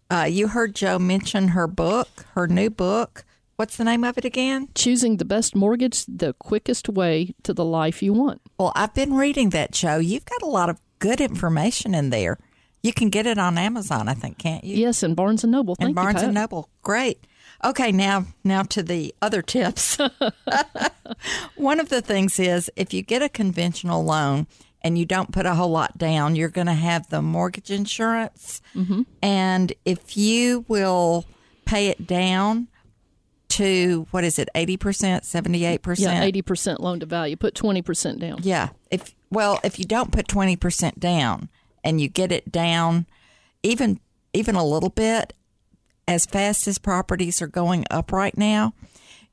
uh, 0.09 0.27
you 0.29 0.49
heard 0.49 0.75
Joe 0.75 0.99
mention 0.99 1.49
her 1.49 1.67
book, 1.67 2.25
her 2.35 2.47
new 2.47 2.69
book. 2.69 3.25
What's 3.57 3.77
the 3.77 3.83
name 3.83 4.03
of 4.03 4.17
it 4.17 4.25
again? 4.25 4.69
Choosing 4.75 5.17
the 5.17 5.25
best 5.25 5.55
mortgage, 5.55 6.05
the 6.05 6.33
quickest 6.33 6.89
way 6.89 7.33
to 7.43 7.53
the 7.53 7.65
life 7.65 8.03
you 8.03 8.13
want. 8.13 8.41
Well, 8.59 8.71
I've 8.75 8.93
been 8.93 9.15
reading 9.15 9.49
that, 9.49 9.71
Joe. 9.71 9.97
You've 9.97 10.25
got 10.25 10.41
a 10.41 10.47
lot 10.47 10.69
of 10.69 10.79
good 10.99 11.19
information 11.19 11.95
in 11.95 12.09
there. 12.11 12.37
You 12.83 12.93
can 12.93 13.09
get 13.09 13.25
it 13.25 13.37
on 13.37 13.57
Amazon, 13.57 14.07
I 14.07 14.13
think, 14.13 14.37
can't 14.37 14.63
you? 14.63 14.77
Yes, 14.77 15.01
and 15.01 15.15
Barnes 15.15 15.43
and 15.43 15.51
Noble. 15.51 15.75
Thank 15.75 15.87
and 15.87 15.95
Barnes 15.95 16.21
you, 16.21 16.27
and 16.27 16.35
Noble. 16.35 16.69
Great. 16.83 17.25
Okay, 17.63 17.91
now 17.91 18.25
now 18.43 18.63
to 18.63 18.83
the 18.83 19.13
other 19.21 19.41
tips. 19.41 19.97
One 21.55 21.79
of 21.79 21.89
the 21.89 22.01
things 22.01 22.39
is 22.39 22.69
if 22.75 22.93
you 22.93 23.01
get 23.01 23.21
a 23.21 23.29
conventional 23.29 24.03
loan 24.03 24.47
and 24.81 24.97
you 24.97 25.05
don't 25.05 25.31
put 25.31 25.45
a 25.45 25.55
whole 25.55 25.71
lot 25.71 25.97
down, 25.97 26.35
you're 26.35 26.49
going 26.49 26.67
to 26.67 26.73
have 26.73 27.09
the 27.09 27.21
mortgage 27.21 27.71
insurance. 27.71 28.61
Mm-hmm. 28.75 29.01
And 29.21 29.73
if 29.85 30.15
you 30.15 30.65
will 30.67 31.25
pay 31.65 31.87
it 31.87 32.05
down 32.05 32.67
to 33.49 34.07
what 34.11 34.23
is 34.23 34.37
it, 34.37 34.49
eighty 34.53 34.77
percent, 34.77 35.25
seventy 35.25 35.65
eight 35.65 35.81
percent? 35.81 36.15
Yeah, 36.15 36.23
eighty 36.23 36.41
percent 36.41 36.79
loan 36.79 36.99
to 36.99 37.05
value. 37.05 37.35
Put 37.35 37.55
twenty 37.55 37.81
percent 37.81 38.19
down. 38.19 38.39
Yeah. 38.43 38.69
If 38.91 39.15
well, 39.31 39.59
if 39.63 39.79
you 39.79 39.85
don't 39.85 40.11
put 40.11 40.27
twenty 40.27 40.55
percent 40.55 40.99
down 40.99 41.49
and 41.83 41.99
you 41.99 42.07
get 42.07 42.31
it 42.31 42.51
down 42.51 43.07
even 43.63 43.99
even 44.33 44.55
a 44.55 44.63
little 44.63 44.89
bit, 44.89 45.33
as 46.07 46.25
fast 46.25 46.67
as 46.67 46.77
properties 46.77 47.41
are 47.41 47.47
going 47.47 47.85
up 47.91 48.11
right 48.11 48.37
now, 48.37 48.73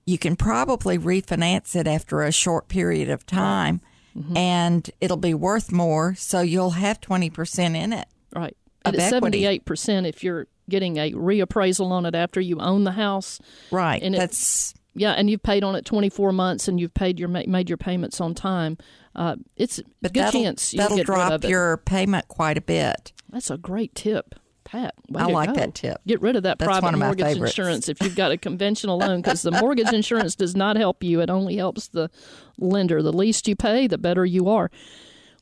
you 0.07 0.19
can 0.19 0.37
probably 0.37 0.99
refinance 0.99 1.75
it 1.77 1.87
after 1.87 2.23
a 2.23 2.33
short 2.33 2.69
period 2.69 3.09
of 3.11 3.25
time 3.27 3.81
Mm-hmm. 4.17 4.37
and 4.37 4.91
it'll 5.01 5.17
be 5.17 5.35
worth 5.35 5.73
more. 5.73 6.15
So 6.15 6.41
you'll 6.41 6.71
have 6.71 7.01
twenty 7.01 7.31
percent 7.31 7.75
in 7.75 7.93
it. 7.93 8.07
Right. 8.33 8.57
And 8.85 8.95
it's 8.95 9.03
equity. 9.07 9.11
seventy-eight 9.43 9.65
percent 9.65 10.07
if 10.07 10.23
you're 10.23 10.47
getting 10.71 10.99
a 10.99 11.11
reappraisal 11.11 11.91
on 11.91 12.07
it 12.07 12.15
after 12.15 12.41
you 12.41 12.61
own 12.61 12.85
the 12.85 12.93
house. 12.93 13.41
Right. 13.73 14.01
And 14.01 14.15
it- 14.15 14.19
That's 14.19 14.73
Yeah, 14.95 15.11
and 15.15 15.29
you've 15.29 15.43
paid 15.43 15.65
on 15.65 15.75
it 15.75 15.85
twenty-four 15.85 16.31
months, 16.31 16.69
and 16.69 16.79
you've 16.79 16.95
paid 16.95 17.19
your 17.19 17.29
made 17.29 17.69
your 17.69 17.77
payments 17.77 18.21
on 18.21 18.35
time. 18.35 18.79
Uh, 19.17 19.35
it's 19.57 19.81
but 20.01 20.13
good 20.13 20.23
that'll, 20.23 20.43
chance 20.43 20.71
that'll 20.71 21.03
drop 21.03 21.43
your 21.43 21.79
payment 21.79 22.29
quite 22.29 22.57
a 22.57 22.61
bit. 22.61 23.13
That's 23.31 23.51
a 23.51 23.59
great 23.59 23.97
tip, 23.97 24.37
Way 24.75 25.23
I 25.23 25.27
like 25.27 25.51
go. 25.51 25.55
that 25.55 25.75
tip. 25.75 26.01
Get 26.07 26.21
rid 26.21 26.37
of 26.37 26.43
that 26.45 26.59
That's 26.59 26.67
private 26.69 26.95
of 26.95 26.99
mortgage 26.99 27.27
favorites. 27.27 27.53
insurance 27.53 27.89
if 27.89 28.03
you've 28.03 28.17
got 28.17 28.33
a 28.33 28.37
conventional 28.37 28.99
loan, 28.99 29.23
because 29.23 29.43
the 29.43 29.51
mortgage 29.53 29.93
insurance 29.93 30.35
does 30.35 30.55
not 30.57 30.77
help 30.77 31.03
you. 31.03 31.21
It 31.21 31.31
only 31.31 31.57
helps 31.57 31.89
the 31.89 32.11
lender. 32.59 33.03
The 33.03 33.13
least 33.13 33.47
you 33.49 33.57
pay, 33.57 33.87
the 33.87 33.99
better 33.99 34.25
you 34.25 34.49
are. 34.49 34.71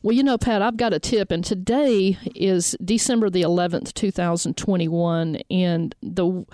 Well, 0.03 0.17
you 0.17 0.25
know, 0.25 0.37
Pat, 0.37 0.63
I've 0.63 0.77
got 0.77 0.93
a 0.93 0.99
tip, 0.99 1.31
and 1.31 1.45
today 1.45 2.19
is 2.35 2.77
December 2.85 3.31
the 3.31 3.43
11th, 3.43 3.95
2021, 3.95 5.37
and 5.51 5.95
the 6.03 6.45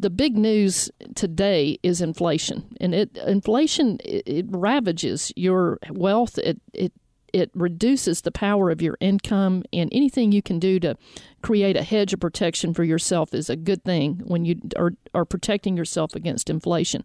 the 0.00 0.10
big 0.10 0.36
news 0.36 0.90
today 1.14 1.78
is 1.82 2.00
inflation, 2.00 2.64
and 2.80 2.94
it 2.94 3.16
inflation 3.26 3.98
it, 4.04 4.22
it 4.26 4.46
ravages 4.48 5.32
your 5.36 5.78
wealth. 5.90 6.38
It 6.38 6.60
it 6.72 6.92
it 7.32 7.50
reduces 7.54 8.20
the 8.20 8.30
power 8.30 8.70
of 8.70 8.82
your 8.82 8.96
income, 9.00 9.64
and 9.72 9.88
anything 9.92 10.32
you 10.32 10.42
can 10.42 10.58
do 10.58 10.80
to 10.80 10.96
create 11.42 11.76
a 11.76 11.82
hedge 11.82 12.12
of 12.12 12.20
protection 12.20 12.74
for 12.74 12.84
yourself 12.84 13.32
is 13.32 13.48
a 13.48 13.56
good 13.56 13.84
thing 13.84 14.22
when 14.24 14.44
you 14.44 14.60
are, 14.76 14.92
are 15.14 15.24
protecting 15.24 15.76
yourself 15.76 16.14
against 16.14 16.50
inflation. 16.50 17.02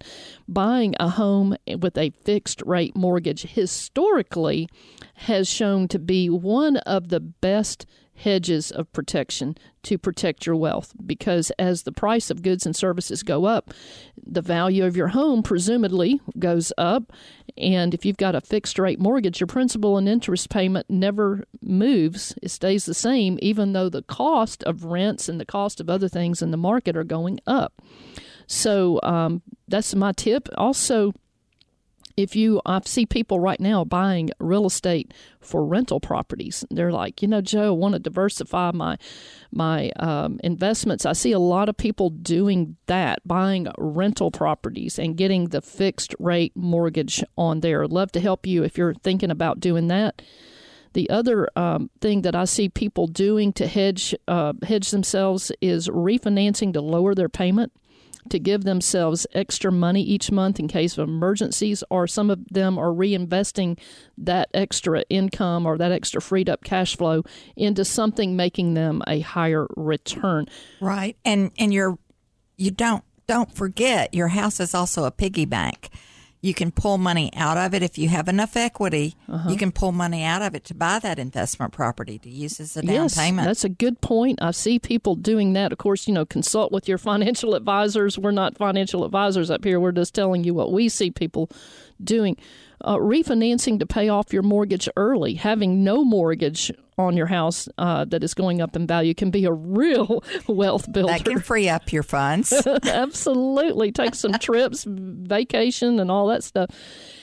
Buying 0.47 0.95
a 0.99 1.09
home 1.09 1.55
with 1.79 1.97
a 1.97 2.11
fixed 2.23 2.61
rate 2.65 2.95
mortgage 2.95 3.43
historically 3.43 4.67
has 5.15 5.47
shown 5.47 5.87
to 5.89 5.99
be 5.99 6.29
one 6.29 6.77
of 6.77 7.09
the 7.09 7.19
best 7.19 7.85
hedges 8.15 8.71
of 8.71 8.91
protection 8.93 9.57
to 9.81 9.97
protect 9.97 10.45
your 10.45 10.55
wealth 10.55 10.93
because 11.05 11.51
as 11.57 11.83
the 11.83 11.91
price 11.91 12.29
of 12.29 12.41
goods 12.41 12.65
and 12.65 12.75
services 12.75 13.23
go 13.23 13.45
up, 13.45 13.73
the 14.25 14.41
value 14.41 14.85
of 14.85 14.95
your 14.95 15.09
home 15.09 15.43
presumably 15.43 16.21
goes 16.37 16.71
up. 16.77 17.11
And 17.57 17.93
if 17.93 18.05
you've 18.05 18.17
got 18.17 18.35
a 18.35 18.41
fixed 18.41 18.79
rate 18.79 18.99
mortgage, 18.99 19.39
your 19.39 19.47
principal 19.47 19.97
and 19.97 20.09
interest 20.09 20.49
payment 20.49 20.89
never 20.89 21.43
moves. 21.61 22.33
It 22.41 22.49
stays 22.49 22.85
the 22.85 22.93
same, 22.93 23.37
even 23.41 23.73
though 23.73 23.89
the 23.89 24.01
cost 24.01 24.63
of 24.63 24.85
rents 24.85 25.29
and 25.29 25.39
the 25.39 25.45
cost 25.45 25.79
of 25.79 25.89
other 25.89 26.09
things 26.09 26.41
in 26.41 26.51
the 26.51 26.57
market 26.57 26.97
are 26.97 27.03
going 27.03 27.39
up. 27.45 27.73
So 28.47 28.99
um, 29.03 29.41
that's 29.67 29.93
my 29.95 30.11
tip. 30.11 30.49
Also, 30.57 31.13
if 32.17 32.35
you 32.35 32.61
I 32.65 32.81
see 32.85 33.05
people 33.05 33.39
right 33.39 33.59
now 33.59 33.83
buying 33.83 34.31
real 34.39 34.65
estate 34.65 35.13
for 35.41 35.65
rental 35.65 35.99
properties. 35.99 36.65
They're 36.69 36.91
like, 36.91 37.21
you 37.21 37.27
know, 37.27 37.41
Joe, 37.41 37.67
I 37.67 37.71
want 37.71 37.93
to 37.93 37.99
diversify 37.99 38.71
my 38.71 38.97
my 39.51 39.91
um, 39.99 40.39
investments. 40.43 41.05
I 41.05 41.13
see 41.13 41.31
a 41.31 41.39
lot 41.39 41.69
of 41.69 41.77
people 41.77 42.09
doing 42.09 42.77
that, 42.87 43.19
buying 43.25 43.67
rental 43.77 44.31
properties 44.31 44.97
and 44.97 45.17
getting 45.17 45.49
the 45.49 45.61
fixed 45.61 46.15
rate 46.19 46.53
mortgage 46.55 47.23
on 47.37 47.59
there. 47.59 47.87
Love 47.87 48.11
to 48.13 48.19
help 48.19 48.45
you 48.45 48.63
if 48.63 48.77
you're 48.77 48.93
thinking 48.95 49.31
about 49.31 49.59
doing 49.59 49.87
that. 49.87 50.21
The 50.93 51.09
other 51.09 51.49
um, 51.55 51.89
thing 52.01 52.21
that 52.21 52.35
I 52.35 52.45
see 52.45 52.69
people 52.69 53.07
doing 53.07 53.51
to 53.53 53.67
hedge 53.67 54.15
uh, 54.27 54.53
hedge 54.63 54.91
themselves 54.91 55.51
is 55.59 55.89
refinancing 55.89 56.73
to 56.73 56.81
lower 56.81 57.15
their 57.15 57.29
payment 57.29 57.71
to 58.29 58.39
give 58.39 58.63
themselves 58.63 59.27
extra 59.33 59.71
money 59.71 60.01
each 60.01 60.31
month 60.31 60.59
in 60.59 60.67
case 60.67 60.97
of 60.97 61.07
emergencies, 61.07 61.83
or 61.89 62.07
some 62.07 62.29
of 62.29 62.39
them 62.49 62.77
are 62.77 62.91
reinvesting 62.91 63.79
that 64.17 64.49
extra 64.53 65.03
income 65.09 65.65
or 65.65 65.77
that 65.77 65.91
extra 65.91 66.21
freed 66.21 66.49
up 66.49 66.63
cash 66.63 66.95
flow 66.95 67.23
into 67.55 67.85
something 67.85 68.35
making 68.35 68.73
them 68.73 69.01
a 69.07 69.19
higher 69.19 69.67
return. 69.75 70.47
Right. 70.79 71.17
And 71.25 71.51
and 71.57 71.73
you're 71.73 71.97
you 72.57 72.71
don't 72.71 73.03
don't 73.27 73.53
forget 73.53 74.13
your 74.13 74.29
house 74.29 74.59
is 74.59 74.73
also 74.73 75.05
a 75.05 75.11
piggy 75.11 75.45
bank. 75.45 75.89
You 76.43 76.53
can 76.53 76.71
pull 76.71 76.97
money 76.97 77.31
out 77.37 77.55
of 77.55 77.73
it 77.73 77.81
if 77.81 77.97
you 77.97 78.09
have 78.09 78.27
enough 78.27 78.57
equity. 78.57 79.15
Uh-huh. 79.29 79.49
You 79.49 79.55
can 79.55 79.71
pull 79.71 79.93
money 79.93 80.25
out 80.25 80.41
of 80.41 80.53
it 80.55 80.65
to 80.65 80.75
buy 80.75 80.99
that 80.99 81.17
investment 81.17 81.71
property 81.71 82.19
to 82.19 82.29
use 82.29 82.59
as 82.59 82.75
a 82.75 82.81
down 82.81 82.93
yes, 83.03 83.17
payment. 83.17 83.47
That's 83.47 83.63
a 83.63 83.69
good 83.69 84.01
point. 84.01 84.39
I 84.41 84.51
see 84.51 84.77
people 84.77 85.15
doing 85.15 85.53
that. 85.53 85.71
Of 85.71 85.77
course, 85.77 86.05
you 86.05 86.13
know, 86.13 86.25
consult 86.25 86.73
with 86.73 86.89
your 86.89 86.97
financial 87.13 87.55
advisors. 87.55 88.19
We're 88.19 88.31
not 88.31 88.57
financial 88.57 89.05
advisors 89.05 89.49
up 89.49 89.63
here. 89.63 89.79
We're 89.79 89.93
just 89.93 90.13
telling 90.13 90.43
you 90.43 90.53
what 90.53 90.73
we 90.73 90.89
see 90.89 91.11
people 91.11 91.49
doing. 92.03 92.35
Uh, 92.83 92.97
refinancing 92.97 93.79
to 93.79 93.85
pay 93.85 94.09
off 94.09 94.33
your 94.33 94.43
mortgage 94.43 94.89
early, 94.97 95.35
having 95.35 95.83
no 95.83 96.03
mortgage 96.03 96.71
on 96.97 97.17
your 97.17 97.25
house 97.27 97.67
uh, 97.77 98.05
that 98.05 98.23
is 98.23 98.33
going 98.33 98.61
up 98.61 98.75
in 98.75 98.85
value 98.85 99.13
can 99.13 99.31
be 99.31 99.45
a 99.45 99.51
real 99.51 100.23
wealth 100.47 100.91
builder. 100.91 101.13
that 101.13 101.25
can 101.25 101.39
free 101.39 101.69
up 101.69 101.91
your 101.91 102.03
funds. 102.03 102.53
Absolutely. 102.83 103.91
Take 103.91 104.15
some 104.15 104.33
trips, 104.33 104.85
vacation, 104.87 105.99
and 105.99 106.11
all 106.11 106.27
that 106.27 106.43
stuff. 106.43 106.69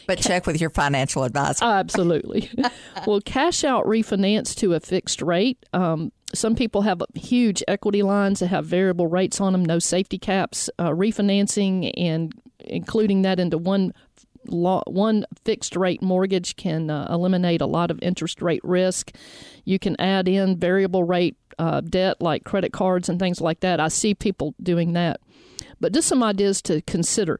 But 0.06 0.18
check 0.18 0.46
with 0.46 0.60
your 0.60 0.70
financial 0.70 1.24
advisor. 1.24 1.64
Absolutely. 1.64 2.50
well, 3.06 3.20
cash 3.20 3.64
out 3.64 3.84
refinance 3.84 4.56
to 4.56 4.74
a 4.74 4.80
fixed 4.80 5.22
rate. 5.22 5.64
Um, 5.72 6.12
some 6.34 6.54
people 6.54 6.82
have 6.82 7.02
huge 7.14 7.62
equity 7.68 8.02
lines 8.02 8.40
that 8.40 8.48
have 8.48 8.64
variable 8.64 9.06
rates 9.06 9.40
on 9.40 9.52
them, 9.52 9.64
no 9.64 9.78
safety 9.78 10.18
caps. 10.18 10.70
Uh, 10.78 10.90
refinancing 10.90 11.92
and 11.96 12.32
including 12.60 13.22
that 13.22 13.40
into 13.40 13.58
one 13.58 13.92
law, 14.46 14.82
one 14.86 15.24
fixed 15.44 15.76
rate 15.76 16.02
mortgage 16.02 16.56
can 16.56 16.90
uh, 16.90 17.06
eliminate 17.10 17.60
a 17.60 17.66
lot 17.66 17.90
of 17.90 17.98
interest 18.02 18.42
rate 18.42 18.62
risk. 18.64 19.12
You 19.64 19.78
can 19.78 20.00
add 20.00 20.28
in 20.28 20.58
variable 20.58 21.04
rate 21.04 21.36
uh, 21.58 21.80
debt 21.80 22.20
like 22.20 22.44
credit 22.44 22.72
cards 22.72 23.08
and 23.08 23.18
things 23.18 23.40
like 23.40 23.60
that. 23.60 23.80
I 23.80 23.88
see 23.88 24.14
people 24.14 24.54
doing 24.62 24.94
that. 24.94 25.20
But 25.80 25.92
just 25.92 26.08
some 26.08 26.22
ideas 26.22 26.62
to 26.62 26.82
consider. 26.82 27.38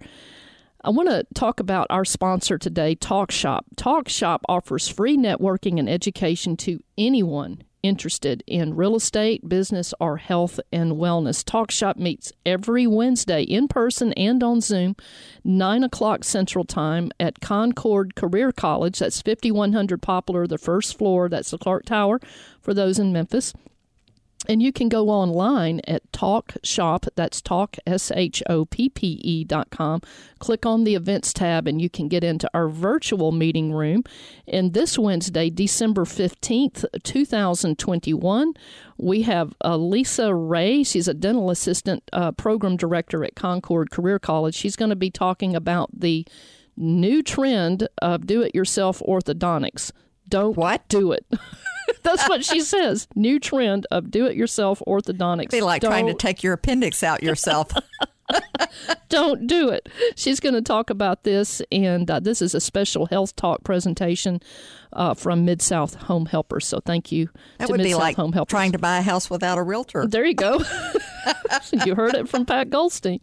I 0.82 0.90
want 0.90 1.10
to 1.10 1.26
talk 1.34 1.60
about 1.60 1.86
our 1.90 2.06
sponsor 2.06 2.56
today, 2.56 2.96
TalkShop. 2.96 3.60
TalkShop 3.76 4.40
offers 4.48 4.88
free 4.88 5.16
networking 5.16 5.78
and 5.78 5.88
education 5.88 6.56
to 6.58 6.82
anyone 6.96 7.64
interested 7.82 8.42
in 8.46 8.74
real 8.76 8.96
estate, 8.96 9.48
business, 9.48 9.92
or 10.00 10.18
health 10.18 10.60
and 10.72 10.92
wellness. 10.92 11.44
Talk 11.44 11.70
Shop 11.70 11.96
meets 11.96 12.32
every 12.44 12.86
Wednesday 12.86 13.42
in 13.42 13.68
person 13.68 14.12
and 14.14 14.42
on 14.42 14.60
Zoom, 14.60 14.96
9 15.44 15.84
o'clock 15.84 16.24
Central 16.24 16.64
Time 16.64 17.10
at 17.18 17.40
Concord 17.40 18.14
Career 18.14 18.52
College. 18.52 18.98
That's 18.98 19.22
5100 19.22 20.02
Poplar, 20.02 20.46
the 20.46 20.58
first 20.58 20.98
floor. 20.98 21.28
That's 21.28 21.50
the 21.50 21.58
Clark 21.58 21.84
Tower 21.86 22.20
for 22.60 22.74
those 22.74 22.98
in 22.98 23.12
Memphis. 23.12 23.54
And 24.48 24.62
you 24.62 24.72
can 24.72 24.88
go 24.88 25.10
online 25.10 25.82
at 25.86 26.10
Talk 26.12 26.54
Shop, 26.64 27.04
that's 27.14 27.42
Talk, 27.42 27.76
S 27.86 28.10
H 28.10 28.42
O 28.48 28.64
P 28.64 28.88
P 28.88 29.20
E 29.22 29.44
dot 29.44 29.68
com. 29.70 30.00
Click 30.38 30.64
on 30.64 30.84
the 30.84 30.94
events 30.94 31.34
tab, 31.34 31.68
and 31.68 31.80
you 31.80 31.90
can 31.90 32.08
get 32.08 32.24
into 32.24 32.50
our 32.54 32.68
virtual 32.68 33.32
meeting 33.32 33.70
room. 33.70 34.02
And 34.48 34.72
this 34.72 34.98
Wednesday, 34.98 35.50
December 35.50 36.04
15th, 36.04 36.86
2021, 37.04 38.54
we 38.96 39.22
have 39.22 39.54
uh, 39.62 39.76
Lisa 39.76 40.34
Ray. 40.34 40.84
She's 40.84 41.06
a 41.06 41.14
dental 41.14 41.50
assistant 41.50 42.02
uh, 42.12 42.32
program 42.32 42.78
director 42.78 43.22
at 43.24 43.36
Concord 43.36 43.90
Career 43.90 44.18
College. 44.18 44.54
She's 44.54 44.76
going 44.76 44.90
to 44.90 44.96
be 44.96 45.10
talking 45.10 45.54
about 45.54 45.90
the 45.92 46.26
new 46.78 47.22
trend 47.22 47.86
of 48.00 48.26
do 48.26 48.40
it 48.40 48.54
yourself 48.54 49.00
orthodontics. 49.06 49.92
Don't 50.30 50.56
what? 50.56 50.86
do 50.88 51.12
it. 51.12 51.26
That's 52.02 52.28
what 52.28 52.44
she 52.44 52.60
says. 52.60 53.08
New 53.14 53.38
trend 53.38 53.86
of 53.90 54.10
do 54.10 54.26
it 54.26 54.36
yourself 54.36 54.82
orthodontics. 54.86 55.40
It'd 55.40 55.50
be 55.50 55.60
like 55.60 55.82
trying 55.82 56.06
to 56.06 56.14
take 56.14 56.42
your 56.42 56.54
appendix 56.54 57.02
out 57.02 57.22
yourself. 57.22 57.72
don't 59.08 59.46
do 59.46 59.68
it. 59.68 59.88
She's 60.16 60.40
going 60.40 60.54
to 60.54 60.62
talk 60.62 60.90
about 60.90 61.24
this, 61.24 61.62
and 61.72 62.10
uh, 62.10 62.20
this 62.20 62.42
is 62.42 62.54
a 62.54 62.60
special 62.60 63.06
health 63.06 63.36
talk 63.36 63.64
presentation 63.64 64.40
uh, 64.92 65.14
from 65.14 65.44
Mid 65.44 65.62
South 65.62 65.94
Home 65.94 66.26
Helpers. 66.26 66.66
So 66.66 66.80
thank 66.80 67.12
you 67.12 67.28
That 67.58 67.66
to 67.66 67.72
would 67.72 67.78
Mid 67.78 67.84
be 67.84 67.90
South 67.92 68.00
like 68.00 68.16
Home 68.16 68.32
Helpers. 68.32 68.50
trying 68.50 68.72
to 68.72 68.78
buy 68.78 68.98
a 68.98 69.02
house 69.02 69.30
without 69.30 69.58
a 69.58 69.62
realtor. 69.62 70.06
There 70.06 70.24
you 70.24 70.34
go. 70.34 70.60
you 71.84 71.94
heard 71.94 72.14
it 72.14 72.28
from 72.28 72.46
Pat 72.46 72.70
Goldstein. 72.70 73.20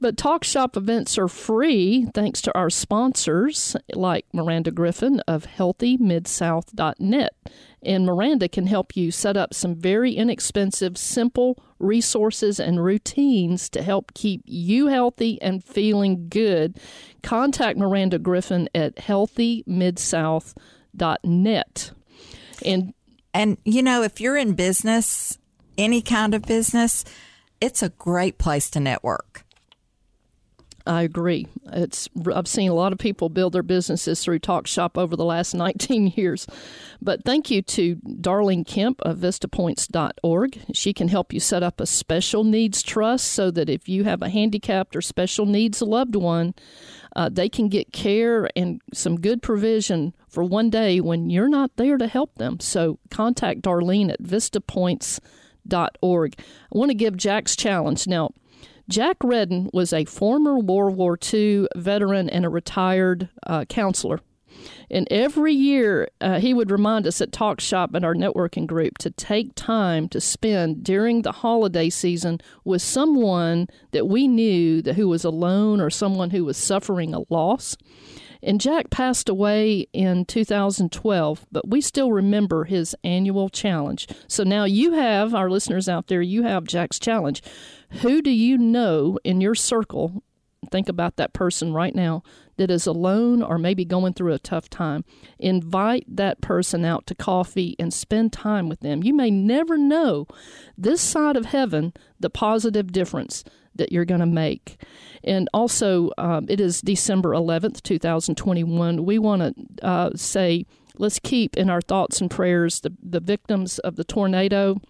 But 0.00 0.16
Talk 0.16 0.44
Shop 0.44 0.76
events 0.76 1.18
are 1.18 1.28
free 1.28 2.06
thanks 2.14 2.40
to 2.42 2.56
our 2.56 2.70
sponsors 2.70 3.76
like 3.94 4.26
Miranda 4.32 4.70
Griffin 4.70 5.18
of 5.20 5.46
healthymidSouth.net. 5.46 7.34
And 7.82 8.06
Miranda 8.06 8.48
can 8.48 8.66
help 8.66 8.96
you 8.96 9.10
set 9.10 9.36
up 9.36 9.52
some 9.52 9.74
very 9.74 10.14
inexpensive, 10.14 10.96
simple 10.96 11.62
resources 11.78 12.58
and 12.58 12.82
routines 12.82 13.68
to 13.70 13.82
help 13.82 14.14
keep 14.14 14.42
you 14.46 14.86
healthy 14.86 15.40
and 15.42 15.62
feeling 15.62 16.28
good. 16.28 16.78
Contact 17.22 17.78
Miranda 17.78 18.18
Griffin 18.18 18.68
at 18.74 18.96
healthymidSouth.net. 18.96 21.90
And 22.64 22.94
And 23.34 23.58
you 23.64 23.82
know, 23.82 24.02
if 24.02 24.20
you're 24.20 24.36
in 24.36 24.54
business, 24.54 25.38
any 25.76 26.00
kind 26.00 26.34
of 26.34 26.42
business, 26.42 27.04
it's 27.60 27.82
a 27.82 27.90
great 27.90 28.38
place 28.38 28.70
to 28.70 28.80
network. 28.80 29.43
I 30.86 31.02
agree. 31.02 31.46
It's 31.72 32.10
I've 32.34 32.46
seen 32.46 32.70
a 32.70 32.74
lot 32.74 32.92
of 32.92 32.98
people 32.98 33.30
build 33.30 33.54
their 33.54 33.62
businesses 33.62 34.22
through 34.22 34.40
Talk 34.40 34.66
Shop 34.66 34.98
over 34.98 35.16
the 35.16 35.24
last 35.24 35.54
19 35.54 36.08
years. 36.08 36.46
But 37.00 37.24
thank 37.24 37.50
you 37.50 37.62
to 37.62 37.96
Darlene 37.96 38.66
Kemp 38.66 39.00
of 39.00 39.16
vistapoints.org. 39.18 40.60
She 40.74 40.92
can 40.92 41.08
help 41.08 41.32
you 41.32 41.40
set 41.40 41.62
up 41.62 41.80
a 41.80 41.86
special 41.86 42.44
needs 42.44 42.82
trust 42.82 43.32
so 43.32 43.50
that 43.50 43.70
if 43.70 43.88
you 43.88 44.04
have 44.04 44.20
a 44.20 44.28
handicapped 44.28 44.94
or 44.94 45.00
special 45.00 45.46
needs 45.46 45.80
loved 45.80 46.16
one, 46.16 46.54
uh, 47.16 47.30
they 47.30 47.48
can 47.48 47.68
get 47.68 47.90
care 47.92 48.50
and 48.54 48.82
some 48.92 49.18
good 49.20 49.40
provision 49.40 50.14
for 50.28 50.44
one 50.44 50.68
day 50.68 51.00
when 51.00 51.30
you're 51.30 51.48
not 51.48 51.76
there 51.76 51.96
to 51.96 52.06
help 52.06 52.34
them. 52.34 52.60
So 52.60 52.98
contact 53.10 53.62
Darlene 53.62 54.12
at 54.12 54.22
vistapoints.org. 54.22 56.34
I 56.38 56.42
want 56.70 56.90
to 56.90 56.94
give 56.94 57.16
Jack's 57.16 57.56
challenge. 57.56 58.06
Now, 58.06 58.32
Jack 58.88 59.16
Redden 59.22 59.70
was 59.72 59.92
a 59.92 60.04
former 60.04 60.58
World 60.58 60.96
War 60.96 61.18
II 61.32 61.66
veteran 61.74 62.28
and 62.28 62.44
a 62.44 62.50
retired 62.50 63.28
uh, 63.46 63.64
counselor. 63.64 64.20
And 64.90 65.08
every 65.10 65.52
year, 65.52 66.08
uh, 66.20 66.38
he 66.38 66.54
would 66.54 66.70
remind 66.70 67.06
us 67.06 67.20
at 67.20 67.32
Talk 67.32 67.60
Shop 67.60 67.94
and 67.94 68.04
our 68.04 68.14
networking 68.14 68.66
group 68.66 68.98
to 68.98 69.10
take 69.10 69.54
time 69.54 70.08
to 70.10 70.20
spend 70.20 70.84
during 70.84 71.22
the 71.22 71.32
holiday 71.32 71.90
season 71.90 72.40
with 72.64 72.82
someone 72.82 73.66
that 73.92 74.06
we 74.06 74.28
knew 74.28 74.82
that 74.82 74.94
who 74.94 75.08
was 75.08 75.24
alone 75.24 75.80
or 75.80 75.90
someone 75.90 76.30
who 76.30 76.44
was 76.44 76.56
suffering 76.56 77.14
a 77.14 77.22
loss. 77.30 77.76
And 78.44 78.60
Jack 78.60 78.90
passed 78.90 79.30
away 79.30 79.86
in 79.94 80.26
2012, 80.26 81.46
but 81.50 81.68
we 81.68 81.80
still 81.80 82.12
remember 82.12 82.64
his 82.64 82.94
annual 83.02 83.48
challenge. 83.48 84.06
So 84.28 84.44
now 84.44 84.64
you 84.64 84.92
have, 84.92 85.34
our 85.34 85.48
listeners 85.48 85.88
out 85.88 86.08
there, 86.08 86.20
you 86.20 86.42
have 86.42 86.64
Jack's 86.64 86.98
challenge. 86.98 87.42
Who 88.02 88.20
do 88.20 88.30
you 88.30 88.58
know 88.58 89.18
in 89.24 89.40
your 89.40 89.54
circle? 89.54 90.22
Think 90.70 90.88
about 90.88 91.16
that 91.16 91.32
person 91.32 91.72
right 91.72 91.94
now 91.94 92.22
that 92.56 92.70
is 92.70 92.86
alone 92.86 93.42
or 93.42 93.58
maybe 93.58 93.84
going 93.84 94.12
through 94.12 94.34
a 94.34 94.38
tough 94.38 94.68
time. 94.68 95.04
Invite 95.38 96.04
that 96.08 96.40
person 96.40 96.84
out 96.84 97.06
to 97.06 97.14
coffee 97.14 97.74
and 97.78 97.92
spend 97.92 98.32
time 98.32 98.68
with 98.68 98.80
them. 98.80 99.02
You 99.02 99.14
may 99.14 99.30
never 99.30 99.76
know 99.76 100.26
this 100.76 101.00
side 101.00 101.36
of 101.36 101.46
heaven 101.46 101.92
the 102.20 102.30
positive 102.30 102.92
difference 102.92 103.42
that 103.76 103.92
you're 103.92 104.04
going 104.04 104.20
to 104.20 104.26
make. 104.26 104.80
And 105.22 105.48
also, 105.54 106.10
um, 106.18 106.46
it 106.48 106.60
is 106.60 106.80
December 106.80 107.30
11th, 107.30 107.82
2021. 107.82 109.04
We 109.04 109.18
want 109.18 109.42
to 109.42 109.86
uh, 109.86 110.10
say, 110.14 110.66
let's 110.98 111.18
keep 111.18 111.56
in 111.56 111.70
our 111.70 111.80
thoughts 111.80 112.20
and 112.20 112.30
prayers 112.30 112.80
the, 112.80 112.92
the 113.02 113.20
victims 113.20 113.78
of 113.80 113.96
the 113.96 114.04
tornado 114.04 114.80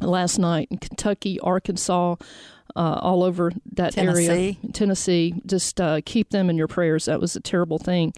last 0.00 0.38
night 0.38 0.68
in 0.70 0.78
Kentucky, 0.78 1.38
Arkansas, 1.40 2.16
uh, 2.76 2.98
all 3.00 3.22
over 3.22 3.52
that 3.72 3.96
area, 3.98 4.28
Tennessee. 4.28 4.58
Tennessee. 4.72 5.34
Just 5.46 5.80
uh, 5.80 6.00
keep 6.04 6.30
them 6.30 6.50
in 6.50 6.56
your 6.56 6.68
prayers. 6.68 7.06
That 7.06 7.20
was 7.20 7.36
a 7.36 7.40
terrible 7.40 7.78
thing. 7.78 8.12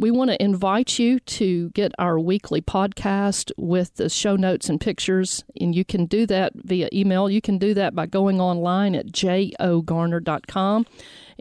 We 0.00 0.12
want 0.12 0.30
to 0.30 0.40
invite 0.40 1.00
you 1.00 1.18
to 1.18 1.70
get 1.70 1.90
our 1.98 2.20
weekly 2.20 2.62
podcast 2.62 3.50
with 3.56 3.96
the 3.96 4.08
show 4.08 4.36
notes 4.36 4.68
and 4.68 4.80
pictures, 4.80 5.42
and 5.60 5.74
you 5.74 5.84
can 5.84 6.06
do 6.06 6.24
that 6.26 6.52
via 6.54 6.88
email. 6.92 7.28
You 7.28 7.40
can 7.40 7.58
do 7.58 7.74
that 7.74 7.96
by 7.96 8.06
going 8.06 8.40
online 8.40 8.94
at 8.94 9.06
jogarner.com. 9.06 10.86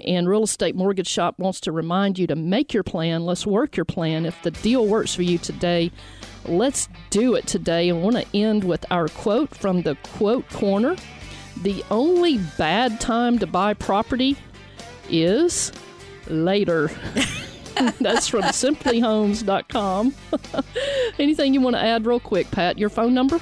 And 0.06 0.28
Real 0.28 0.44
Estate 0.44 0.76
Mortgage 0.76 1.08
Shop 1.08 1.38
wants 1.38 1.60
to 1.62 1.72
remind 1.72 2.18
you 2.18 2.26
to 2.28 2.36
make 2.36 2.74
your 2.74 2.84
plan. 2.84 3.26
Let's 3.26 3.46
work 3.46 3.76
your 3.76 3.86
plan. 3.86 4.26
If 4.26 4.42
the 4.42 4.52
deal 4.52 4.88
works 4.88 5.14
for 5.14 5.24
you 5.24 5.38
today, 5.38 5.92
let's 6.48 6.88
do 7.10 7.36
it 7.36 7.48
today. 7.48 7.90
I 7.90 7.94
want 7.94 8.16
to 8.16 8.26
end 8.34 8.64
with 8.64 8.86
our 8.92 9.08
quote 9.08 9.56
from 9.56 9.82
the 9.82 9.96
Quote 10.04 10.48
Corner 10.50 10.96
The 11.62 11.84
only 11.92 12.40
bad 12.58 13.00
time 13.00 13.40
to 13.40 13.48
buy 13.48 13.74
property 13.74 14.38
is 15.10 15.72
later. 16.28 16.88
That's 18.00 18.28
from 18.28 18.44
simplyhomes.com. 18.44 20.14
Anything 21.20 21.54
you 21.54 21.62
want 21.62 21.76
to 21.76 21.82
add 21.82 22.06
real 22.06 22.20
quick, 22.20 22.50
Pat? 22.52 22.78
Your 22.78 22.90
phone 22.90 23.14
number? 23.14 23.40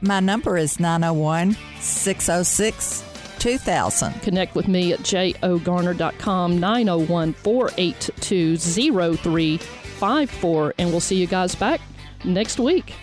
My 0.00 0.20
number 0.20 0.56
is 0.56 0.80
901 0.80 1.56
606 1.80 3.04
2000. 3.38 4.22
Connect 4.22 4.54
with 4.54 4.68
me 4.68 4.92
at 4.92 5.00
jogarner.com, 5.00 6.58
901 6.58 7.32
482 7.32 8.56
0354, 8.56 10.74
and 10.78 10.90
we'll 10.90 11.00
see 11.00 11.16
you 11.16 11.26
guys 11.26 11.54
back 11.54 11.80
next 12.24 12.58
week. 12.58 12.94